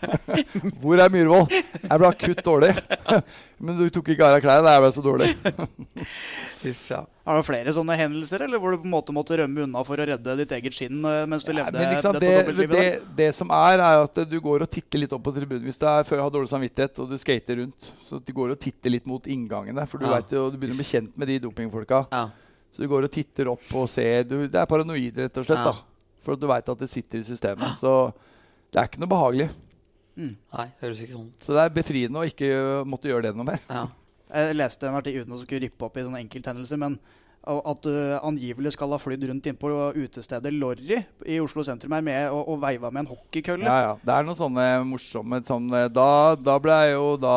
Hvor 0.82 1.02
er 1.02 1.12
Myhrvold? 1.14 1.54
Jeg 1.54 2.00
ble 2.00 2.10
akutt 2.10 2.44
dårlig. 2.46 2.72
men 3.64 3.78
du 3.80 3.86
tok 3.94 4.14
ikke 4.14 4.28
av 4.28 4.36
deg 4.36 4.46
klærne. 4.46 4.76
Jeg 4.76 4.84
ble 4.86 4.92
så 4.94 5.04
dårlig. 5.04 5.32
Uff, 6.64 6.84
det 6.88 6.98
Har 7.28 7.36
du 7.40 7.42
flere 7.46 7.72
sånne 7.76 7.96
hendelser, 7.98 8.42
eller 8.46 8.60
hvor 8.60 8.72
du 8.74 8.78
på 8.82 8.88
en 8.88 8.92
måte 8.94 9.12
måtte 9.16 9.36
rømme 9.40 9.64
unna 9.66 9.82
for 9.84 10.00
å 10.00 10.06
redde 10.10 10.36
ditt 10.40 10.52
eget 10.56 10.76
skinn 10.76 11.04
eh, 11.08 11.24
mens 11.30 11.44
du 11.44 11.52
Ja, 11.52 11.64
levde 11.64 11.84
liksom, 11.92 12.18
dette 12.18 12.54
det, 12.56 12.66
det, 12.70 12.84
det 13.16 13.28
som 13.36 13.50
er, 13.54 13.78
er 13.80 14.02
at 14.04 14.20
du 14.30 14.36
går 14.44 14.64
og 14.66 14.70
titter 14.70 15.02
litt 15.02 15.12
opp 15.16 15.24
på 15.24 15.32
tribunen 15.36 15.64
hvis 15.64 15.80
du 15.80 15.86
er, 15.88 16.04
før 16.08 16.22
har 16.24 16.30
dårlig 16.34 16.50
samvittighet 16.52 17.00
og 17.04 17.10
du 17.10 17.16
skater 17.20 17.60
rundt. 17.62 17.90
Så 18.00 18.20
du 18.24 18.32
går 18.36 18.54
og 18.56 18.60
titter 18.60 18.92
litt 18.92 19.06
mot 19.08 19.24
inngangene, 19.26 19.86
for 19.88 19.98
du, 19.98 20.06
Ja. 20.08 20.18
vet 20.18 20.32
jo, 20.36 20.46
du 20.50 20.56
begynner 20.58 20.76
å 20.76 20.82
bli 20.82 20.90
kjent 20.92 21.16
med 21.16 21.28
de 21.32 21.38
dopingfolka. 21.46 22.04
Ja. 22.12 22.28
Så 22.74 22.82
du 22.82 22.88
går 22.90 23.06
og 23.06 23.12
titter 23.14 23.48
opp 23.52 23.66
og 23.78 23.88
ser 23.88 24.24
du, 24.26 24.48
Det 24.48 24.58
er 24.60 24.66
paranoid, 24.66 25.16
rett 25.16 25.36
og 25.38 25.44
slett. 25.46 25.60
Ja. 25.64 25.72
da 25.72 26.24
For 26.24 26.36
du 26.36 26.46
veit 26.50 26.68
at 26.68 26.78
det 26.80 26.88
sitter 26.90 27.18
i 27.20 27.26
systemet. 27.26 27.76
Så 27.78 28.12
det 28.72 28.80
er 28.80 28.88
ikke 28.88 29.00
noe 29.04 29.12
behagelig. 29.12 29.50
Nei, 30.16 30.68
høres 30.80 31.00
ikke 31.02 31.16
sånn 31.16 31.28
ut. 31.28 31.42
Så 31.42 31.54
det 31.56 31.62
er 31.64 31.72
befriende 31.74 32.20
å 32.22 32.26
ikke 32.28 32.48
måtte 32.86 33.10
gjøre 33.10 33.28
det 33.28 33.36
noe 33.38 33.46
mer. 33.48 33.60
Ja. 33.68 33.86
Jeg 34.34 34.56
leste 34.58 34.88
en 34.88 34.96
artikkel 34.98 35.22
uten 35.24 35.36
å 35.36 35.42
skulle 35.42 35.62
rippe 35.68 35.86
opp 35.86 35.98
i 35.98 36.04
sånne 36.04 36.22
enkelthendelser, 36.24 36.80
men 36.82 36.98
at 37.44 37.84
du 37.84 37.92
angivelig 38.24 38.72
skal 38.72 38.94
ha 38.94 38.98
flydd 38.98 39.26
rundt 39.28 39.46
innpå 39.50 39.70
utestedet 40.00 40.52
Lorry 40.54 41.02
i 41.28 41.36
Oslo 41.44 41.64
sentrum 41.66 41.92
her 41.92 42.04
med 42.04 42.30
og, 42.32 42.40
og 42.54 42.62
veiva 42.62 42.88
med 42.88 43.04
en 43.04 43.10
hockeykølle. 43.12 43.68
Ja, 43.68 43.90
ja. 43.90 43.96
Det 44.00 44.14
er 44.14 44.24
noen 44.26 44.38
sånne 44.38 44.68
morsomme 44.88 45.42
sånne, 45.44 45.86
Da, 45.92 46.08
da 46.40 46.56
ble 46.62 46.78
jo 46.94 47.10
da 47.20 47.36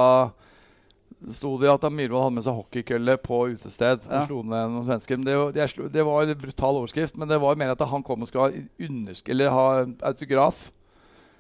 sto 1.34 1.56
det 1.60 1.70
at 1.72 1.86
Myhrvold 1.92 2.28
hadde 2.28 2.38
med 2.38 2.46
seg 2.46 2.58
hockeykølle 2.60 3.18
på 3.20 3.42
utested 3.56 4.06
og 4.06 4.28
slo 4.30 4.42
ned 4.46 4.72
noen 4.72 4.88
svensker. 4.88 5.20
Men 5.20 5.28
det, 5.28 5.38
det, 5.58 5.68
det 5.96 6.06
var 6.08 6.24
en 6.24 6.40
brutal 6.40 6.80
overskrift, 6.80 7.18
men 7.20 7.30
det 7.30 7.42
var 7.42 7.60
mer 7.60 7.74
at 7.74 7.86
han 7.92 8.06
kom 8.06 8.24
og 8.24 8.32
skulle 8.32 8.48
ha, 8.48 8.66
undersk 8.88 9.32
eller 9.34 9.54
ha 9.54 9.68
autograf. 10.12 10.68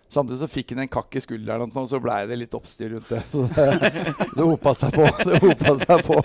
Samtidig 0.07 0.39
så 0.39 0.47
fikk 0.47 0.71
han 0.71 0.85
en 0.85 0.91
kakk 0.91 1.17
i 1.19 1.21
skulderen, 1.23 1.67
og 1.67 1.75
sånn, 1.75 1.89
så 1.91 1.99
blei 1.99 2.21
det 2.29 2.37
litt 2.39 2.55
oppstyr 2.55 2.93
rundt 2.95 3.09
det. 3.11 3.21
Så 3.33 3.43
det, 3.51 4.03
det 4.37 4.43
hopa 4.43 4.73
seg 4.77 4.95
på. 4.95 5.07
Det 5.27 5.41
hopa 5.43 5.73
seg 5.83 6.03
på. 6.07 6.19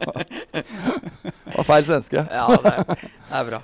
Det 0.53 1.57
var 1.57 1.67
feil 1.67 1.87
svenske. 1.89 2.23
ja, 2.31 2.47
det, 2.63 2.75
det 2.95 3.41
er 3.41 3.49
bra. 3.49 3.63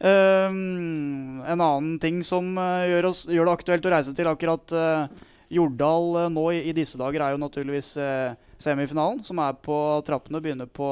Um, 0.00 1.42
en 1.44 1.60
annen 1.60 1.98
ting 2.00 2.22
som 2.24 2.54
eh, 2.56 2.86
gjør, 2.88 3.10
oss, 3.10 3.26
gjør 3.28 3.50
det 3.50 3.56
aktuelt 3.58 3.84
å 3.84 3.92
reise 3.92 4.14
til 4.16 4.30
akkurat 4.30 4.72
uh, 4.72 5.26
Jordal 5.52 6.06
uh, 6.16 6.28
nå 6.32 6.46
i, 6.56 6.62
i 6.70 6.72
disse 6.72 6.96
dager, 6.96 7.20
er 7.20 7.34
jo 7.34 7.42
naturligvis 7.42 7.90
uh, 8.00 8.32
semifinalen, 8.56 9.20
som 9.26 9.42
er 9.44 9.58
på 9.60 9.76
trappene. 10.06 10.40
Begynner 10.40 10.70
på 10.72 10.88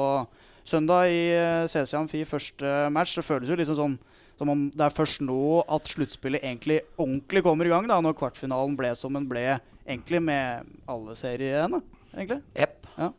søndag 0.61 1.09
i 1.09 1.23
uh, 1.33 1.65
CC 1.65 1.97
Amfi 1.97 2.21
første 2.29 2.75
match. 2.93 3.17
Det 3.17 3.25
føles 3.25 3.49
jo 3.49 3.57
liksom 3.57 3.79
sånn 3.79 3.97
som 4.39 4.49
om 4.53 4.65
det 4.71 4.85
er 4.87 4.95
først 4.95 5.21
nå 5.27 5.61
at 5.67 5.89
sluttspillet 5.91 6.45
egentlig 6.45 6.81
ordentlig 6.95 7.43
kommer 7.43 7.67
i 7.67 7.73
gang. 7.73 7.89
da, 7.91 7.99
Når 7.99 8.15
kvartfinalen 8.17 8.77
ble 8.79 8.93
som 8.95 9.17
den 9.17 9.27
ble 9.27 9.59
egentlig 9.83 10.21
med 10.23 10.69
alle 10.87 11.15
seriene. 11.19 11.81
egentlig. 12.15 12.39
Yep. 12.55 12.87
Ja. 12.97 13.09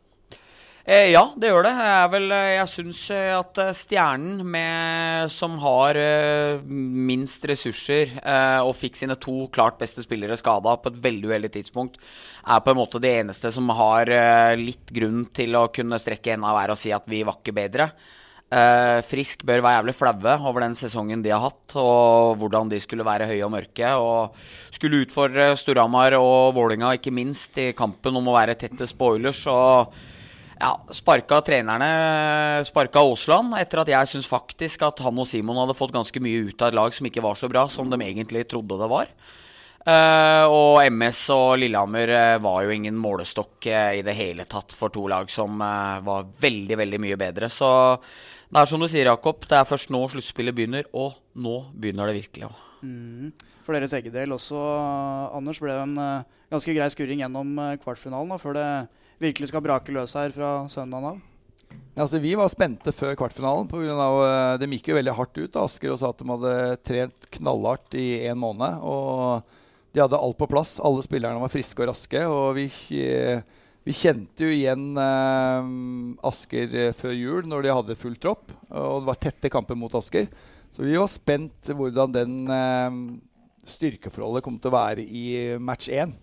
Eh, 0.81 1.11
ja, 1.11 1.21
det 1.37 1.51
gjør 1.51 1.67
det. 1.67 1.71
Jeg, 1.77 2.09
vel, 2.15 2.31
eh, 2.33 2.47
jeg 2.55 2.69
syns 2.71 3.01
eh, 3.13 3.29
at 3.37 3.59
eh, 3.61 3.73
Stjernen, 3.77 4.39
med, 4.49 5.29
som 5.29 5.59
har 5.61 5.99
eh, 5.99 6.63
minst 6.65 7.45
ressurser 7.45 8.15
eh, 8.17 8.57
og 8.65 8.73
fikk 8.79 8.97
sine 8.97 9.13
to 9.21 9.45
klart 9.53 9.77
beste 9.77 10.01
spillere 10.01 10.39
skada 10.41 10.73
på 10.81 10.89
et 10.89 10.97
veldig 11.03 11.29
uheldig 11.29 11.51
tidspunkt, 11.53 12.01
er 12.41 12.63
på 12.65 12.73
en 12.73 12.79
måte 12.81 13.03
det 13.03 13.13
eneste 13.19 13.51
som 13.53 13.69
har 13.77 14.09
litt 14.57 14.89
grunn 14.89 15.27
til 15.29 15.53
å 15.59 15.67
kunne 15.69 16.01
strekke 16.01 16.33
enda 16.33 16.55
hver 16.57 16.73
og 16.73 16.81
si 16.81 16.89
at 16.97 17.05
vi 17.05 17.21
var 17.27 17.37
ikke 17.37 17.53
bedre. 17.53 17.91
Eh, 18.51 18.99
Frisk 19.07 19.45
bør 19.47 19.61
være 19.63 19.77
jævlig 19.77 19.95
flaue 19.95 20.33
over 20.49 20.65
den 20.65 20.73
sesongen 20.75 21.21
de 21.23 21.31
har 21.31 21.39
hatt, 21.45 21.75
og 21.79 22.35
hvordan 22.41 22.71
de 22.73 22.81
skulle 22.83 23.05
være 23.07 23.29
høye 23.29 23.45
og 23.47 23.53
mørke. 23.53 23.91
Og 23.95 24.35
skulle 24.75 25.05
utfordre 25.05 25.53
Storhamar 25.55 26.17
og 26.19 26.51
Vålinga 26.57 26.91
ikke 26.97 27.13
minst, 27.15 27.55
i 27.57 27.71
kampen 27.77 28.19
om 28.19 28.27
å 28.27 28.35
være 28.35 28.57
tettest 28.59 28.97
på 28.99 29.13
Oilers. 29.15 29.45
Og 29.47 29.93
ja, 30.61 30.75
sparka 30.93 31.39
trenerne 31.41 32.61
Sparka 32.67 33.01
Aasland 33.01 33.55
etter 33.57 33.81
at 33.81 33.89
jeg 33.89 34.09
syns 34.11 34.27
faktisk 34.29 34.83
at 34.85 34.99
han 35.01 35.17
og 35.17 35.25
Simon 35.25 35.57
hadde 35.57 35.73
fått 35.73 35.95
ganske 35.95 36.21
mye 36.21 36.51
ut 36.51 36.61
av 36.61 36.69
et 36.69 36.77
lag 36.77 36.93
som 36.93 37.07
ikke 37.07 37.23
var 37.23 37.39
så 37.39 37.49
bra 37.49 37.63
som 37.71 37.89
de 37.89 37.97
egentlig 38.03 38.43
trodde 38.51 38.77
det 38.77 38.89
var. 38.91 39.09
Eh, 39.81 40.43
og 40.45 40.83
MS 40.93 41.21
og 41.33 41.55
Lillehammer 41.63 42.11
eh, 42.13 42.35
var 42.43 42.67
jo 42.67 42.73
ingen 42.75 42.99
målestokk 43.01 43.65
eh, 43.71 43.95
i 43.97 44.03
det 44.05 44.13
hele 44.13 44.45
tatt 44.45 44.75
for 44.77 44.93
to 44.93 45.07
lag 45.09 45.31
som 45.33 45.57
var 45.57 46.27
veldig, 46.43 46.77
veldig 46.83 46.99
mye 47.01 47.17
bedre. 47.17 47.49
Så 47.49 47.71
det 48.51 48.61
er 48.61 48.67
som 48.67 48.83
du 48.83 48.87
sier, 48.91 49.07
Jakob. 49.07 49.45
Det 49.47 49.55
er 49.57 49.67
først 49.67 49.91
nå 49.93 50.03
sluttspillet 50.11 50.55
begynner, 50.55 50.87
og 50.91 51.15
nå 51.39 51.55
begynner 51.71 52.11
det 52.11 52.19
virkelig. 52.19 52.51
Mm. 52.83 53.31
For 53.65 53.77
deres 53.77 53.93
egen 53.95 54.13
del 54.13 54.35
også, 54.35 54.59
Anders, 55.37 55.61
ble 55.63 55.71
det 55.71 55.83
en 55.85 55.97
eh, 56.01 56.39
ganske 56.51 56.75
grei 56.75 56.89
skurring 56.91 57.21
gjennom 57.23 57.53
eh, 57.61 57.77
kvartfinalen 57.81 58.33
da, 58.33 58.39
før 58.41 58.57
det 58.57 58.69
virkelig 59.21 59.51
skal 59.51 59.63
brake 59.63 59.93
løs 59.95 60.17
her 60.17 60.33
fra 60.35 60.53
søndagen 60.71 61.13
av. 61.13 61.21
Ja, 61.93 62.03
altså, 62.05 62.19
vi 62.23 62.33
var 62.39 62.51
spente 62.51 62.93
før 62.95 63.15
kvartfinalen. 63.19 63.69
På 63.71 63.81
grunn 63.81 63.99
av, 63.99 64.17
uh, 64.19 64.59
de 64.59 64.69
gikk 64.75 64.91
jo 64.91 64.97
veldig 64.97 65.15
hardt 65.15 65.39
ut. 65.39 65.57
Asker 65.59 65.93
og 65.93 65.99
sa 66.01 66.11
at 66.11 66.21
de 66.21 66.27
hadde 66.29 66.53
trent 66.87 67.27
knallhardt 67.37 67.97
i 67.99 68.07
en 68.31 68.39
måned. 68.39 68.83
Og 68.83 69.95
de 69.95 70.03
hadde 70.03 70.19
alt 70.19 70.39
på 70.39 70.47
plass. 70.51 70.77
Alle 70.83 71.03
spillerne 71.05 71.41
var 71.43 71.51
friske 71.51 71.83
og 71.83 71.91
raske. 71.91 72.23
Og 72.31 72.55
vi, 72.57 72.67
eh, 73.03 73.43
vi 73.87 73.95
kjente 73.97 74.45
jo 74.45 74.53
igjen 74.53 74.91
eh, 75.01 75.69
Asker 76.29 76.75
eh, 76.77 76.95
før 76.97 77.15
jul, 77.17 77.45
når 77.49 77.65
de 77.65 77.75
hadde 77.75 77.99
full 77.99 78.17
tropp. 78.21 78.51
Og 78.69 79.01
det 79.01 79.09
var 79.09 79.21
tette 79.21 79.51
kamper 79.53 79.79
mot 79.79 79.95
Asker. 79.97 80.29
Så 80.71 80.85
vi 80.85 80.97
var 80.99 81.09
spent 81.11 81.71
hvordan 81.75 82.13
den 82.13 82.35
eh, 82.53 82.99
styrkeforholdet 83.71 84.45
kom 84.45 84.59
til 84.61 84.71
å 84.71 84.77
være 84.77 85.05
i 85.05 85.25
match 85.59 85.89
én. 85.89 86.13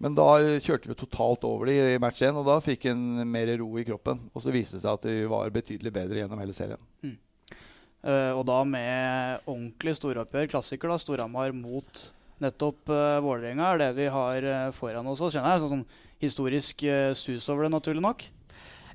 Men 0.00 0.16
da 0.16 0.38
kjørte 0.64 0.88
vi 0.88 0.96
totalt 0.96 1.44
over 1.44 1.68
det 1.68 1.76
i 1.92 2.00
match 2.00 2.22
1, 2.24 2.32
og 2.40 2.46
da 2.48 2.54
fikk 2.64 2.86
en 2.88 3.20
mer 3.28 3.50
ro 3.60 3.74
i 3.76 3.84
kroppen. 3.84 4.22
Og 4.32 4.40
så 4.40 4.52
viste 4.54 4.78
det 4.78 4.86
seg 4.86 4.96
at 4.96 5.04
vi 5.04 5.26
var 5.28 5.52
betydelig 5.52 5.92
bedre 5.92 6.22
gjennom 6.22 6.40
hele 6.40 6.56
serien. 6.56 6.80
Eh, 7.04 8.32
og 8.32 8.46
da 8.48 8.62
med 8.64 9.44
ordentlig 9.44 9.98
storoppgjør, 9.98 10.48
klassiker, 10.54 10.88
da, 10.88 10.96
Storhamar 11.02 11.52
mot 11.52 12.06
nettopp 12.40 12.88
uh, 12.88 13.18
Vålerenga, 13.20 13.74
er 13.74 13.82
det 13.82 13.90
vi 13.98 14.06
har 14.08 14.46
uh, 14.48 14.70
foran 14.72 15.10
oss. 15.12 15.20
Kjenner 15.20 15.58
jeg 15.58 15.66
sånn, 15.66 15.82
sånn 15.82 16.09
historisk 16.20 16.84
eh, 16.84 17.10
sus 17.16 17.48
over 17.50 17.66
det, 17.66 17.72
naturlig 17.74 18.04
nok. 18.04 18.26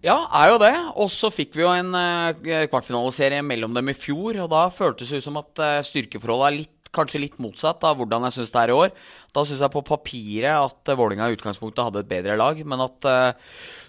Ja, 0.06 0.20
er 0.38 0.52
jo 0.52 0.62
det. 0.62 0.74
Og 1.02 1.10
så 1.10 1.32
fikk 1.34 1.56
vi 1.58 1.64
jo 1.64 1.74
en 1.74 1.90
kvartfinaliserie 1.90 2.70
kvartfinaleserie 2.70 3.42
mellom 3.46 3.74
dem 3.74 3.90
i 3.90 3.98
fjor. 3.98 4.38
Og 4.44 4.50
da 4.52 4.68
føltes 4.74 5.10
det 5.10 5.24
ut 5.24 5.26
som 5.26 5.40
at 5.42 5.62
uh, 5.64 5.80
styrkeforholdet 5.88 6.48
er 6.48 6.58
litt, 6.60 6.92
kanskje 6.96 7.24
litt 7.24 7.40
motsatt 7.42 7.82
av 7.84 7.98
hvordan 7.98 8.28
jeg 8.28 8.36
syns 8.38 8.54
det 8.54 8.62
er 8.62 8.72
i 8.72 8.76
år. 8.76 8.92
Da 9.34 9.44
syns 9.44 9.64
jeg 9.66 9.74
på 9.74 9.82
papiret 9.88 10.54
at 10.54 10.94
Vålinga 10.96 11.28
i 11.28 11.36
utgangspunktet 11.36 11.88
hadde 11.88 12.04
et 12.06 12.12
bedre 12.12 12.38
lag. 12.40 12.62
Men 12.62 12.86
at 12.86 13.10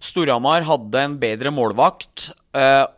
Storhamar 0.02 0.64
hadde 0.66 1.04
en 1.04 1.18
bedre 1.20 1.52
målvakt 1.54 2.30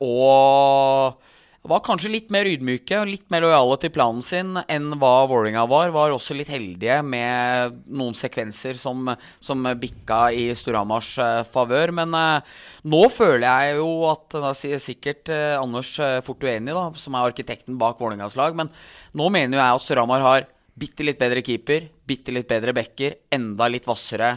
og 0.00 1.18
var 1.66 1.82
kanskje 1.84 2.10
litt 2.12 2.28
mer 2.32 2.46
ydmyke 2.48 3.00
og 3.00 3.10
litt 3.10 3.26
mer 3.32 3.42
lojale 3.42 3.76
til 3.82 3.90
planen 3.92 4.22
sin 4.24 4.54
enn 4.70 4.92
hva 5.00 5.26
Vålinga 5.28 5.64
var. 5.68 5.90
Var 5.92 6.14
også 6.14 6.36
litt 6.38 6.50
heldige 6.52 7.00
med 7.02 7.80
noen 7.90 8.16
sekvenser 8.16 8.78
som, 8.78 9.10
som 9.42 9.66
bikka 9.80 10.20
i 10.32 10.46
Storhamars 10.56 11.10
uh, 11.18 11.42
favør. 11.50 11.92
Men 11.98 12.14
eh, 12.16 12.54
nå 12.88 13.02
føler 13.12 13.48
jeg 13.48 13.80
jo 13.80 13.90
at 14.08 14.38
Da 14.38 14.54
sier 14.56 14.80
sikkert 14.82 15.32
eh, 15.34 15.58
Anders 15.58 15.90
uh, 16.00 16.20
Fortueni, 16.24 16.72
da, 16.72 16.88
som 16.96 17.18
er 17.18 17.28
arkitekten 17.32 17.78
bak 17.80 18.00
Vålingas 18.00 18.38
lag, 18.38 18.56
men 18.56 18.70
nå 19.18 19.28
mener 19.32 19.58
jo 19.58 19.62
jeg 19.62 19.80
at 19.80 19.86
Storhamar 19.88 20.24
har 20.24 20.48
bitte 20.78 21.02
litt 21.02 21.18
bedre 21.18 21.42
keeper, 21.42 21.88
bitte 22.06 22.30
litt 22.30 22.46
bedre 22.48 22.70
backer, 22.76 23.16
enda 23.34 23.66
litt 23.66 23.88
hvassere 23.88 24.36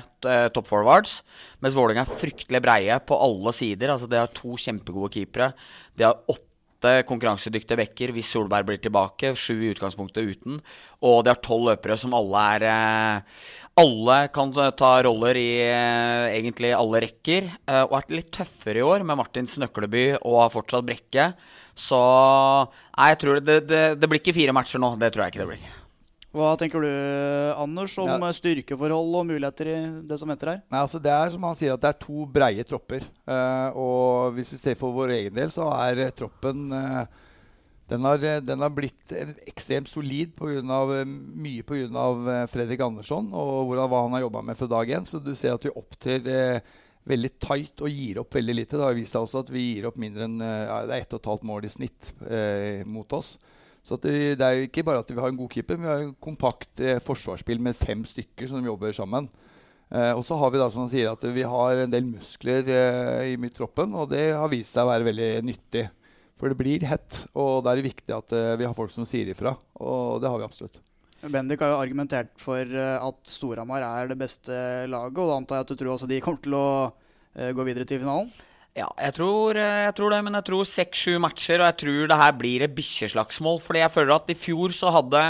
top 0.56 0.66
forwards, 0.66 1.20
Mens 1.62 1.76
Vålinga 1.78 2.02
er 2.02 2.16
fryktelig 2.18 2.64
breie 2.66 2.96
på 3.06 3.20
alle 3.22 3.54
sider. 3.54 3.94
Altså, 3.94 4.10
de 4.10 4.18
har 4.18 4.32
to 4.34 4.58
kjempegode 4.58 5.12
keepere. 5.14 5.52
De 5.94 6.08
har 6.08 6.18
åtte 6.26 6.51
åtte 6.82 7.06
konkurransedyktige 7.06 7.78
backer 7.78 8.12
hvis 8.12 8.30
Solberg 8.34 8.66
blir 8.66 8.80
tilbake. 8.82 9.36
Sju 9.36 9.62
i 9.62 9.72
utgangspunktet 9.72 10.26
uten. 10.26 10.62
Og 11.02 11.24
de 11.24 11.34
har 11.34 11.42
tolv 11.42 11.70
løpere 11.70 11.98
som 11.98 12.14
alle 12.14 12.46
er 12.56 12.66
eh, 12.70 13.22
Alle 13.82 14.28
kan 14.34 14.52
ta 14.52 15.02
roller 15.04 15.38
i 15.38 15.62
eh, 15.64 16.38
egentlig 16.38 16.74
alle 16.74 17.02
rekker. 17.06 17.52
Eh, 17.68 17.84
og 17.84 17.98
er 18.00 18.18
litt 18.18 18.32
tøffere 18.34 18.82
i 18.82 18.86
år 18.86 19.06
med 19.06 19.18
Martins 19.18 19.58
Nøkleby 19.58 20.18
og 20.22 20.42
har 20.42 20.54
fortsatt 20.54 20.86
Brekke. 20.86 21.32
Så 21.76 22.02
nei, 22.02 23.14
jeg 23.14 23.22
tror 23.22 23.40
det, 23.40 23.62
det, 23.70 23.84
det 24.02 24.10
blir 24.10 24.22
ikke 24.22 24.36
fire 24.36 24.56
matcher 24.56 24.82
nå. 24.82 24.96
Det 25.00 25.14
tror 25.14 25.26
jeg 25.26 25.36
ikke 25.36 25.46
det 25.46 25.54
blir. 25.54 25.81
Hva 26.32 26.54
tenker 26.56 26.80
du, 26.80 26.92
Anders, 27.60 27.98
om 28.00 28.08
Ja. 28.08 28.32
styrkeforhold 28.32 29.16
og 29.20 29.26
muligheter 29.28 29.68
i 29.68 29.80
det 30.08 30.18
som 30.18 30.30
venter 30.32 30.48
her? 30.48 30.62
Nei, 30.72 30.80
altså 30.80 31.02
Det 31.02 31.12
er 31.12 31.30
som 31.30 31.44
han 31.44 31.56
sier, 31.56 31.74
at 31.74 31.82
det 31.82 31.90
er 31.90 32.00
to 32.00 32.26
breie 32.26 32.64
tropper. 32.64 33.04
Uh, 33.28 33.70
og 33.76 34.34
hvis 34.36 34.54
vi 34.54 34.58
ser 34.62 34.76
for 34.76 34.96
vår 34.96 35.12
egen 35.18 35.36
del, 35.36 35.52
så 35.52 35.68
er 35.76 36.00
eh, 36.00 36.12
troppen 36.16 36.72
uh, 36.72 37.06
den 37.90 38.02
har, 38.08 38.18
den 38.40 38.62
har 38.62 38.72
blitt 38.72 39.12
ekstremt 39.46 39.90
solid 39.90 40.32
på 40.34 40.48
grunn 40.48 40.72
av, 40.72 40.88
mye 41.06 41.64
pga. 41.68 42.48
Fredrik 42.48 42.80
Andersson 42.80 43.28
og 43.34 43.68
hvordan, 43.68 43.90
hva 43.92 44.04
han 44.06 44.16
har 44.16 44.22
jobba 44.22 44.42
med 44.42 44.56
fra 44.56 44.68
dag 44.72 44.88
én. 44.88 45.04
Så 45.04 45.20
du 45.20 45.36
ser 45.36 45.58
at 45.58 45.66
vi 45.66 45.76
opptrer 45.76 46.24
uh, 46.32 46.62
veldig 47.04 47.32
tight 47.44 47.84
og 47.84 47.92
gir 47.92 48.22
opp 48.24 48.34
veldig 48.34 48.56
lite. 48.56 48.78
Det 48.78 48.88
har 48.88 48.96
vist 48.96 49.12
seg 49.12 49.28
også 49.28 49.44
at 49.44 49.52
vi 49.52 49.74
gir 49.74 49.92
opp 49.92 50.00
mindre 50.00 50.24
enn 50.30 50.40
ja, 50.40 50.86
det 50.88 50.96
er 50.96 51.10
1,5 51.12 51.44
mål 51.44 51.66
i 51.68 51.76
snitt 51.76 52.14
mot 52.88 53.20
oss. 53.20 53.36
Så 53.86 53.98
det, 53.98 54.14
det, 54.38 54.46
er 54.46 54.60
jo 54.60 54.68
ikke 54.68 54.86
bare 54.86 55.02
at 55.02 55.10
vi 55.10 55.18
har 55.18 55.32
en 55.32 55.40
god 55.40 55.54
keeper, 55.54 55.80
men 55.80 55.88
vi 55.88 55.92
har 55.92 56.04
en 56.06 56.18
kompakt 56.22 56.84
eh, 56.84 57.00
forsvarsspill 57.02 57.64
med 57.64 57.78
fem 57.78 58.04
stykker 58.06 58.52
som 58.52 58.66
jobber 58.66 58.94
sammen. 58.94 59.30
Eh, 59.90 60.12
og 60.14 60.22
så 60.28 60.38
har 60.40 60.54
vi 60.54 60.62
da, 60.62 60.70
som 60.72 60.86
han 60.86 60.92
sier, 60.92 61.10
at 61.12 61.26
vi 61.36 61.48
har 61.48 61.82
en 61.82 61.92
del 61.92 62.06
muskler 62.14 62.70
eh, 62.70 63.32
i 63.34 63.40
midttroppen, 63.42 63.96
og 63.98 64.12
det 64.14 64.30
har 64.38 64.52
vist 64.54 64.78
seg 64.78 64.86
å 64.86 64.94
være 64.94 65.10
veldig 65.10 65.32
nyttig. 65.50 65.88
For 66.42 66.50
det 66.50 66.58
blir 66.58 66.86
hett, 66.90 67.26
og 67.38 67.66
da 67.66 67.74
er 67.74 67.82
det 67.82 67.90
viktig 67.90 68.16
at 68.16 68.34
eh, 68.34 68.56
vi 68.58 68.66
har 68.66 68.78
folk 68.78 68.94
som 68.94 69.06
sier 69.06 69.30
ifra. 69.34 69.54
Og 69.82 70.22
det 70.24 70.32
har 70.32 70.40
vi 70.42 70.48
absolutt. 70.48 70.80
Bendik 71.22 71.62
har 71.62 71.76
jo 71.76 71.82
argumentert 71.84 72.32
for 72.42 72.66
eh, 72.66 72.96
at 72.98 73.20
Storhamar 73.30 73.84
er 73.86 74.10
det 74.10 74.18
beste 74.18 74.56
laget, 74.90 75.20
og 75.22 75.30
da 75.30 75.36
antar 75.38 75.60
jeg 75.60 75.68
at 75.68 75.74
du 75.74 75.82
tror 75.82 75.94
også 75.94 76.10
de 76.10 76.22
kommer 76.24 76.42
til 76.42 76.56
å 76.58 76.70
uh, 76.90 77.52
gå 77.54 77.66
videre 77.68 77.86
til 77.86 78.02
finalen? 78.02 78.32
Ja, 78.72 78.88
jeg 78.96 79.18
tror, 79.18 79.58
eh, 79.60 79.86
jeg 79.90 79.96
tror, 79.98 80.14
det, 80.14 80.24
men 80.24 80.38
jeg 80.38 80.48
tror 80.48 80.68
seks-sju 80.68 81.18
matcher, 81.20 81.60
og 81.60 81.68
jeg 81.68 81.80
tror 81.82 82.08
det 82.08 82.20
her 82.22 82.36
blir 82.40 82.64
et 82.64 82.76
bikkjeslagsmål. 82.76 83.60
Fordi 83.60 83.82
jeg 83.84 83.92
føler 83.92 84.16
at 84.16 84.32
i 84.32 84.38
fjor 84.40 84.72
så 84.76 84.94
hadde 84.96 85.24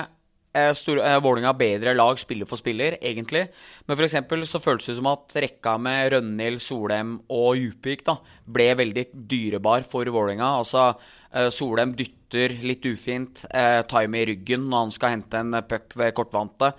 eh, 0.54 0.70
eh, 0.70 1.18
Vålinga 1.26 1.54
bedre 1.58 1.96
lag 1.96 2.20
spiller 2.22 2.46
for 2.46 2.62
spiller, 2.62 3.00
egentlig. 3.02 3.48
Men 3.88 3.98
eksempel 4.06 4.46
så 4.46 4.62
føltes 4.62 4.92
det 4.92 4.98
som 5.00 5.10
at 5.10 5.34
rekka 5.34 5.74
med 5.82 6.14
Rønhild, 6.14 6.62
Solheim 6.62 7.18
og 7.34 7.58
Djupvik 7.58 8.06
da, 8.06 8.20
ble 8.46 8.70
veldig 8.78 9.08
dyrebar 9.14 9.88
for 9.90 10.06
Vålinga. 10.06 10.60
Altså, 10.62 10.92
eh, 11.34 11.50
Solheim 11.50 11.96
dytter 11.98 12.60
litt 12.62 12.86
ufint, 12.86 13.46
eh, 13.50 13.82
time 13.90 14.22
i 14.22 14.28
ryggen 14.36 14.70
når 14.70 14.86
han 14.86 14.96
skal 15.00 15.16
hente 15.16 15.42
en 15.42 15.64
puck 15.66 15.98
ved 15.98 16.14
kortvante. 16.14 16.76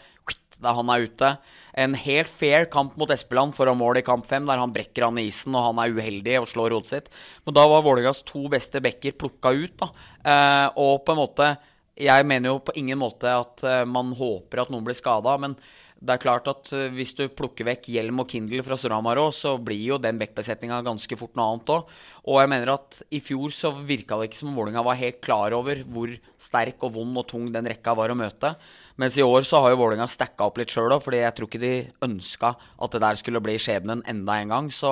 Da 0.62 0.76
han 0.78 0.90
er 0.94 1.08
ute 1.08 1.36
en 1.72 1.94
helt 1.96 2.28
fair 2.28 2.66
kamp 2.70 2.96
mot 3.00 3.10
Espeland 3.10 3.54
foran 3.56 3.78
mål 3.80 4.02
i 4.02 4.04
kamp 4.04 4.26
fem, 4.28 4.44
der 4.48 4.60
han 4.60 4.72
brekker 4.74 5.06
han 5.06 5.20
i 5.20 5.26
isen 5.30 5.54
og 5.56 5.70
han 5.70 5.80
er 5.80 5.94
uheldig 5.96 6.38
og 6.42 6.48
slår 6.50 6.76
hodet 6.76 6.92
sitt. 6.92 7.12
Men 7.46 7.56
da 7.56 7.64
var 7.70 7.84
Vålerengas 7.86 8.24
to 8.28 8.44
beste 8.52 8.82
backer 8.84 9.16
plukka 9.16 9.54
ut. 9.56 9.76
da. 9.80 9.88
Eh, 10.22 10.68
og 10.76 11.04
på 11.04 11.14
en 11.14 11.22
måte 11.24 11.56
Jeg 11.92 12.24
mener 12.24 12.48
jo 12.48 12.58
på 12.64 12.72
ingen 12.74 12.96
måte 12.98 13.28
at 13.28 13.62
eh, 13.68 13.84
man 13.84 14.14
håper 14.16 14.62
at 14.62 14.70
noen 14.72 14.84
blir 14.84 14.96
skada, 14.96 15.36
men 15.36 15.54
det 16.02 16.16
er 16.16 16.22
klart 16.22 16.48
at 16.50 16.70
uh, 16.74 16.88
hvis 16.90 17.12
du 17.14 17.28
plukker 17.30 17.66
vekk 17.68 17.86
Hjelm 17.94 18.22
og 18.24 18.30
Kindle 18.32 18.64
fra 18.66 18.74
Storhamar 18.78 19.20
òg, 19.22 19.30
så 19.36 19.54
blir 19.62 19.78
jo 19.92 20.00
den 20.02 20.18
backbesetninga 20.18 20.80
ganske 20.86 21.18
fort 21.18 21.36
noe 21.38 21.52
annet 21.52 21.70
òg. 21.76 21.92
Og 22.26 22.40
jeg 22.42 22.50
mener 22.50 22.72
at 22.74 22.98
i 23.14 23.20
fjor 23.22 23.54
så 23.54 23.70
virka 23.76 24.18
det 24.18 24.30
ikke 24.30 24.40
som 24.40 24.56
Vålinga 24.56 24.82
var 24.86 24.98
helt 24.98 25.20
klar 25.22 25.54
over 25.54 25.84
hvor 25.86 26.10
sterk 26.42 26.82
og 26.82 26.96
vond 26.98 27.22
og 27.22 27.28
tung 27.30 27.46
den 27.54 27.70
rekka 27.70 27.94
var 27.98 28.10
å 28.10 28.18
møte. 28.18 28.54
Mens 28.98 29.16
i 29.16 29.24
år 29.24 29.46
så 29.46 29.62
har 29.62 29.72
jo 29.72 29.80
Vålinga 29.84 30.08
stacka 30.10 30.50
opp 30.50 30.58
litt 30.58 30.74
sjøl 30.74 30.90
òg, 30.90 31.04
fordi 31.06 31.22
jeg 31.22 31.36
tror 31.38 31.50
ikke 31.50 31.62
de 31.62 31.74
ønska 32.08 32.54
at 32.58 32.96
det 32.96 33.04
der 33.06 33.22
skulle 33.22 33.44
bli 33.44 33.56
skjebnen 33.62 34.02
enda 34.10 34.40
en 34.42 34.56
gang. 34.56 34.74
Så 34.74 34.90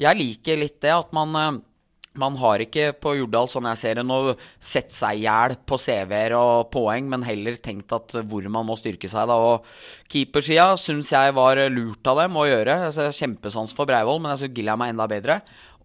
jeg 0.00 0.18
liker 0.22 0.62
litt 0.62 0.78
det 0.84 0.94
at 0.94 1.10
man 1.16 1.36
eh, 1.38 1.60
man 2.18 2.36
har 2.36 2.60
ikke 2.60 2.90
på 3.00 3.14
Jordal, 3.16 3.48
sånn 3.48 3.66
jeg 3.70 3.80
ser 3.80 3.98
det 4.00 4.04
nå, 4.04 4.34
sett 4.60 4.92
seg 4.92 5.20
i 5.20 5.24
hjel 5.24 5.54
på 5.68 5.78
CV-er 5.80 6.34
og 6.36 6.68
poeng, 6.74 7.08
men 7.08 7.24
heller 7.24 7.56
tenkt 7.56 7.94
at 7.96 8.16
hvor 8.28 8.44
man 8.52 8.66
må 8.68 8.76
styrke 8.76 9.08
seg. 9.08 9.30
da, 9.30 9.38
og 9.40 9.64
Keepersida 10.12 10.74
syns 10.80 11.12
jeg 11.14 11.32
var 11.36 11.60
lurt 11.72 12.10
av 12.12 12.20
dem 12.20 12.36
å 12.36 12.46
gjøre. 12.48 12.78
Jeg 12.90 13.16
Kjempesans 13.16 13.72
for 13.76 13.88
Breivoll, 13.88 14.20
men 14.20 14.34
jeg 14.34 14.44
syns 14.44 14.58
Gilliam 14.58 14.84
er 14.84 14.92
enda 14.92 15.06
bedre. 15.08 15.38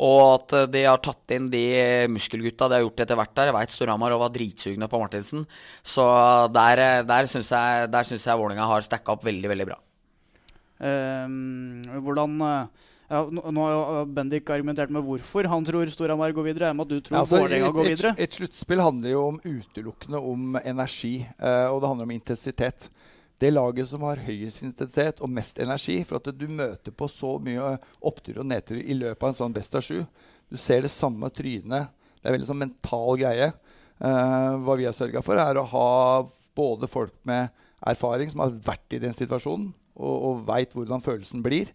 Og 0.03 0.19
at 0.35 0.55
de 0.73 0.83
har 0.85 0.99
tatt 1.01 1.33
inn 1.33 1.47
de 1.49 1.63
muskelgutta 2.11 2.67
de 2.69 2.77
har 2.77 2.83
gjort 2.83 3.05
etter 3.05 3.17
hvert 3.17 3.33
der. 3.37 3.49
Jeg 3.49 3.57
veit 3.57 3.73
Storhamar 3.73 4.17
var 4.19 4.33
dritsugne 4.35 4.89
på 4.91 4.99
Martinsen. 5.01 5.47
Så 5.81 6.05
der, 6.53 6.83
der 7.07 7.31
syns 7.31 7.49
jeg, 7.55 7.89
synes 8.11 8.27
jeg 8.27 8.37
Vålerenga 8.37 8.67
har 8.69 8.85
stacka 8.85 9.15
opp 9.15 9.25
veldig, 9.25 9.53
veldig 9.55 9.69
bra. 9.71 9.79
Um, 10.77 11.81
hvordan 12.05 12.35
ja, 13.07 13.21
nå, 13.31 13.63
har 13.63 14.07
Bendik 14.11 14.49
argumentert 14.51 14.91
med 14.91 15.05
hvorfor 15.05 15.47
han 15.47 15.65
tror 15.67 15.87
Storhamar 15.91 16.33
går 16.35 16.49
videre. 16.49 16.71
Enn 16.73 16.83
at 16.83 16.89
du 16.89 16.97
tror 16.99 17.15
ja, 17.15 17.21
altså, 17.23 17.39
Vålerenga 17.39 17.69
går 17.75 17.89
videre. 17.91 18.11
Et, 18.17 18.27
et 18.27 18.39
sluttspill 18.39 18.83
handler 18.83 19.13
jo 19.13 19.21
om 19.29 19.37
utelukkende 19.45 20.19
om 20.33 20.57
energi, 20.59 21.13
uh, 21.39 21.69
og 21.71 21.79
det 21.79 21.91
handler 21.93 22.09
om 22.09 22.15
intensitet 22.17 22.89
det 23.37 23.51
laget 23.53 23.85
som 23.85 24.01
har 24.07 24.19
høyest 24.25 24.63
intensitet 24.65 25.21
og 25.21 25.29
mest 25.29 25.59
energi. 25.61 26.01
For 26.09 26.19
at 26.19 26.31
du 26.35 26.47
møter 26.51 26.91
på 26.91 27.07
så 27.11 27.35
mye 27.43 27.75
opptur 28.09 28.41
og 28.41 28.49
nedtur 28.49 28.79
i 28.81 28.97
løpet 28.97 29.23
av 29.23 29.31
en 29.31 29.39
sånn 29.39 29.55
best 29.55 29.77
av 29.77 29.85
sju. 29.85 30.01
Du 30.49 30.57
ser 30.59 30.83
det 30.83 30.91
samme 30.91 31.29
trynet. 31.31 31.93
Det 32.17 32.27
er 32.27 32.35
veldig 32.35 32.49
sånn 32.49 32.63
mental 32.65 33.19
greie. 33.21 33.51
Uh, 34.01 34.57
hva 34.65 34.75
vi 34.77 34.87
har 34.89 34.95
sørga 34.97 35.23
for, 35.25 35.39
er 35.39 35.61
å 35.61 35.67
ha 35.69 35.91
både 36.57 36.89
folk 36.89 37.13
med 37.29 37.53
erfaring 37.87 38.29
som 38.33 38.43
har 38.43 38.57
vært 38.65 38.97
i 38.97 39.01
den 39.03 39.15
situasjonen 39.15 39.69
og, 39.97 40.15
og 40.15 40.43
veit 40.49 40.73
hvordan 40.75 41.03
følelsen 41.05 41.45
blir. 41.45 41.71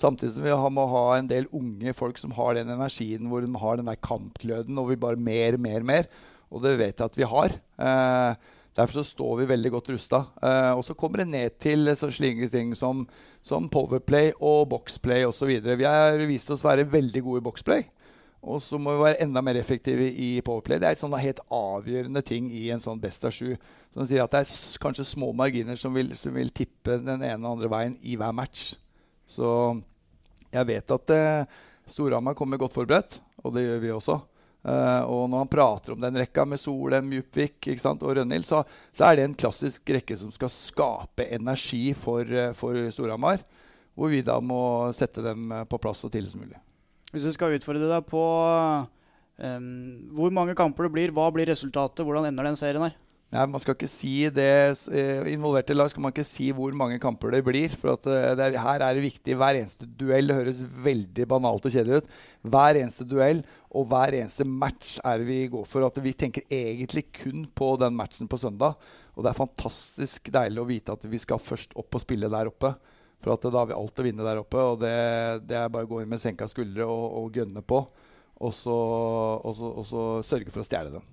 Samtidig 0.00 0.32
som 0.36 0.46
vi 0.46 0.54
må 0.76 0.86
ha 0.94 1.04
en 1.18 1.28
del 1.28 1.50
unge 1.56 1.92
folk 1.96 2.20
som 2.20 2.32
har 2.38 2.56
den 2.56 2.72
energien 2.72 3.28
hvor 3.28 3.44
de 3.44 3.50
har 3.60 3.80
den 3.80 3.90
der 3.90 4.00
kampgløden 4.00 4.80
og 4.80 4.88
vil 4.92 5.02
bare 5.02 5.20
mer, 5.20 5.58
mer, 5.60 5.84
mer. 5.84 6.08
Og 6.50 6.64
det 6.64 6.78
vet 6.80 6.96
jeg 6.96 7.10
at 7.12 7.20
vi 7.20 7.28
har. 7.28 7.58
Eh, 7.78 8.48
Derfor 8.76 9.00
så 9.00 9.04
står 9.04 9.36
vi 9.40 9.48
veldig 9.50 9.70
godt 9.74 9.88
rusta. 9.90 10.24
Eh, 10.42 10.72
og 10.78 10.84
så 10.86 10.94
kommer 10.94 11.22
det 11.22 11.28
ned 11.28 11.58
til 11.60 11.90
slike 11.96 12.48
ting 12.48 12.74
som, 12.76 13.06
som 13.42 13.68
powerplay 13.68 14.32
og 14.38 14.68
boxplay 14.70 15.26
osv. 15.26 15.50
Vi 15.50 15.84
har 15.84 16.22
vist 16.30 16.50
oss 16.50 16.62
å 16.64 16.70
være 16.70 16.86
veldig 16.90 17.22
gode 17.26 17.42
i 17.42 17.44
boxplay. 17.48 17.84
Og 18.40 18.62
så 18.64 18.78
må 18.80 18.94
vi 18.94 19.02
være 19.04 19.20
enda 19.20 19.42
mer 19.44 19.58
effektive 19.60 20.06
i 20.08 20.40
powerplay. 20.40 20.78
Det 20.80 20.88
er 20.88 20.96
et 20.96 21.02
sånn 21.02 21.18
helt 21.18 21.42
avgjørende 21.52 22.22
ting 22.24 22.48
i 22.56 22.70
en 22.72 22.80
sånn 22.80 23.02
best 23.02 23.26
av 23.28 23.34
sju. 23.36 23.52
Som 23.92 24.06
sier 24.08 24.24
at 24.24 24.32
det 24.32 24.46
er 24.46 24.80
kanskje 24.80 25.08
små 25.10 25.34
marginer 25.36 25.76
som 25.76 25.92
vil, 25.92 26.14
som 26.16 26.38
vil, 26.38 26.54
tippe 26.54 26.96
den 27.02 27.20
ene 27.20 27.42
og 27.42 27.58
andre 27.58 27.72
veien 27.74 27.98
i 28.00 28.16
hver 28.16 28.32
match. 28.32 28.78
Så 29.28 29.50
jeg 30.50 30.66
vet 30.66 30.94
at 30.96 31.14
eh, 31.14 31.60
Storhamar 31.90 32.36
kommer 32.38 32.60
godt 32.60 32.74
forberedt, 32.74 33.20
og 33.44 33.54
det 33.54 33.64
gjør 33.64 33.82
vi 33.82 33.92
også. 33.94 34.18
Eh, 34.60 35.02
og 35.08 35.24
når 35.30 35.44
han 35.44 35.50
prater 35.50 35.94
om 35.94 36.02
den 36.02 36.18
rekka 36.20 36.44
med 36.44 36.60
Solem, 36.60 37.10
Djupvik 37.14 37.70
og 37.88 38.04
Rønhild, 38.18 38.44
så, 38.44 38.62
så, 38.92 39.06
er 39.06 39.16
det 39.16 39.26
en 39.28 39.38
klassisk 39.38 39.88
rekke 39.94 40.18
som 40.20 40.32
skal 40.34 40.52
skape 40.52 41.28
energi 41.32 41.94
for, 41.96 42.26
uh, 42.26 42.52
for 42.56 42.76
Storhamar. 42.92 43.44
Hvor 43.96 44.12
vi 44.12 44.22
da 44.24 44.38
må 44.40 44.90
sette 44.96 45.24
dem 45.24 45.50
uh, 45.52 45.64
på 45.64 45.80
plass 45.82 46.04
så 46.04 46.10
tidlig 46.12 46.32
som 46.32 46.44
mulig. 46.44 46.58
Hvis 47.10 47.26
du 47.26 47.32
skal 47.34 47.56
utfordre 47.56 47.88
deg 47.90 48.06
på 48.06 48.22
um, 48.22 49.70
hvor 50.14 50.34
mange 50.34 50.54
kamper 50.58 50.86
det 50.86 50.94
blir, 50.94 51.14
hva 51.14 51.30
blir 51.34 51.48
resultatet, 51.50 52.04
hvordan 52.06 52.28
ender 52.28 52.46
den 52.46 52.58
serien 52.60 52.86
her? 52.86 52.98
Nei, 53.30 53.44
man 53.46 53.62
skal 53.62 53.76
ikke 53.76 53.86
si 53.86 54.24
det 54.34 54.46
eh, 54.90 55.28
Involverte 55.30 55.74
lag 55.76 55.86
skal 55.92 56.02
man 56.02 56.10
ikke 56.10 56.26
si 56.26 56.48
hvor 56.50 56.74
mange 56.74 56.96
kamper 56.98 57.36
det 57.36 57.44
blir. 57.46 57.70
For 57.78 57.94
eh, 58.10 58.32
det 58.34 58.48
er, 58.48 58.56
her 58.58 58.82
er 58.82 58.96
det 58.96 59.04
viktig. 59.04 59.36
Hver 59.38 59.58
eneste 59.60 59.86
duell 59.86 60.26
det 60.26 60.38
høres 60.40 60.62
veldig 60.86 61.28
banalt 61.30 61.68
og 61.68 61.76
kjedelig 61.76 62.00
ut. 62.02 62.08
Hver 62.50 62.80
eneste 62.80 63.06
duell 63.06 63.44
og 63.70 63.86
hver 63.92 64.16
eneste 64.18 64.46
match 64.48 64.96
er 65.06 65.22
vi 65.28 65.44
går 65.52 65.68
for. 65.70 65.86
At 65.86 66.00
vi 66.02 66.14
tenker 66.18 66.42
egentlig 66.50 67.06
kun 67.20 67.46
på 67.54 67.76
den 67.78 67.94
matchen 68.00 68.30
på 68.30 68.40
søndag. 68.42 68.74
Og 69.14 69.22
det 69.22 69.30
er 69.30 69.38
fantastisk 69.38 70.32
deilig 70.34 70.64
å 70.64 70.66
vite 70.72 70.98
at 70.98 71.06
vi 71.06 71.22
skal 71.22 71.38
først 71.38 71.78
opp 71.78 72.00
og 72.00 72.02
spille 72.02 72.32
der 72.34 72.50
oppe. 72.50 72.74
For 73.22 73.46
da 73.46 73.54
har 73.60 73.70
vi 73.70 73.78
alt 73.78 74.02
å 74.02 74.08
vinne 74.08 74.26
der 74.26 74.42
oppe. 74.42 74.66
Og 74.72 74.82
det, 74.82 74.96
det 75.46 75.60
er 75.60 75.70
bare 75.70 75.86
å 75.86 75.92
gå 75.94 76.02
inn 76.02 76.10
med 76.10 76.22
senka 76.22 76.50
skuldre 76.50 76.90
og, 76.90 77.06
og 77.22 77.38
gønne 77.38 77.62
på. 77.62 77.84
Og 78.42 78.58
så, 78.58 78.76
og 79.38 79.54
så, 79.54 79.70
og 79.70 79.86
så 79.86 80.10
sørge 80.34 80.50
for 80.50 80.64
å 80.64 80.66
stjele 80.66 80.98
den. 80.98 81.08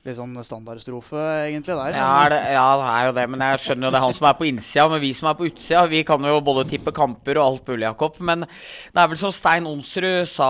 Litt 0.00 0.16
sånn 0.16 0.32
standardstrofe, 0.40 1.20
egentlig. 1.44 1.74
der. 1.76 1.92
Ja 1.92 2.28
det, 2.32 2.38
ja, 2.54 2.68
det 2.80 2.84
er 2.88 3.02
jo 3.04 3.16
det. 3.18 3.24
Men 3.28 3.42
jeg 3.44 3.60
skjønner 3.60 3.86
jo 3.86 3.90
det 3.92 3.98
er 3.98 4.04
han 4.06 4.14
som 4.16 4.28
er 4.30 4.38
på 4.38 4.46
innsida. 4.48 4.86
Men 4.88 5.02
vi 5.02 5.10
som 5.18 5.28
er 5.28 5.36
på 5.36 5.48
utsida, 5.50 5.82
vi 5.90 6.00
kan 6.08 6.24
jo 6.24 6.38
både 6.46 6.64
tippe 6.70 6.94
kamper 6.96 7.36
og 7.36 7.44
alt 7.44 7.68
mulig, 7.68 7.84
Jakob. 7.84 8.16
Men 8.24 8.46
det 8.46 9.02
er 9.02 9.10
vel 9.12 9.20
som 9.20 9.34
Stein 9.36 9.68
Onsrud 9.68 10.24
sa 10.30 10.48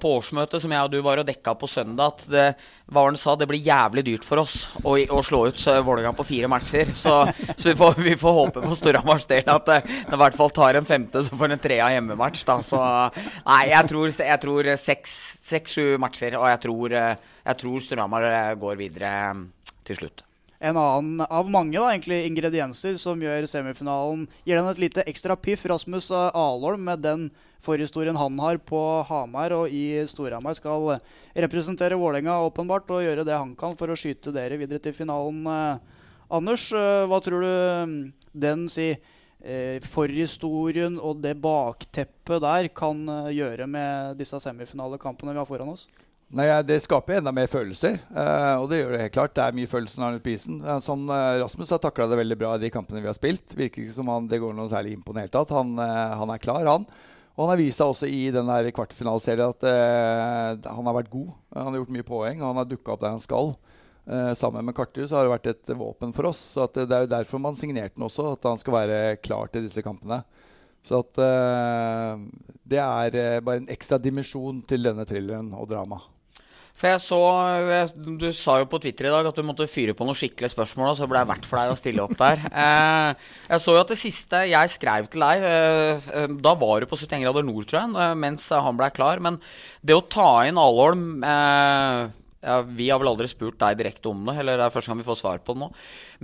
på 0.00 0.14
årsmøtet 0.16 0.64
som 0.64 0.72
jeg 0.72 0.88
og 0.88 0.94
du 0.94 1.02
var 1.04 1.20
og 1.20 1.28
dekka 1.28 1.52
på 1.60 1.68
søndag, 1.68 2.16
at 2.16 2.24
det, 2.32 2.46
hva 2.86 3.02
han 3.08 3.16
sa, 3.18 3.34
det 3.34 3.48
blir 3.50 3.64
jævlig 3.66 4.04
dyrt 4.06 4.26
for 4.26 4.44
oss 4.44 4.68
å, 4.78 4.94
å 4.94 5.22
slå 5.26 5.40
ut 5.48 5.62
Vålerenga 5.66 6.12
på 6.14 6.26
fire 6.28 6.50
matcher. 6.50 6.92
Så, 6.94 7.14
så 7.58 7.70
vi, 7.72 7.74
får, 7.78 7.96
vi, 7.98 8.12
får, 8.20 8.36
håpe 8.36 8.62
for 8.62 8.78
Storhamars 8.78 9.26
del 9.30 9.48
at 9.50 9.66
det, 9.66 9.80
det, 9.88 10.14
i 10.14 10.20
hvert 10.20 10.38
fall 10.38 10.54
tar 10.54 10.78
en 10.78 10.86
femte, 10.86 11.24
så 11.26 11.38
får 11.40 11.56
en 11.56 11.64
trea 11.64 11.90
hjemmematch. 11.96 12.44
Da. 12.46 12.60
Så 12.66 12.82
nei, 13.48 13.62
jeg 13.72 13.90
tror, 13.90 14.14
jeg 14.30 14.42
tror 14.44 14.70
seks-sju 14.84 15.96
matcher, 16.02 16.38
og 16.38 16.46
jeg 16.52 16.62
tror, 16.68 16.96
jeg 16.96 17.60
tror 17.64 17.82
Storhamar 17.88 18.30
går 18.60 18.78
videre 18.78 19.12
til 19.86 20.02
slutt. 20.04 20.26
En 20.58 20.78
annen 20.80 21.20
av 21.20 21.50
mange 21.52 21.76
da, 21.76 21.90
egentlig, 21.90 22.22
ingredienser 22.30 22.96
som 23.00 23.20
gjør 23.20 23.44
semifinalen 23.50 24.24
Gir 24.46 24.56
den 24.56 24.70
et 24.70 24.80
lite 24.80 25.04
ekstra 25.10 25.36
piff. 25.36 25.66
Rasmus 25.68 26.08
Alholm 26.14 26.86
med 26.88 27.04
den 27.04 27.28
forhistorien 27.62 28.16
han 28.16 28.38
har 28.42 28.60
på 28.62 28.80
Hamar 29.08 29.54
og 29.56 29.72
i 29.72 30.04
Storhamar, 30.08 30.56
skal 30.58 30.98
representere 31.36 31.98
Vålerenga 31.98 32.38
åpenbart 32.46 32.90
og 32.94 33.04
gjøre 33.04 33.26
det 33.26 33.36
han 33.36 33.54
kan 33.58 33.76
for 33.78 33.92
å 33.92 33.98
skyte 33.98 34.34
dere 34.34 34.58
videre 34.60 34.82
til 34.82 34.96
finalen. 34.96 35.42
Eh, 35.46 35.92
Anders, 36.36 36.70
eh, 36.74 37.04
hva 37.06 37.20
tror 37.22 37.44
du 37.44 37.52
mm, 37.52 38.00
den 38.46 38.66
si, 38.72 38.90
eh, 39.42 39.78
forhistorien 39.86 40.98
og 40.98 41.22
det 41.22 41.36
bakteppet 41.42 42.42
der 42.42 42.72
kan 42.74 43.04
gjøre 43.32 43.68
med 43.70 44.18
disse 44.18 44.40
semifinalekampene 44.42 45.36
vi 45.36 45.42
har 45.42 45.48
foran 45.48 45.72
oss? 45.76 45.86
Nei, 46.34 46.48
Det 46.66 46.80
skaper 46.82 47.20
enda 47.20 47.30
mer 47.30 47.46
følelser, 47.46 48.00
og 48.58 48.64
det 48.66 48.80
gjør 48.80 48.96
det 48.96 49.02
helt 49.04 49.12
klart. 49.14 49.34
Det 49.36 49.44
er 49.44 49.54
mye 49.54 49.70
følelser 49.70 50.00
når 50.00 50.08
han 50.08 50.16
er 50.16 50.24
på 50.24 50.32
isen. 50.32 50.56
Som 50.82 51.04
uh, 51.06 51.38
Rasmus 51.38 51.70
har 51.70 51.78
takla 51.78 52.08
det 52.10 52.18
veldig 52.18 52.38
bra 52.40 52.56
i 52.56 52.64
de 52.64 52.70
kampene 52.74 52.98
vi 52.98 53.06
har 53.06 53.14
spilt. 53.14 53.54
Virker 53.54 53.84
ikke 53.84 53.94
som 53.94 54.10
han, 54.10 54.26
det 54.26 54.40
går 54.42 54.56
noe 54.58 54.66
særlig 54.72 54.96
inn 54.96 55.04
på 55.06 55.14
det 55.14 55.22
hele 55.22 55.34
tatt. 55.36 55.54
Han, 55.54 55.78
han, 55.78 56.32
er 56.34 56.42
klar, 56.42 56.66
han. 56.66 56.88
Og 57.36 57.44
han 57.44 57.52
har 57.52 57.60
vist 57.60 57.80
seg 57.82 57.92
også 57.92 58.08
i 58.08 58.30
den 58.32 58.48
kvartfinaleserien 58.72 59.52
at 59.52 60.64
han 60.64 60.88
har 60.88 60.96
vært 60.96 61.12
god. 61.12 61.34
Han 61.52 61.68
har 61.68 61.82
gjort 61.82 61.92
mye 61.92 62.06
poeng, 62.08 62.40
og 62.40 62.48
han 62.48 62.60
har 62.62 62.70
dukka 62.70 62.94
opp 62.94 63.02
der 63.02 63.12
han 63.12 63.20
skal. 63.20 63.52
sammen 64.40 64.64
med 64.64 64.74
Karterud 64.74 65.12
har 65.12 65.26
det 65.26 65.34
vært 65.34 65.50
et 65.50 65.72
våpen 65.76 66.14
for 66.16 66.30
oss. 66.30 66.40
så 66.56 66.64
Det 66.72 66.86
er 66.88 67.04
jo 67.04 67.12
derfor 67.12 67.42
man 67.42 67.58
signerte 67.58 67.98
den 67.98 68.06
også, 68.08 68.32
at 68.32 68.48
han 68.48 68.58
skal 68.58 68.78
være 68.78 69.16
klar 69.20 69.52
til 69.52 69.68
disse 69.68 69.84
kampene. 69.84 70.22
Så 70.80 71.02
at, 71.02 71.20
det 72.64 72.80
er 72.80 73.40
bare 73.44 73.60
en 73.60 73.68
ekstra 73.68 73.98
dimensjon 74.00 74.62
til 74.64 74.88
denne 74.88 75.04
thrilleren 75.04 75.52
og 75.52 75.68
dramaet. 75.68 76.15
For 76.76 76.92
jeg 76.92 77.00
så 77.00 77.18
jeg, 77.64 77.92
Du 78.20 78.26
sa 78.36 78.58
jo 78.60 78.68
på 78.68 78.80
Twitter 78.82 79.08
i 79.08 79.14
dag 79.14 79.28
at 79.30 79.38
du 79.38 79.44
måtte 79.46 79.68
fyre 79.70 79.94
på 79.96 80.04
noen 80.04 80.18
skikkelige 80.18 80.52
spørsmål, 80.52 80.90
og 80.92 80.98
så 80.98 81.08
ble 81.08 81.22
det 81.22 81.30
verdt 81.30 81.48
for 81.48 81.60
deg 81.60 81.72
å 81.72 81.78
stille 81.80 82.04
opp 82.04 82.16
der. 82.20 82.44
Eh, 82.66 83.26
jeg 83.50 83.62
så 83.62 83.74
jo 83.76 83.80
at 83.82 83.90
det 83.92 83.98
siste 84.00 84.38
jeg 84.48 84.70
skrev 84.72 85.08
til 85.12 85.22
deg 85.22 85.42
eh, 85.44 86.06
eh 86.22 86.36
Da 86.42 86.54
var 86.58 86.80
du 86.80 86.88
på 86.88 86.98
71 86.98 87.22
grader 87.22 87.44
nord, 87.46 87.66
tror 87.68 87.82
jeg, 87.82 88.16
mens 88.18 88.46
han 88.50 88.78
ble 88.78 88.88
klar. 88.96 89.20
Men 89.22 89.38
det 89.86 89.96
å 89.96 90.04
ta 90.04 90.30
inn 90.48 90.60
Alholm 90.60 91.24
eh, 91.24 92.08
ja, 92.44 92.60
Vi 92.62 92.88
har 92.90 93.00
vel 93.00 93.10
aldri 93.10 93.28
spurt 93.30 93.58
deg 93.60 93.78
direkte 93.80 94.10
om 94.10 94.26
det, 94.28 94.36
eller 94.40 94.58
det 94.60 94.66
er 94.66 94.74
første 94.74 94.92
gang 94.92 95.00
vi 95.00 95.06
får 95.08 95.18
svar 95.20 95.40
på 95.44 95.54
det 95.56 95.62
nå. 95.62 95.68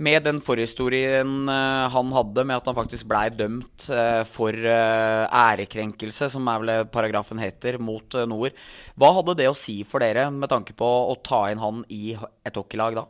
Med 0.07 0.25
den 0.27 0.39
forhistorien 0.45 1.33
uh, 1.49 1.89
han 1.93 2.13
hadde 2.15 2.45
med 2.47 2.59
at 2.59 2.69
han 2.69 2.77
faktisk 2.77 3.07
blei 3.09 3.25
dømt 3.33 3.87
uh, 3.89 4.21
for 4.29 4.53
uh, 4.53 5.25
ærekrenkelse, 5.27 6.29
som 6.33 6.47
er 6.51 6.63
vel 6.63 6.85
paragrafen 6.93 7.41
heter, 7.41 7.79
mot 7.81 8.19
Noer. 8.29 8.55
Hva 8.99 9.11
hadde 9.19 9.37
det 9.41 9.49
å 9.49 9.57
si 9.57 9.81
for 9.87 10.05
dere 10.05 10.29
med 10.33 10.51
tanke 10.53 10.77
på 10.77 10.87
å 11.09 11.17
ta 11.25 11.45
inn 11.51 11.61
han 11.63 11.83
i 11.93 12.15
et 12.15 12.59
hockeylag 12.59 13.01
da? 13.01 13.07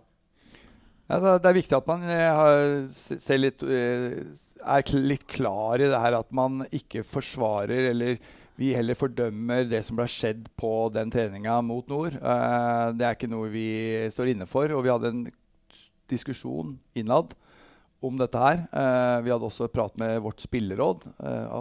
Ja, 1.11 1.19
det, 1.19 1.49
er 1.49 1.57
viktig 1.59 1.75
at 1.77 1.89
man 1.89 2.05
litt, 3.43 3.63
er 3.67 4.93
litt 5.03 5.25
klar 5.29 5.83
i 5.83 5.89
det 5.91 5.99
her 5.99 6.15
at 6.17 6.29
man 6.33 6.63
ikke 6.71 7.03
forsvarer 7.05 7.91
eller 7.91 8.15
vi 8.59 8.73
heller 8.77 8.97
fordømmer 8.97 9.65
det 9.69 9.81
som 9.87 9.97
ble 9.97 10.07
skjedd 10.11 10.45
på 10.59 10.73
den 10.93 11.11
treninga 11.13 11.57
mot 11.65 11.87
Nord. 11.89 12.19
Uh, 12.21 12.91
det 12.93 13.07
er 13.07 13.15
ikke 13.17 13.31
noe 13.31 13.49
vi 13.53 13.69
står 14.13 14.33
inne 14.35 14.49
for. 14.49 14.69
Og 14.75 14.85
vi 14.85 14.91
hadde 14.93 15.09
en 15.09 15.23
diskusjon 16.11 16.75
innad 16.99 17.33
om 18.03 18.19
dette 18.19 18.37
her. 18.37 18.61
Uh, 18.69 19.23
vi 19.25 19.31
hadde 19.33 19.47
også 19.47 19.71
prat 19.73 19.95
med 19.97 20.19
vårt 20.21 20.43
spilleråd. 20.43 21.07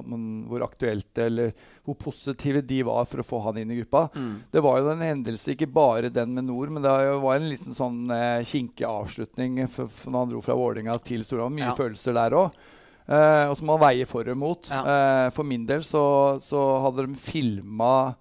om 0.03 0.27
hvor 0.51 0.67
aktuelt 0.67 1.23
eller 1.23 1.55
hvor 1.87 1.97
positive 1.97 2.61
de 2.67 2.83
var 2.85 3.09
for 3.09 3.23
å 3.23 3.27
få 3.27 3.41
han 3.47 3.63
inn 3.63 3.73
i 3.73 3.81
gruppa. 3.81 4.09
Mm. 4.13 4.35
Det 4.53 4.65
var 4.67 4.83
jo 4.83 4.93
en 4.93 5.07
hendelse, 5.07 5.55
ikke 5.55 5.71
bare 5.73 6.13
den 6.13 6.35
med 6.37 6.51
Nord, 6.51 6.75
men 6.75 6.85
det 6.85 6.93
var 7.23 7.39
en 7.39 7.49
liten 7.49 7.73
sånn 7.73 8.13
kinkig 8.45 8.85
avslutning 8.85 9.63
når 9.65 10.19
han 10.19 10.35
dro 10.35 10.45
fra 10.45 10.59
Vålinga 10.59 10.99
til 11.07 11.25
Storhamar. 11.25 11.57
Mye 11.57 11.71
ja. 11.71 11.79
følelser 11.79 12.21
der 12.21 12.41
òg. 12.43 12.63
Uh, 13.03 13.51
og 13.51 13.57
så 13.59 13.65
må 13.67 13.75
man 13.75 13.89
veie 13.89 14.09
for 14.09 14.29
og 14.31 14.39
mot. 14.39 14.69
Ja. 14.71 14.83
Uh, 14.83 15.29
for 15.35 15.47
min 15.47 15.65
del 15.69 15.83
så, 15.87 16.03
så 16.43 16.61
hadde 16.85 17.09
de 17.09 17.19
filma 17.19 17.95
uh, 18.13 18.19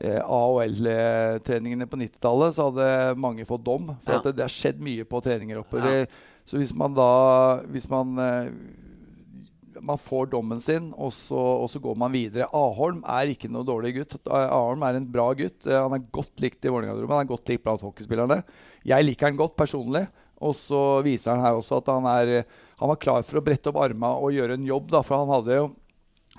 eh, 0.00 0.20
AHL-treningene 0.22 1.88
på 1.90 2.00
90-tallet, 2.00 2.56
så 2.56 2.70
hadde 2.70 3.18
mange 3.20 3.46
fått 3.48 3.66
dom. 3.66 3.92
For 4.06 4.16
ja. 4.16 4.22
det, 4.24 4.36
det, 4.38 4.46
har 4.46 4.54
skjedd 4.54 4.80
mye 4.84 5.04
på 5.08 5.20
treninger 5.24 5.60
oppover. 5.60 6.04
Ja. 6.04 6.32
Så 6.44 6.58
hvis 6.60 6.74
man 6.76 6.92
da 6.92 7.10
Hvis 7.72 7.86
man 7.88 8.18
man 9.84 9.98
får 10.00 10.28
dommen 10.32 10.60
sin, 10.62 10.86
og 10.96 11.10
så, 11.12 11.36
og 11.36 11.66
så, 11.68 11.80
går 11.82 11.96
man 11.98 12.12
videre. 12.14 12.46
Aholm 12.56 13.02
er 13.10 13.32
ikke 13.32 13.50
noe 13.52 13.66
dårlig 13.68 13.90
gutt. 13.98 14.14
Aholm 14.30 14.84
er 14.86 14.96
en 14.96 15.08
bra 15.12 15.26
gutt. 15.36 15.66
Han 15.66 15.96
er 15.96 16.06
godt 16.14 16.40
likt 16.40 16.64
i 16.64 16.70
Vålerenga-drommet. 16.72 17.16
Han 17.18 17.26
er 17.26 17.32
godt 17.32 17.50
likt 17.52 17.64
blant 17.66 17.84
hockeyspillerne. 17.84 18.38
Jeg 18.86 19.04
liker 19.04 19.28
han 19.28 19.40
godt 19.40 19.56
personlig. 19.58 20.06
Og 20.42 20.54
så 20.58 20.82
viser 21.06 21.34
han 21.34 21.44
her 21.44 21.58
også 21.58 21.78
at 21.80 21.90
han, 21.92 22.06
er, 22.10 22.44
han 22.80 22.90
var 22.90 23.00
klar 23.00 23.24
for 23.26 23.40
å 23.40 23.44
brette 23.44 23.70
opp 23.70 23.80
armene 23.82 24.14
og 24.18 24.34
gjøre 24.34 24.58
en 24.58 24.68
jobb. 24.68 24.88
Da, 24.94 25.02
for 25.06 25.22
han, 25.22 25.32
hadde 25.32 25.58
jo, 25.60 25.68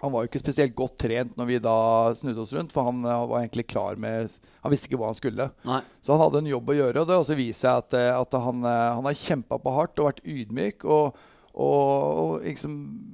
han 0.01 0.13
var 0.13 0.25
jo 0.25 0.31
ikke 0.31 0.43
spesielt 0.43 0.75
godt 0.77 0.97
trent 1.05 1.37
når 1.39 1.49
vi 1.51 1.61
da 1.63 1.77
snudde 2.17 2.43
oss 2.43 2.55
rundt. 2.57 2.75
For 2.75 2.87
han 2.89 3.05
var 3.05 3.37
egentlig 3.39 3.67
klar 3.71 3.99
med 4.01 4.33
Han 4.63 4.73
visste 4.73 4.89
ikke 4.89 4.99
hva 5.01 5.13
han 5.13 5.21
skulle. 5.21 5.47
Nei. 5.67 5.79
Så 6.03 6.15
han 6.15 6.25
hadde 6.25 6.43
en 6.43 6.51
jobb 6.51 6.73
å 6.73 6.79
gjøre. 6.79 7.05
Og 7.05 7.09
det 7.09 7.21
også 7.21 7.39
viser 7.39 7.61
seg 7.69 7.85
at, 7.85 8.01
at 8.25 8.41
han, 8.49 8.67
han, 8.67 9.07
har 9.07 9.23
kjempa 9.23 9.61
på 9.61 9.77
hardt 9.77 10.03
og 10.03 10.11
vært 10.11 10.25
ydmyk. 10.25 10.85
og 10.85 11.23
og, 11.55 12.19
og 12.19 12.31
liksom 12.43 12.73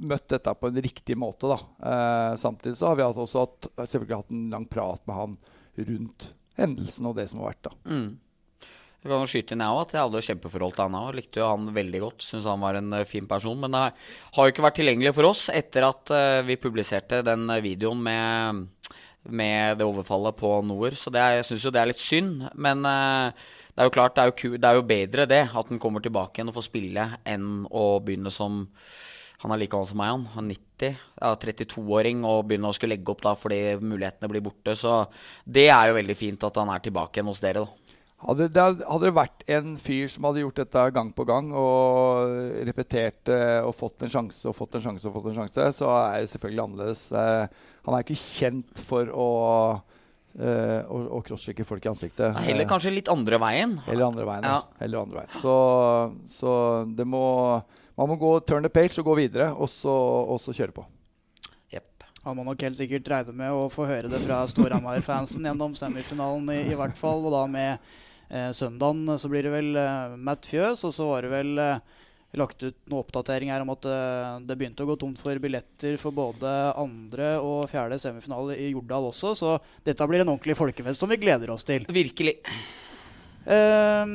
møtt 0.09 0.31
dette 0.33 0.53
på 0.57 0.69
en 0.71 0.81
riktig 0.81 1.17
måte. 1.19 1.45
da. 1.51 1.59
Eh, 1.91 2.35
samtidig 2.41 2.77
så 2.79 2.89
har 2.89 2.97
vi 2.97 3.05
også 3.05 3.43
hatt, 3.45 3.67
selvfølgelig 3.77 4.17
hatt 4.17 4.33
en 4.33 4.47
lang 4.53 4.65
prat 4.65 5.03
med 5.05 5.17
han 5.17 5.35
rundt 5.91 6.31
hendelsen 6.57 7.09
og 7.09 7.17
det 7.19 7.27
som 7.29 7.43
har 7.43 7.53
vært. 7.53 7.69
da. 7.69 7.75
Mm. 7.85 8.07
Jeg 9.01 9.09
kan 9.09 9.23
jo 9.23 9.29
skyte 9.31 9.55
inn 9.55 9.63
jeg 9.65 9.73
òg, 9.73 9.79
at 9.81 9.93
jeg 9.95 10.05
hadde 10.05 10.19
kjempeforhold 10.27 10.75
til 10.77 10.85
han 10.85 10.97
òg. 10.99 11.07
Likte 11.17 11.41
jo 11.41 11.47
han 11.49 11.71
veldig 11.73 12.01
godt. 12.03 12.21
Syns 12.21 12.45
han 12.45 12.61
var 12.61 12.77
en 12.77 12.93
uh, 12.93 13.07
fin 13.09 13.25
person. 13.29 13.57
Men 13.57 13.73
det 13.73 13.87
har 14.35 14.45
jo 14.45 14.53
ikke 14.53 14.65
vært 14.67 14.77
tilgjengelig 14.77 15.15
for 15.17 15.29
oss 15.31 15.47
etter 15.49 15.87
at 15.87 16.13
uh, 16.13 16.41
vi 16.45 16.59
publiserte 16.61 17.23
den 17.25 17.49
videoen 17.65 18.03
med, 18.05 18.91
med 19.25 19.81
det 19.81 19.87
overfallet 19.89 20.37
på 20.37 20.53
Noer. 20.69 20.93
Så 20.99 21.09
det, 21.13 21.23
jeg 21.39 21.47
syns 21.49 21.65
jo 21.65 21.73
det 21.73 21.81
er 21.81 21.89
litt 21.89 22.03
synd. 22.03 22.45
Men 22.53 22.85
det 22.85 23.81
er 23.81 23.89
jo 23.89 23.95
klart, 23.95 24.19
det 24.19 24.21
er 24.21 24.29
jo, 24.29 24.57
det 24.61 24.69
er 24.69 24.77
jo, 24.77 24.85
bedre 24.93 25.25
det, 25.33 25.41
at 25.49 25.73
han 25.73 25.81
kommer 25.81 26.03
tilbake 26.05 26.37
igjen 26.37 26.51
og 26.51 26.59
får 26.59 26.67
spille, 26.67 27.07
enn 27.25 27.63
å 27.71 27.85
begynne 28.03 28.33
som 28.33 28.67
Han 29.41 29.55
er 29.55 29.57
like 29.57 29.71
gammel 29.73 29.87
som 29.89 29.97
meg, 29.97 30.09
han. 30.13 30.25
Han 30.35 30.49
er 30.51 30.57
90. 30.77 30.97
Ja, 31.17 31.29
32-åring 31.41 32.19
og 32.29 32.43
begynne 32.45 32.69
å 32.69 32.75
skulle 32.77 32.93
legge 32.93 33.09
opp 33.09 33.23
da 33.25 33.31
fordi 33.33 33.57
mulighetene 33.81 34.29
blir 34.29 34.43
borte. 34.45 34.75
Så 34.77 35.07
det 35.49 35.63
er 35.73 35.89
jo 35.89 35.95
veldig 35.97 36.15
fint 36.19 36.45
at 36.45 36.59
han 36.61 36.69
er 36.69 36.83
tilbake 36.85 37.17
igjen 37.17 37.31
hos 37.31 37.41
dere, 37.41 37.63
da. 37.65 37.80
Hadde 38.21 38.47
det, 38.53 38.63
hadde 38.85 39.07
det, 39.07 39.13
vært 39.17 39.45
en 39.49 39.71
fyr 39.81 40.09
som 40.13 40.27
hadde 40.27 40.43
gjort 40.43 40.59
dette 40.61 40.83
gang 40.93 41.09
på 41.17 41.25
gang 41.25 41.47
og 41.57 42.59
repetert 42.67 43.31
og 43.65 43.73
fått 43.73 44.05
en 44.05 44.11
sjanse 44.13 44.45
og 44.49 44.53
fått 44.57 44.77
en 44.77 44.85
sjanse, 44.85 45.07
og 45.09 45.15
fått 45.15 45.31
en 45.31 45.39
sjanse, 45.39 45.65
så 45.79 45.89
er 45.95 46.19
det 46.21 46.29
selvfølgelig 46.35 46.63
annerledes. 46.67 47.07
Uh, 47.09 47.71
han 47.87 47.97
er 47.97 48.05
ikke 48.05 48.19
kjent 48.21 48.83
for 48.85 49.09
å, 49.09 49.27
uh, 50.37 50.79
å, 50.85 51.01
å 51.17 51.23
crosschecke 51.25 51.65
folk 51.65 51.87
i 51.87 51.91
ansiktet. 51.95 52.37
Heller 52.45 52.69
kanskje 52.69 52.93
litt 52.93 53.09
andre 53.09 53.41
veien. 53.41 53.79
Heller 53.87 54.11
andre 54.11 54.29
veien, 54.29 54.49
ja. 54.53 54.61
Heller 54.83 55.01
andre 55.01 55.23
veien. 55.23 55.33
Så, 55.41 55.57
så, 56.29 56.53
det 56.93 57.09
må 57.09 57.25
Man 57.97 58.07
må 58.07 58.15
gå 58.21 58.37
turn 58.47 58.63
the 58.65 58.69
page 58.71 58.95
og 59.01 59.09
gå 59.11 59.17
videre, 59.19 59.51
og 59.51 59.69
så, 59.69 59.91
og 59.91 60.37
så 60.41 60.53
kjøre 60.55 60.77
på. 60.77 60.85
Han 62.21 62.37
må 62.37 62.45
nok 62.45 62.61
helt 62.61 62.77
sikkert 62.77 63.07
regne 63.09 63.33
med 63.33 63.49
å 63.49 63.65
få 63.71 63.87
høre 63.89 64.09
det 64.11 64.19
fra 64.21 64.43
Storhamar-fansen 64.49 65.45
gjennom 65.47 65.73
semifinalen, 65.77 66.51
i, 66.53 66.59
i, 66.69 66.77
hvert 66.77 66.97
fall. 66.97 67.23
Og 67.25 67.33
da 67.33 67.47
med 67.49 67.93
eh, 68.31 68.51
søndagen 68.55 69.17
så 69.19 69.31
blir 69.31 69.45
det 69.47 69.53
vel 69.53 69.75
eh, 69.79 70.15
Matt 70.17 70.47
Fjøs, 70.49 70.85
og 70.87 70.95
så 70.95 71.09
var 71.09 71.27
det 71.27 71.33
vel 71.33 71.61
eh, 71.61 71.99
lagt 72.39 72.63
ut 72.63 72.77
noen 72.87 73.01
oppdatering 73.03 73.51
her 73.51 73.63
om 73.65 73.73
at 73.73 73.87
eh, 73.91 74.35
det 74.47 74.57
begynte 74.59 74.85
å 74.85 74.91
gå 74.91 74.97
tomt 74.99 75.19
for 75.19 75.39
billetter 75.43 75.97
for 76.01 76.15
både 76.15 76.51
andre 76.79 77.33
og 77.43 77.65
fjerde 77.71 77.99
semifinale 78.01 78.55
i 78.55 78.71
Jordal 78.71 79.09
også, 79.11 79.35
så 79.35 79.57
dette 79.87 80.07
blir 80.07 80.23
en 80.23 80.31
ordentlig 80.31 80.55
folkefest 80.59 81.03
som 81.03 81.11
vi 81.11 81.19
gleder 81.21 81.51
oss 81.51 81.67
til. 81.67 81.87
Virkelig. 81.91 82.39
Uh, 83.41 84.05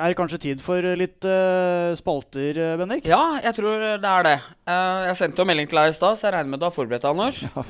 er 0.00 0.08
det 0.08 0.16
kanskje 0.16 0.38
tid 0.40 0.62
for 0.64 0.80
litt 0.96 1.26
uh, 1.28 1.92
spalter, 1.98 2.56
eh, 2.56 2.76
Bendik? 2.80 3.04
Ja, 3.10 3.36
jeg 3.44 3.58
tror 3.58 3.82
det 4.00 4.08
er 4.08 4.24
det. 4.24 4.38
Uh, 4.64 5.04
jeg 5.10 5.18
sendte 5.20 5.44
jo 5.44 5.48
melding 5.50 5.68
til 5.68 5.82
deg 5.82 5.92
i 5.92 5.96
stad, 5.98 6.16
så 6.16 6.30
jeg 6.30 6.36
regner 6.38 6.54
med 6.54 6.62
du 6.62 6.66
har 6.70 6.72
forberedt 6.72 7.04
deg, 7.04 7.12
Anders. 7.12 7.42
Ja, 7.44 7.64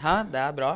Hæ, 0.00 0.14
det 0.32 0.40
er 0.46 0.56
bra. 0.56 0.72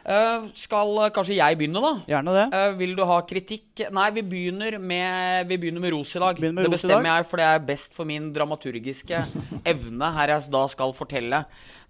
Uh, 0.00 0.46
skal 0.56 0.94
kanskje 1.12 1.36
jeg 1.36 1.58
begynne, 1.60 1.80
da? 1.84 1.90
Gjerne 2.08 2.32
det. 2.32 2.44
Uh, 2.54 2.76
vil 2.78 2.94
du 2.96 3.02
ha 3.04 3.18
kritikk? 3.28 3.82
Nei, 3.92 4.06
vi 4.16 4.22
begynner 4.24 4.78
med, 4.80 5.50
vi 5.50 5.58
begynner 5.60 5.82
med 5.82 5.92
ros 5.92 6.14
i 6.16 6.22
dag. 6.22 6.40
Med 6.40 6.62
det 6.64 6.72
bestemmer 6.72 7.10
jeg, 7.10 7.26
for 7.28 7.42
det 7.42 7.48
er 7.48 7.66
best 7.68 7.96
for 7.96 8.08
min 8.08 8.30
dramaturgiske 8.32 9.20
evne 9.74 10.12
her 10.16 10.32
jeg 10.34 10.48
da 10.54 10.62
skal 10.72 10.94
fortelle 10.96 11.42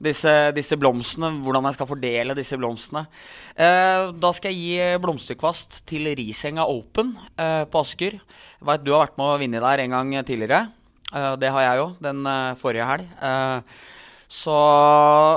disse, 0.02 0.32
disse, 0.56 0.78
blomstene. 0.80 1.30
Hvordan 1.44 1.70
jeg 1.70 1.78
skal 1.78 1.90
fordele 1.92 2.36
disse 2.38 2.58
blomstene. 2.58 3.04
Uh, 3.54 4.10
da 4.18 4.34
skal 4.34 4.56
jeg 4.56 4.58
gi 4.64 4.98
blomsterkvast 5.04 5.82
til 5.90 6.10
Risenga 6.18 6.66
Open 6.66 7.14
på 7.36 7.84
Asker. 7.84 8.18
Jeg 8.18 8.66
vet, 8.66 8.84
du 8.84 8.92
har 8.94 9.06
vært 9.06 9.16
med 9.20 9.30
å 9.30 9.38
vinne 9.40 9.62
der 9.62 9.84
en 9.84 9.96
gang 9.96 10.12
tidligere. 10.26 10.66
det 11.40 11.50
har 11.50 11.62
jeg 11.64 11.78
jo, 11.80 11.86
den 12.02 12.26
forrige 12.60 12.86
helg. 12.86 13.08
Så 14.30 14.54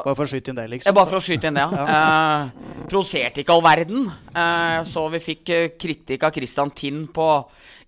Bare 0.06 0.14
for 0.14 0.28
å 0.28 0.30
skyte 0.30 0.52
inn 0.54 0.60
det, 0.60 0.68
liksom? 0.70 0.94
Bare 0.94 1.10
for 1.10 1.18
å 1.18 1.24
skyte 1.24 1.50
inn 1.50 1.58
det, 1.58 1.64
ja. 1.66 1.86
eh, 1.98 2.84
Provoserte 2.92 3.42
ikke 3.42 3.56
all 3.56 3.64
verden. 3.66 4.06
Eh, 4.30 4.80
så 4.86 5.08
vi 5.10 5.22
fikk 5.24 5.50
eh, 5.50 5.72
kritikk 5.82 6.28
av 6.28 6.36
Christian 6.36 6.70
Tinn 6.78 7.08
på 7.14 7.28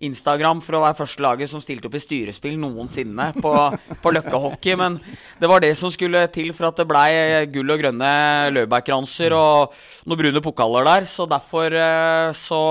Instagram 0.04 0.62
for 0.64 0.78
å 0.78 0.84
være 0.84 0.98
første 1.00 1.24
laget 1.24 1.52
som 1.52 1.62
stilte 1.64 1.90
opp 1.90 1.98
i 1.98 2.04
styrespill 2.04 2.58
noensinne 2.60 3.30
på, 3.38 3.54
på 4.02 4.14
Løkka-hockey. 4.16 4.76
Men 4.80 4.98
det 5.40 5.50
var 5.52 5.64
det 5.64 5.74
som 5.80 5.94
skulle 5.94 6.26
til 6.34 6.52
for 6.56 6.70
at 6.70 6.82
det 6.82 6.88
blei 6.90 7.10
gull 7.54 7.76
og 7.76 7.82
grønne 7.84 8.12
laurbærkranser 8.56 9.36
og 9.38 9.76
noen 10.06 10.22
brune 10.22 10.44
pokaler 10.44 10.88
der. 10.90 11.08
Så 11.10 11.28
derfor 11.30 11.76
eh, 11.76 12.32
så 12.38 12.62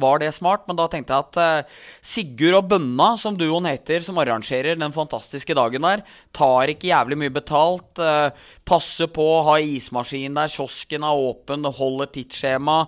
var 0.00 0.22
det 0.22 0.32
smart. 0.36 0.66
Men 0.68 0.78
da 0.80 0.88
tenkte 0.90 1.16
jeg 1.16 1.28
at 1.28 1.40
eh, 1.44 1.80
Sigurd 2.04 2.60
og 2.60 2.68
Bønna, 2.74 3.14
som 3.20 3.38
duoen 3.38 3.70
heter, 3.70 4.04
som 4.04 4.20
arrangerer 4.20 4.78
den 4.80 4.94
fantastiske 4.94 5.56
dagen 5.56 5.86
der, 5.86 6.04
tar 6.34 6.72
ikke 6.72 6.90
jævlig 6.90 7.20
mye 7.22 7.34
betalt. 7.34 8.02
Eh, 8.02 8.52
passer 8.64 9.10
på, 9.12 9.26
ha 9.46 9.58
ismaskin 9.60 10.36
der, 10.36 10.52
kiosken 10.52 11.04
er 11.04 11.24
åpen, 11.28 11.64
holder 11.64 12.12
tidsskjema. 12.14 12.84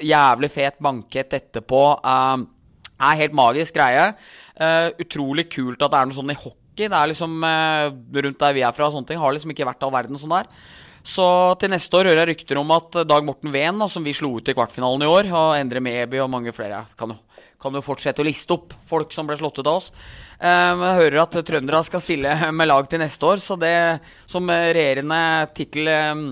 jævlig 0.00 0.50
fet 0.50 0.78
bankett 0.80 1.34
etterpå. 1.36 1.82
Uh, 2.04 2.46
er 3.00 3.20
helt 3.22 3.36
magisk 3.36 3.76
greie. 3.76 4.10
Uh, 4.60 4.90
utrolig 5.00 5.48
kult 5.52 5.80
at 5.80 5.92
det 5.92 6.00
er 6.00 6.10
noe 6.10 6.18
sånn 6.18 6.34
i 6.34 6.38
hockey. 6.38 6.86
Det 6.86 6.96
er 6.96 7.10
liksom 7.10 7.40
uh, 7.44 7.88
Rundt 8.20 8.42
der 8.42 8.56
vi 8.56 8.64
er 8.66 8.76
fra, 8.76 8.88
og 8.88 8.96
sånne 8.96 9.08
ting 9.08 9.20
har 9.20 9.34
liksom 9.34 9.54
ikke 9.54 9.68
vært 9.68 9.86
all 9.86 9.94
verden 9.94 10.20
sånn 10.20 10.36
der. 10.36 10.50
Så 11.06 11.24
til 11.60 11.72
neste 11.72 11.96
år 11.96 12.10
hører 12.10 12.26
jeg 12.26 12.34
rykter 12.34 12.60
om 12.60 12.72
at 12.76 13.00
Dag 13.08 13.24
Morten 13.24 13.52
Ven, 13.54 13.80
som 13.88 14.04
vi 14.04 14.12
slo 14.16 14.34
ut 14.36 14.50
i 14.52 14.54
kvartfinalen 14.56 15.06
i 15.06 15.08
år, 15.08 15.30
og 15.32 15.56
Endre 15.56 15.80
Meby 15.80 16.20
og 16.20 16.28
mange 16.32 16.52
flere 16.52 16.82
kan 16.98 17.14
jo, 17.14 17.16
kan 17.60 17.72
jo 17.76 17.80
fortsette 17.84 18.20
å 18.20 18.26
liste 18.26 18.52
opp 18.52 18.74
folk 18.88 19.14
som 19.16 19.28
ble 19.28 19.38
slått 19.40 19.62
ut 19.62 19.66
av 19.66 19.78
oss. 19.78 19.88
Um, 20.36 20.84
jeg 20.84 20.98
hører 21.00 21.22
at 21.22 21.38
trøndere 21.48 21.80
skal 21.88 22.04
stille 22.04 22.34
med 22.52 22.68
lag 22.68 22.88
til 22.88 23.00
neste 23.00 23.32
år, 23.32 23.40
så 23.40 23.56
det 23.60 23.74
som 24.28 24.44
regjerende 24.52 25.22
tittel 25.56 25.88
um, 25.88 26.26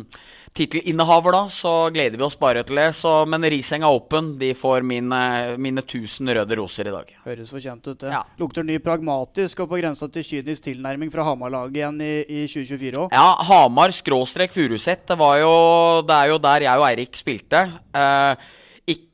tittelinnehaver, 0.59 1.35
da, 1.35 1.43
så 1.53 1.73
gleder 1.95 2.19
vi 2.19 2.27
oss 2.27 2.37
bare 2.39 2.65
til 2.67 2.81
det. 2.81 2.89
Så, 2.99 3.13
men 3.31 3.47
Risenga 3.47 3.91
Open 3.95 4.35
de 4.41 4.53
får 4.59 4.87
mine, 4.87 5.21
mine 5.61 5.85
1000 5.85 6.35
røde 6.39 6.59
roser 6.59 6.91
i 6.91 6.95
dag. 6.95 7.15
Høres 7.25 7.53
fortjent 7.55 7.87
ut. 7.87 7.99
det. 8.03 8.13
Ja. 8.13 8.23
Lukter 8.41 8.67
ny 8.67 8.79
pragmatisk 8.83 9.65
og 9.65 9.73
på 9.73 9.81
grensa 9.81 10.11
til 10.13 10.27
kynisk 10.27 10.69
tilnærming 10.69 11.13
fra 11.15 11.27
Hamar-laget 11.29 11.81
igjen 11.81 12.01
i, 12.05 12.15
i 12.27 12.47
2024 12.51 13.05
òg. 13.05 13.15
Ja, 13.15 13.29
Hamar 13.49 13.95
skråstrek 13.95 14.55
Furuset. 14.55 15.07
Det, 15.09 15.19
det 15.19 16.17
er 16.19 16.33
jo 16.33 16.41
der 16.43 16.67
jeg 16.67 16.83
og 16.83 16.89
Eirik 16.89 17.19
spilte. 17.19 17.65
Uh, 17.95 18.35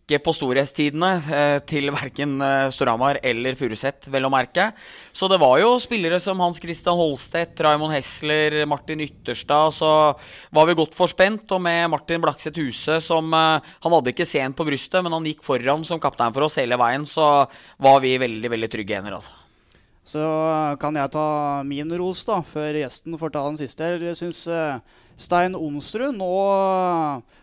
ikke 0.04 0.20
på 0.26 0.34
storhetstidene 0.36 1.10
eh, 1.32 1.58
til 1.64 1.88
verken 1.94 2.36
eh, 2.44 2.68
Storhamar 2.74 3.18
eller 3.24 3.56
Furuset, 3.56 4.04
vel 4.12 4.28
å 4.28 4.32
merke. 4.32 4.68
Så 5.16 5.30
det 5.32 5.38
var 5.40 5.56
jo 5.62 5.70
spillere 5.80 6.18
som 6.20 6.40
Hans 6.44 6.60
Christian 6.60 6.98
Holstedt, 6.98 7.56
Raymond 7.64 7.94
Hessler, 7.94 8.58
Martin 8.68 9.00
Ytterstad. 9.00 9.72
Så 9.72 9.88
var 10.52 10.68
vi 10.68 10.76
godt 10.76 10.96
forspent, 10.96 11.48
og 11.56 11.62
med 11.64 11.88
Martin 11.94 12.20
Blakseth 12.20 12.60
Huse 12.60 12.98
som 13.04 13.32
eh, 13.32 13.72
Han 13.84 13.96
hadde 13.96 14.12
ikke 14.12 14.28
sent 14.28 14.58
på 14.58 14.66
brystet, 14.68 15.00
men 15.04 15.16
han 15.16 15.24
gikk 15.24 15.40
foran 15.46 15.86
som 15.88 16.02
kaptein 16.02 16.34
for 16.36 16.50
oss 16.50 16.60
hele 16.60 16.76
veien, 16.80 17.08
så 17.08 17.46
var 17.80 18.04
vi 18.04 18.18
veldig, 18.20 18.52
veldig 18.52 18.70
trygge 18.76 19.00
hender, 19.00 19.16
altså. 19.16 19.40
Så 20.04 20.20
kan 20.82 20.98
jeg 21.00 21.14
ta 21.14 21.28
min 21.64 21.88
ros, 21.96 22.26
da, 22.28 22.42
før 22.44 22.76
gjesten 22.76 23.16
får 23.16 23.32
ta 23.32 23.46
den 23.46 23.56
siste. 23.56 23.88
Jeg 24.04 24.18
syns 24.20 24.42
Stein 25.16 25.54
Onsrud, 25.54 26.16
nå 26.18 26.30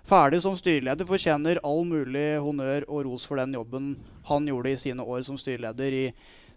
ferdig 0.08 0.42
som 0.44 0.58
styreleder, 0.60 1.08
fortjener 1.08 1.62
all 1.64 1.86
mulig 1.88 2.36
honnør 2.44 2.84
og 2.90 3.06
ros 3.08 3.26
for 3.28 3.40
den 3.40 3.56
jobben 3.56 3.94
han 4.28 4.48
gjorde 4.50 4.74
i 4.74 4.80
sine 4.80 5.06
år 5.08 5.24
som 5.24 5.40
styreleder 5.40 5.96
i 5.96 6.06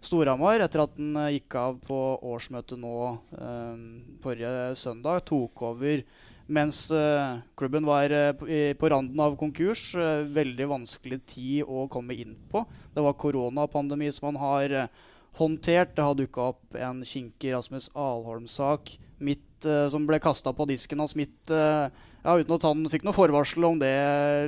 Storhamar, 0.05 0.59
etter 0.61 0.83
at 0.83 0.93
han 0.99 1.15
eh, 1.17 1.31
gikk 1.37 1.55
av 1.57 1.79
på 1.87 1.97
årsmøtet 2.35 2.77
nå 2.77 2.95
eh, 3.39 3.79
forrige 4.21 4.75
søndag. 4.77 5.23
Tok 5.25 5.63
over 5.71 6.03
mens 6.45 6.83
eh, 6.93 7.39
klubben 7.57 7.87
var 7.87 8.13
eh, 8.13 8.75
på 8.77 8.91
randen 8.91 9.23
av 9.23 9.37
konkurs. 9.39 9.87
Eh, 9.95 10.27
veldig 10.35 10.67
vanskelig 10.69 11.21
tid 11.31 11.63
å 11.65 11.87
komme 11.89 12.17
inn 12.21 12.35
på. 12.51 12.65
Det 12.93 13.01
var 13.07 13.17
koronapandemi 13.17 14.11
som 14.13 14.29
han 14.29 14.41
har 14.43 14.77
eh, 14.83 14.93
håndtert. 15.39 15.95
Det 15.95 16.05
har 16.05 16.19
dukka 16.19 16.51
opp 16.51 16.77
en 16.77 17.01
kinkig 17.07 17.55
Rasmus 17.55 17.89
Alholm-sak 17.95 18.97
midt, 19.25 19.44
uh, 19.63 19.87
som 19.91 20.05
ble 20.07 20.19
kasta 20.23 20.51
på 20.55 20.67
disken 20.69 21.01
av 21.03 21.13
midt 21.15 21.51
uh, 21.53 21.87
ja, 22.25 22.35
Uten 22.35 22.55
at 22.57 22.65
han 22.67 22.87
fikk 22.91 23.05
noe 23.05 23.15
forvarsel 23.15 23.67
om 23.67 23.79
det, 23.79 23.95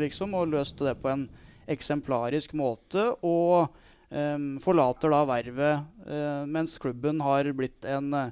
liksom, 0.03 0.33
og 0.35 0.51
løste 0.51 0.89
det 0.89 0.97
på 1.01 1.11
en 1.11 1.27
eksemplarisk 1.69 2.55
måte. 2.57 3.03
Og 3.27 3.69
um, 4.09 4.55
forlater 4.63 5.13
da 5.13 5.21
vervet 5.29 5.85
uh, 6.09 6.43
mens 6.49 6.77
klubben 6.81 7.21
har 7.23 7.51
blitt 7.57 7.87
en 7.87 8.31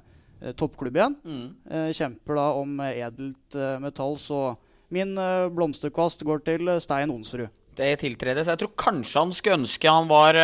toppklubb 0.58 0.98
igjen. 0.98 1.14
Mm. 1.24 1.92
kjemper 1.96 2.36
da 2.36 2.42
om 2.58 2.74
edelt 2.84 3.56
metall. 3.80 4.18
Så 4.20 4.40
min 4.92 5.14
blomsterkvast 5.56 6.26
går 6.28 6.42
til 6.44 6.68
Stein 6.84 7.10
Onsrud. 7.14 7.48
Det 7.78 7.88
tiltredes. 8.02 8.50
Jeg 8.52 8.60
tror 8.60 8.74
kanskje 8.76 9.22
han 9.22 9.32
skulle 9.32 9.62
ønske 9.62 9.94
han 9.94 10.10
var 10.10 10.36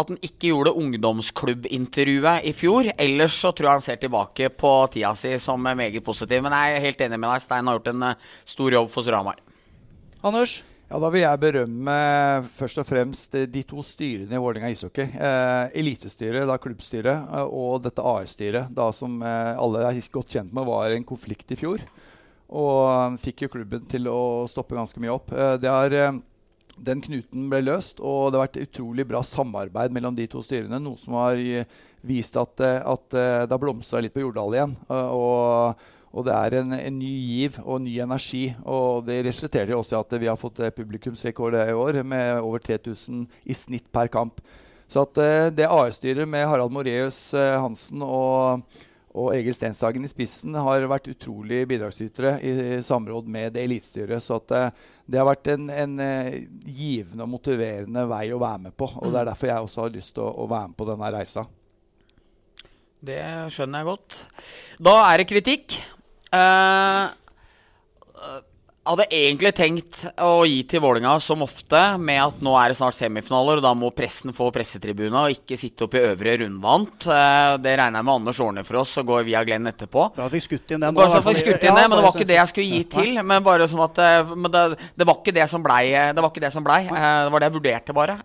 at 0.00 0.10
han 0.12 0.20
ikke 0.24 0.50
gjorde 0.50 0.74
ungdomsklubbintervjuet 0.80 2.48
i 2.48 2.54
fjor. 2.56 2.90
Ellers 2.96 3.36
så 3.40 3.52
tror 3.52 3.68
jeg 3.68 3.80
han 3.80 3.86
ser 3.86 4.00
tilbake 4.02 4.50
på 4.56 4.72
tida 4.94 5.12
si 5.18 5.36
som 5.42 5.62
meget 5.62 6.00
positiv. 6.04 6.42
Men 6.44 6.56
jeg 6.56 6.76
er 6.76 6.88
helt 6.88 7.06
enig 7.06 7.20
med 7.20 7.30
deg. 7.30 7.44
Stein 7.44 7.70
har 7.70 7.78
gjort 7.78 7.92
en 7.92 8.10
eh, 8.10 8.26
stor 8.48 8.76
jobb 8.78 8.90
for 8.92 9.06
Storhamar. 9.06 9.40
Anders? 10.26 10.60
Ja, 10.90 10.98
Da 10.98 11.08
vil 11.14 11.22
jeg 11.22 11.38
berømme 11.38 11.96
først 12.58 12.80
og 12.82 12.86
fremst 12.88 13.36
de 13.54 13.62
to 13.62 13.82
styrene 13.86 14.34
i 14.34 14.40
Vålerenga 14.42 14.72
ishockey. 14.74 15.06
Eh, 15.06 15.76
elitestyret, 15.78 16.48
da 16.50 16.56
klubbstyret, 16.58 17.28
eh, 17.30 17.46
og 17.46 17.84
dette 17.84 18.02
AS-styret, 18.02 18.72
da 18.74 18.88
som 18.96 19.20
eh, 19.22 19.54
alle 19.54 19.84
er 19.86 20.00
godt 20.10 20.34
kjent 20.34 20.52
med 20.52 20.66
var 20.66 20.90
en 20.90 21.06
konflikt 21.06 21.54
i 21.54 21.60
fjor. 21.60 21.84
Og 22.50 23.20
fikk 23.22 23.44
jo 23.44 23.52
klubben 23.52 23.86
til 23.86 24.10
å 24.10 24.48
stoppe 24.50 24.74
ganske 24.74 24.98
mye 24.98 25.14
opp. 25.14 25.30
Eh, 25.30 25.54
det 25.62 25.70
har 25.70 25.94
den 26.76 27.02
knuten 27.04 27.48
ble 27.50 27.62
løst, 27.64 27.98
og 28.00 28.30
det 28.30 28.38
har 28.38 28.46
vært 28.48 28.62
utrolig 28.64 29.06
bra 29.08 29.22
samarbeid 29.26 29.94
mellom 29.94 30.14
de 30.16 30.28
to 30.30 30.42
styrene. 30.44 30.78
Noe 30.82 31.00
som 31.00 31.16
har 31.18 31.40
vist 32.06 32.36
at, 32.40 32.60
eh, 32.64 32.80
at 32.80 33.14
eh, 33.14 33.42
det 33.46 33.54
har 33.54 33.62
blomstra 33.62 34.00
litt 34.02 34.14
på 34.14 34.24
Jordal 34.24 34.56
igjen. 34.56 34.74
Eh, 34.88 35.12
og, 35.16 35.84
og, 36.10 36.24
det 36.26 36.36
er 36.36 36.58
en, 36.60 36.74
en, 36.76 36.98
ny 36.98 37.12
giv 37.12 37.60
og 37.64 37.82
ny 37.84 37.98
energi. 38.02 38.44
Og 38.64 39.04
det 39.08 39.20
resulterer 39.28 39.76
også 39.76 39.96
i 39.96 40.00
at 40.00 40.18
vi 40.22 40.30
har 40.30 40.40
fått 40.40 40.62
publikumsrekord 40.76 41.58
i 41.60 41.76
år 41.76 42.02
med 42.02 42.40
over 42.40 42.62
3000 42.64 43.26
i 43.44 43.56
snitt 43.56 43.88
per 43.92 44.12
kamp. 44.12 44.40
Så 44.90 45.04
at 45.06 45.20
det 45.54 45.68
AS-styret 45.70 46.26
med 46.26 46.48
Harald 46.50 46.72
Moreus 46.74 47.28
Hansen 47.38 48.02
og 48.02 48.64
og 49.18 49.32
Egil 49.34 49.54
Stenshagen 49.56 50.04
i 50.06 50.10
spissen 50.10 50.54
har 50.54 50.84
vært 50.90 51.08
utrolig 51.10 51.64
bidragsytere 51.70 52.36
i, 52.46 52.52
samråd 52.86 53.30
med 53.30 53.56
det 53.56 53.64
elitestyret. 53.66 54.22
Så 54.22 54.38
at, 54.38 54.54
uh, 54.54 54.90
det 55.10 55.18
har 55.18 55.26
vært 55.26 55.50
en, 55.50 55.66
en 55.74 55.96
uh, 55.98 56.36
givende 56.62 57.26
og 57.26 57.32
motiverende 57.32 58.04
vei 58.10 58.28
å 58.30 58.38
være 58.42 58.68
med 58.68 58.76
på. 58.78 58.86
Og 59.00 59.10
det 59.10 59.22
er 59.22 59.30
derfor 59.32 59.50
jeg 59.50 59.66
også 59.66 59.82
har 59.82 59.96
lyst 59.96 60.14
til 60.14 60.26
å, 60.26 60.30
å 60.44 60.46
være 60.50 60.70
med 60.70 60.78
på 60.78 60.86
denne 60.92 61.10
reisa. 61.16 61.46
Det 63.10 63.22
skjønner 63.50 63.82
jeg 63.82 63.88
godt. 63.88 64.20
Da 64.90 64.94
er 65.08 65.22
det 65.22 65.30
kritikk. 65.32 65.74
Uh, 66.30 67.10
hadde 68.88 69.06
egentlig 69.12 69.50
tenkt 69.56 69.98
å 70.24 70.44
gi 70.48 70.62
til 70.68 70.80
Vålinga 70.82 71.12
som 71.22 71.42
ofte, 71.44 71.78
med 72.00 72.20
at 72.22 72.38
nå 72.44 72.54
er 72.56 72.72
det 72.72 72.78
snart 72.78 72.96
semifinaler, 72.96 73.60
og 73.60 73.64
da 73.64 73.72
må 73.76 73.90
pressen 73.94 74.32
få 74.36 74.48
pressetribuna 74.54 75.26
og 75.26 75.34
ikke 75.36 75.58
sitte 75.60 75.84
opp 75.86 75.96
i 75.98 76.02
øvre 76.08 76.38
rundvant. 76.40 77.08
Eh, 77.12 77.56
det 77.60 77.74
regner 77.76 78.00
jeg 78.00 78.08
med 78.08 78.14
Anders 78.14 78.40
ordner 78.40 78.66
for 78.66 78.80
oss, 78.82 78.96
og 79.02 79.10
går 79.12 79.26
via 79.28 79.44
Glenn 79.46 79.68
etterpå. 79.70 80.06
Bare 80.16 80.32
fikk 80.32 80.48
skutt 80.48 80.74
inn 80.74 80.86
den. 80.86 80.96
Bare 80.96 81.20
fikk 81.26 81.42
skutt 81.42 81.68
inn 81.68 81.76
det, 81.76 81.84
men 81.84 81.98
det 81.98 82.06
var 82.06 82.16
ikke 82.16 82.30
det 82.32 82.40
jeg 82.40 82.52
skulle 82.54 82.80
gi 82.80 82.82
til. 82.96 83.20
Men 83.20 83.46
bare 83.46 83.68
sånn 83.70 83.84
at 83.84 84.02
eh, 84.06 84.34
det, 84.48 84.64
det, 84.96 85.06
var 85.06 85.20
ikke 85.20 85.36
det 85.36 85.46
som 85.52 85.66
blei. 85.66 85.84
Det 85.92 86.24
var 86.24 86.32
ikke 86.32 86.46
det 86.46 86.54
som 86.56 86.66
blei. 86.66 86.82
Eh, 86.88 87.12
det 87.26 87.36
var 87.36 87.44
det 87.44 87.50
jeg 87.50 87.58
vurderte, 87.60 87.96
bare. 88.00 88.18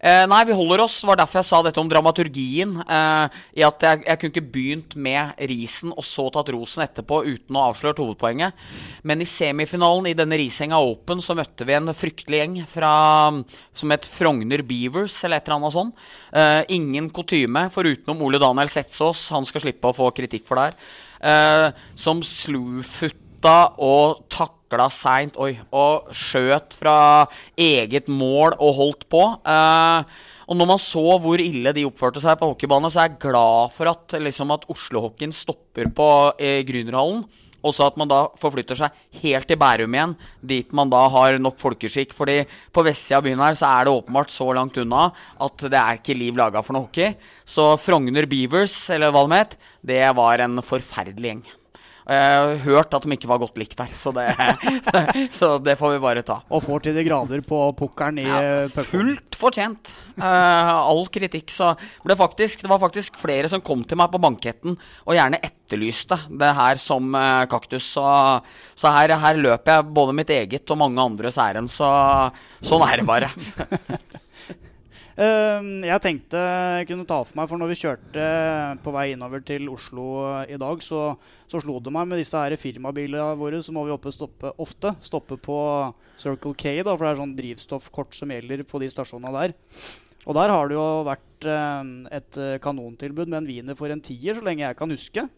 Eh, 0.00 0.22
nei, 0.24 0.44
vi 0.48 0.56
holder 0.56 0.80
oss. 0.86 0.94
Det 1.02 1.08
var 1.10 1.18
derfor 1.20 1.42
jeg 1.42 1.48
sa 1.50 1.58
dette 1.64 1.80
om 1.82 1.88
dramaturgien. 1.90 2.72
Eh, 2.80 3.40
i 3.60 3.64
at 3.66 3.84
jeg, 3.84 4.00
jeg, 4.06 4.20
kunne 4.20 4.32
ikke 4.32 4.52
begynt 4.54 4.96
med 4.96 5.42
risen 5.50 5.92
og 5.92 6.06
så 6.08 6.24
tatt 6.32 6.48
rosen 6.54 6.86
etterpå 6.86 7.18
uten 7.26 7.58
å 7.58 7.66
avsløre 7.68 8.00
hovedpoenget. 8.00 8.62
Men 9.04 9.20
i 9.20 9.28
semifinalen 9.28 10.08
i 10.08 10.16
denne 10.16 10.38
Risenga 10.40 10.80
Open 10.80 11.20
så 11.24 11.36
møtte 11.36 11.68
vi 11.68 11.76
en 11.76 11.92
fryktelig 11.92 12.40
gjeng 12.40 12.56
fra, 12.70 12.92
som 13.76 13.92
het 13.92 14.08
Frogner 14.08 14.64
Beavers 14.64 15.18
eller 15.26 15.40
et 15.40 15.50
eller 15.50 15.58
annet 15.58 15.76
sånt. 15.76 16.06
Eh, 16.32 16.62
ingen 16.78 17.10
kutyme 17.12 17.66
forutenom 17.74 18.24
Ole 18.24 18.40
Daniel 18.40 18.72
Setsås. 18.72 19.26
Han 19.36 19.48
skal 19.48 19.66
slippe 19.66 19.92
å 19.92 19.96
få 19.96 20.08
kritikk 20.16 20.48
for 20.48 20.56
det 20.56 20.70
her. 20.70 20.80
Eh, 21.20 21.84
som 21.92 22.24
slufutta 22.24 23.58
og 23.84 24.24
takka 24.32 24.59
takla 24.70 24.88
seint 24.92 25.36
og 25.36 26.10
skjøt 26.14 26.76
fra 26.78 27.26
eget 27.58 28.08
mål 28.08 28.54
og 28.58 28.76
holdt 28.78 29.08
på. 29.10 29.22
Uh, 29.44 30.04
og 30.50 30.56
når 30.58 30.66
man 30.66 30.80
så 30.82 31.18
hvor 31.22 31.38
ille 31.38 31.72
de 31.72 31.86
oppførte 31.86 32.20
seg 32.22 32.38
på 32.38 32.48
hockeybanen, 32.50 32.90
så 32.90 33.04
er 33.04 33.10
jeg 33.10 33.20
glad 33.22 33.70
for 33.74 33.90
at, 33.90 34.16
liksom, 34.18 34.50
at 34.50 34.66
Oslo-hockeyen 34.70 35.34
stopper 35.34 35.92
på 35.94 36.08
eh, 36.42 36.64
Grünerhallen. 36.66 37.22
Og 37.60 37.74
så 37.76 37.84
at 37.86 37.98
man 38.00 38.08
da 38.08 38.22
forflytter 38.40 38.78
seg 38.78 39.20
helt 39.20 39.46
til 39.46 39.58
Bærum 39.60 39.94
igjen, 39.94 40.16
dit 40.40 40.72
man 40.74 40.90
da 40.90 41.04
har 41.12 41.36
nok 41.38 41.60
folkeskikk. 41.60 42.16
fordi 42.16 42.46
på 42.72 42.82
vestsida 42.82 43.20
av 43.20 43.28
byen 43.28 43.44
her 43.44 43.54
så 43.60 43.68
er 43.68 43.84
det 43.84 43.94
åpenbart 43.94 44.32
så 44.32 44.48
langt 44.56 44.80
unna 44.80 45.10
at 45.38 45.68
det 45.68 45.78
er 45.78 46.00
ikke 46.00 46.16
liv 46.16 46.40
laga 46.40 46.64
for 46.64 46.74
noe 46.74 46.88
hockey. 46.88 47.14
Så 47.44 47.76
Frogner 47.78 48.26
Beavers, 48.26 48.88
eller 48.90 49.12
hva 49.12 49.28
det 49.28 49.42
het, 49.44 49.56
det 49.92 50.04
var 50.16 50.40
en 50.40 50.64
forferdelig 50.64 51.34
gjeng. 51.34 51.44
Har 52.10 52.56
hørt 52.64 52.94
at 52.96 53.04
de 53.06 53.14
ikke 53.14 53.28
var 53.30 53.38
godt 53.38 53.58
likt 53.60 53.76
der, 53.78 53.90
så 53.94 54.10
det, 54.14 54.26
så 55.38 55.52
det 55.62 55.76
får 55.78 55.94
vi 55.94 56.02
bare 56.02 56.24
ta. 56.26 56.40
Og 56.50 56.64
får 56.64 56.86
til 56.86 56.96
de 56.98 57.04
grader 57.06 57.42
på 57.46 57.60
pukkelen 57.78 58.18
i 58.22 58.26
ja, 58.26 58.66
Fullt 58.90 59.38
fortjent. 59.38 59.92
Uh, 60.20 60.74
all 60.90 61.04
kritikk. 61.12 61.52
Så 61.54 61.72
ble 62.04 62.16
faktisk, 62.18 62.64
det 62.64 62.70
var 62.70 62.82
faktisk 62.82 63.18
flere 63.20 63.50
som 63.50 63.62
kom 63.64 63.84
til 63.86 64.00
meg 64.00 64.10
på 64.12 64.20
banketten 64.22 64.76
og 64.76 65.16
gjerne 65.16 65.40
etterlyste 65.46 66.18
det 66.40 66.50
her 66.58 66.80
som 66.82 67.14
uh, 67.16 67.46
kaktus. 67.50 67.92
Så, 67.94 68.06
så 68.78 68.94
her, 68.96 69.14
her, 69.22 69.40
løper 69.40 69.78
jeg 69.78 69.92
både 69.96 70.16
mitt 70.16 70.34
eget 70.34 70.74
og 70.74 70.82
mange 70.82 71.04
andres 71.04 71.38
ærend. 71.40 71.72
Så 71.72 71.88
sånn 72.66 72.88
er 72.88 73.00
det 73.00 73.08
bare. 73.08 73.32
Uh, 75.20 75.82
jeg 75.84 76.00
tenkte 76.00 76.40
jeg 76.80 76.86
kunne 76.88 77.04
ta 77.04 77.18
for 77.20 77.36
meg, 77.36 77.48
for 77.50 77.60
når 77.60 77.68
vi 77.68 77.78
kjørte 77.82 78.28
på 78.80 78.92
vei 78.94 79.10
innover 79.12 79.42
til 79.44 79.66
Oslo 79.68 80.06
i 80.48 80.56
dag, 80.56 80.80
så, 80.80 81.10
så 81.44 81.60
slo 81.60 81.76
det 81.84 81.92
meg 81.92 82.08
med 82.08 82.22
disse 82.22 82.40
her 82.40 82.56
firmabilene 82.56 83.34
våre, 83.36 83.60
så 83.60 83.74
må 83.76 83.84
vi 83.84 83.92
oppe 83.92 84.14
stoppe 84.16 84.54
ofte. 84.64 84.94
Stoppe 85.04 85.36
på 85.36 85.58
Circle 86.16 86.54
K, 86.56 86.78
da, 86.80 86.94
for 86.94 87.04
det 87.04 87.12
er 87.12 87.20
sånn 87.20 87.36
drivstoffkort 87.36 88.16
som 88.16 88.32
gjelder 88.32 88.64
på 88.64 88.80
de 88.80 88.88
stasjonene 88.94 89.34
der. 89.36 89.54
Og 90.24 90.40
der 90.40 90.54
har 90.54 90.72
det 90.72 90.78
jo 90.78 90.88
vært 91.10 91.50
uh, 91.52 91.84
et 92.16 92.40
kanontilbud 92.64 93.28
med 93.28 93.42
en 93.42 93.52
wiener 93.52 93.76
for 93.76 93.92
en 93.92 94.00
tier, 94.00 94.38
så 94.38 94.46
lenge 94.46 94.64
jeg 94.64 94.80
kan 94.80 94.96
huske. 94.96 95.28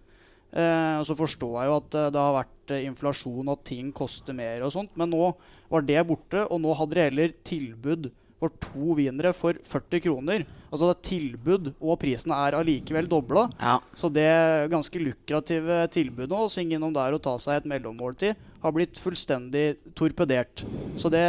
Og 0.53 1.07
så 1.09 1.14
forstår 1.16 1.55
jeg 1.57 1.68
jo 1.70 1.76
at 1.78 1.95
det 2.12 2.20
har 2.20 2.35
vært 2.37 2.72
inflasjon, 2.76 3.49
at 3.49 3.62
ting 3.64 3.87
koster 3.97 4.37
mer 4.37 4.61
og 4.66 4.74
sånt. 4.74 4.91
Men 5.01 5.09
nå 5.09 5.30
var 5.72 5.87
det 5.89 6.03
borte, 6.05 6.43
og 6.45 6.61
nå 6.61 6.74
hadde 6.76 6.99
de 6.99 7.07
heller 7.07 7.33
tilbud 7.49 8.11
for 8.43 8.53
to 8.62 8.97
wienere 8.99 9.30
for 9.36 9.55
40 9.62 10.03
kroner. 10.03 10.45
Altså 10.72 10.88
det 10.88 10.95
er 10.97 11.09
tilbud, 11.09 11.72
og 11.78 11.99
prisen 12.03 12.34
er 12.34 12.59
allikevel 12.59 13.09
dobla. 13.11 13.47
Ja. 13.61 13.78
Så 13.95 14.11
det 14.11 14.28
ganske 14.72 15.03
lukrative 15.03 15.84
tilbudet 15.95 16.34
å 16.34 16.51
svinge 16.51 16.78
innom 16.78 16.95
der 16.97 17.14
og 17.14 17.22
ta 17.22 17.36
seg 17.38 17.61
et 17.61 17.70
mellommåltid, 17.70 18.49
har 18.62 18.74
blitt 18.74 18.99
fullstendig 19.01 19.66
torpedert. 19.99 20.64
Så 20.99 21.11
det 21.12 21.26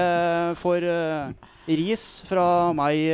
får 0.61 0.85
ris 1.69 2.07
fra 2.29 2.47
meg 2.77 3.05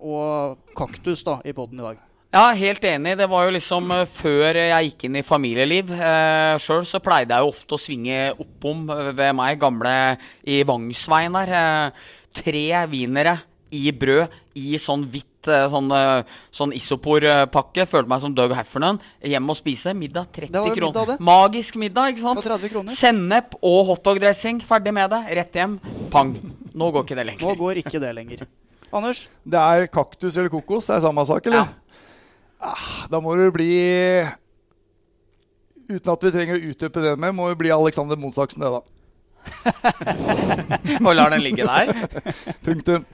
og 0.00 0.60
Kaktus 0.76 1.24
da, 1.26 1.40
i 1.44 1.56
poden 1.56 1.80
i 1.80 1.88
dag. 1.90 2.06
Ja, 2.36 2.50
helt 2.52 2.84
enig. 2.84 3.14
Det 3.16 3.28
var 3.30 3.46
jo 3.46 3.54
liksom 3.54 3.92
uh, 3.94 4.02
før 4.04 4.58
jeg 4.58 4.90
gikk 4.90 5.06
inn 5.06 5.16
i 5.16 5.24
familieliv. 5.24 5.92
Eh, 5.94 6.56
Sjøl 6.60 6.82
så 6.84 7.00
pleide 7.00 7.32
jeg 7.32 7.46
jo 7.46 7.52
ofte 7.52 7.76
å 7.76 7.80
svinge 7.80 8.18
oppom 8.42 8.82
ved 9.16 9.30
meg, 9.38 9.56
gamle 9.62 9.94
i 10.44 10.58
Vangsveien 10.68 11.38
der. 11.38 11.54
Uh, 11.54 12.10
tre 12.36 12.66
wienere 12.90 13.38
i 13.74 13.90
brød 13.90 14.34
i 14.56 14.78
sånn 14.80 15.02
hvitt 15.10 15.48
uh, 15.50 15.66
sånn, 15.72 15.90
sånn 16.54 16.74
isoporpakke. 16.76 17.86
Følte 17.90 18.12
meg 18.12 18.22
som 18.22 18.34
Doug 18.36 18.54
Heffernan. 18.56 19.00
Hjem 19.24 19.52
og 19.52 19.58
spise. 19.58 19.94
Middag 19.96 20.30
30 20.36 20.76
kroner. 20.76 21.16
Magisk 21.22 21.78
middag, 21.80 22.14
ikke 22.14 22.24
sant? 22.24 22.94
Sennep 22.96 23.58
og 23.60 23.82
hotdog-dressing. 23.90 24.62
Ferdig 24.66 24.94
med 24.96 25.10
det. 25.12 25.24
Rett 25.40 25.58
hjem. 25.60 25.80
Pang. 26.14 26.36
Nå 26.76 26.92
går 26.94 27.08
ikke 27.08 27.18
det 27.18 27.26
lenger. 27.30 27.44
Nå 27.46 27.58
går 27.58 27.82
ikke 27.82 28.00
det 28.02 28.14
lenger. 28.16 28.46
Anders? 28.94 29.26
Det 29.44 29.60
er 29.60 29.90
kaktus 29.92 30.36
eller 30.38 30.52
kokos. 30.52 30.88
Det 30.88 30.98
er 30.98 31.04
samme 31.04 31.24
sak, 31.28 31.48
eller? 31.50 31.66
Ja. 31.66 32.02
Ah, 32.66 33.04
da 33.12 33.20
må 33.20 33.34
det 33.36 33.50
bli 33.52 33.72
Uten 35.86 36.10
at 36.10 36.24
vi 36.24 36.32
trenger 36.34 36.56
å 36.56 36.70
utdype 36.72 37.02
det 37.04 37.12
mer, 37.20 37.34
må 37.36 37.46
det 37.50 37.58
bli 37.60 37.70
Alexander 37.70 38.18
Monsaksen, 38.18 38.64
det, 38.64 38.70
da. 38.74 38.95
Og 41.06 41.12
lar 41.16 41.28
den 41.34 41.42
ligge 41.44 41.66
der? 41.66 41.86
Punktum. 42.64 43.04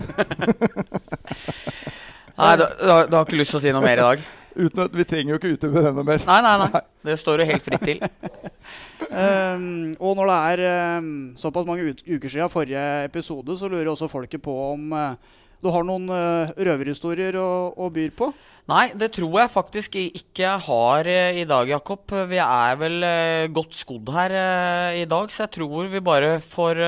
nei, 2.38 2.56
du, 2.56 2.64
du, 2.64 2.88
har, 2.88 3.06
du, 3.08 3.16
har 3.16 3.24
ikke 3.24 3.40
lyst 3.40 3.50
til 3.54 3.60
å 3.60 3.64
si 3.64 3.74
noe 3.74 3.84
mer 3.84 3.98
i 4.00 4.06
dag? 4.06 4.18
Uten 4.52 4.82
at 4.84 4.96
Vi 4.96 5.04
trenger 5.08 5.32
jo 5.32 5.38
ikke 5.40 5.54
utøve 5.56 5.78
det 5.86 5.92
noe 5.96 6.06
mer. 6.06 6.20
Nei, 6.28 6.40
nei, 6.44 6.56
nei. 6.62 6.70
Det 7.08 7.16
står 7.20 7.36
jo 7.42 7.46
helt 7.48 7.64
fritt 7.64 7.84
til. 7.88 7.98
um, 9.10 9.94
og 10.06 10.12
når 10.18 10.26
det 10.32 10.40
er 10.52 10.58
um, 10.98 11.12
såpass 11.38 11.68
mange 11.68 11.84
uker 11.92 12.28
siden 12.28 12.52
forrige 12.52 12.82
episode, 13.06 13.52
så 13.58 13.70
lurer 13.70 13.88
også 13.92 14.10
folket 14.12 14.42
på 14.44 14.54
om 14.72 14.82
uh, 14.92 14.98
du 15.62 15.70
har 15.70 15.84
noen 15.86 16.10
uh, 16.10 16.50
røverhistorier 16.58 17.36
å, 17.38 17.70
å 17.78 17.88
by 17.94 18.08
på? 18.18 18.32
Nei, 18.70 18.88
det 18.98 19.12
tror 19.14 19.36
jeg 19.40 19.52
faktisk 19.52 19.96
ikke 20.02 20.42
jeg 20.42 20.64
har 20.66 21.10
uh, 21.10 21.38
i 21.38 21.46
dag, 21.46 21.70
Jakob. 21.70 22.14
Vi 22.30 22.40
er 22.42 22.78
vel 22.80 22.98
uh, 23.06 23.50
godt 23.54 23.78
skodd 23.78 24.10
her 24.14 24.34
i 24.98 25.06
dag, 25.06 25.30
så 25.30 25.46
jeg 25.46 25.54
tror 25.60 25.90
vi 25.92 26.04
bare 26.04 26.38
får 26.42 26.86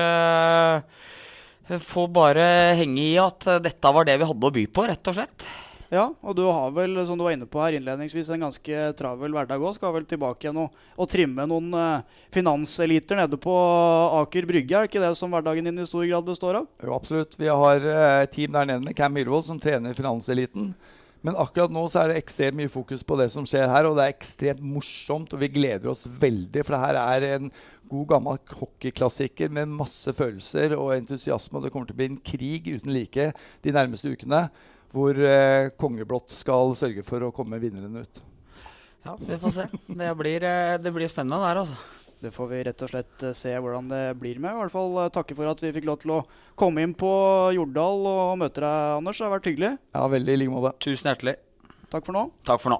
Får 1.65 2.09
bare 2.13 2.43
henge 2.77 3.01
i 3.01 3.15
at 3.17 3.41
dette 3.65 3.89
var 3.89 4.05
det 4.05 4.19
vi 4.21 4.27
hadde 4.29 4.45
å 4.45 4.53
by 4.53 4.67
på, 4.69 4.83
rett 4.85 5.09
og 5.09 5.15
slett. 5.17 5.45
Ja, 5.95 6.09
og 6.19 6.35
du 6.35 6.43
har 6.43 6.73
vel, 6.75 6.97
som 7.07 7.15
du 7.15 7.23
var 7.23 7.35
inne 7.35 7.47
på 7.47 7.61
her 7.61 7.77
innledningsvis, 7.77 8.27
en 8.33 8.43
ganske 8.47 8.79
travel 8.99 9.35
hverdag 9.35 9.61
òg. 9.63 9.77
Skal 9.77 9.93
vel 9.95 10.07
tilbake 10.09 10.43
igjen 10.43 10.59
og, 10.65 10.81
og 10.99 11.07
trimme 11.11 11.45
noen 11.47 11.69
uh, 11.71 12.17
finanseliter 12.35 13.21
nede 13.21 13.39
på 13.39 13.53
Aker 14.19 14.49
Brygge. 14.49 14.75
Er 14.75 14.83
det 14.83 14.91
ikke 14.91 15.05
det 15.05 15.13
som 15.15 15.31
hverdagen 15.31 15.69
din 15.69 15.79
i 15.79 15.87
stor 15.87 16.03
grad 16.09 16.27
består 16.27 16.59
av? 16.59 16.67
Jo, 16.83 16.97
absolutt. 16.97 17.37
Vi 17.39 17.47
har 17.47 17.87
uh, 17.87 18.25
team 18.33 18.51
der 18.57 18.67
nede 18.73 18.83
med 18.83 18.97
Cam 18.97 19.15
Myhrvold 19.15 19.47
som 19.47 19.61
trener 19.61 19.95
finanseliten. 19.95 20.73
Men 21.25 21.39
akkurat 21.41 21.71
nå 21.73 21.85
så 21.89 22.03
er 22.03 22.11
det 22.11 22.19
ekstremt 22.19 22.59
mye 22.59 22.69
fokus 22.69 23.01
på 23.07 23.15
det 23.17 23.31
som 23.33 23.47
skjer 23.49 23.71
her, 23.71 23.87
og 23.87 23.95
det 23.97 24.03
er 24.03 24.13
ekstremt 24.13 24.61
morsomt, 24.61 25.31
og 25.33 25.41
vi 25.41 25.49
gleder 25.55 25.89
oss 25.89 26.03
veldig. 26.05 26.61
For 26.61 26.75
det 26.75 26.83
her 26.83 26.99
er 27.01 27.29
en 27.31 27.49
god, 27.87 28.05
gammel 28.11 28.37
hockeyklassiker 28.59 29.49
med 29.53 29.71
masse 29.79 30.11
følelser 30.13 30.75
og 30.75 30.91
entusiasme. 30.99 31.57
Og 31.57 31.65
det 31.65 31.71
kommer 31.73 31.87
til 31.87 31.95
å 31.95 32.03
bli 32.03 32.11
en 32.11 32.23
krig 32.33 32.69
uten 32.75 32.93
like 32.93 33.31
de 33.63 33.73
nærmeste 33.73 34.11
ukene 34.11 34.47
hvor 34.95 35.19
eh, 35.19 35.73
kongeblått 35.79 36.31
skal 36.33 36.71
sørge 36.79 37.03
for 37.07 37.27
å 37.27 37.33
komme 37.35 37.59
vinneren 37.61 37.99
ut. 38.05 38.23
Ja, 39.05 39.17
vi 39.19 39.37
får 39.37 39.51
se. 39.53 39.67
Det 39.85 40.15
blir, 40.17 40.43
eh, 40.43 40.77
det 40.81 40.95
blir 40.95 41.11
spennende 41.11 41.43
der, 41.43 41.61
altså. 41.65 41.75
Det 42.23 42.31
får 42.33 42.47
vi 42.49 42.63
rett 42.65 42.81
og 42.81 42.89
slett 42.89 43.23
eh, 43.27 43.35
se 43.37 43.51
hvordan 43.53 43.89
det 43.91 44.03
blir 44.17 44.39
med. 44.41 44.55
I 44.55 44.63
hvert 44.63 44.73
fall 44.73 44.95
eh, 45.03 45.11
takke 45.13 45.35
for 45.37 45.51
at 45.51 45.61
vi 45.61 45.73
fikk 45.75 45.85
lov 45.89 45.99
til 46.01 46.15
å 46.15 46.23
komme 46.57 46.81
inn 46.81 46.95
på 46.97 47.11
Jordal 47.53 48.07
og 48.09 48.37
møte 48.41 48.63
deg, 48.63 48.95
Anders. 48.95 49.19
Det 49.19 49.27
har 49.27 49.35
vært 49.35 49.49
hyggelig. 49.51 49.71
Ja, 49.93 50.07
veldig 50.15 50.33
i 50.33 50.41
like 50.41 50.55
måte. 50.55 50.73
Tusen 50.87 51.11
hjertelig. 51.11 51.35
Takk 51.91 52.07
for 52.07 52.17
nå. 52.17 52.23
Takk 52.47 52.63
for 52.63 52.73
nå. 52.73 52.79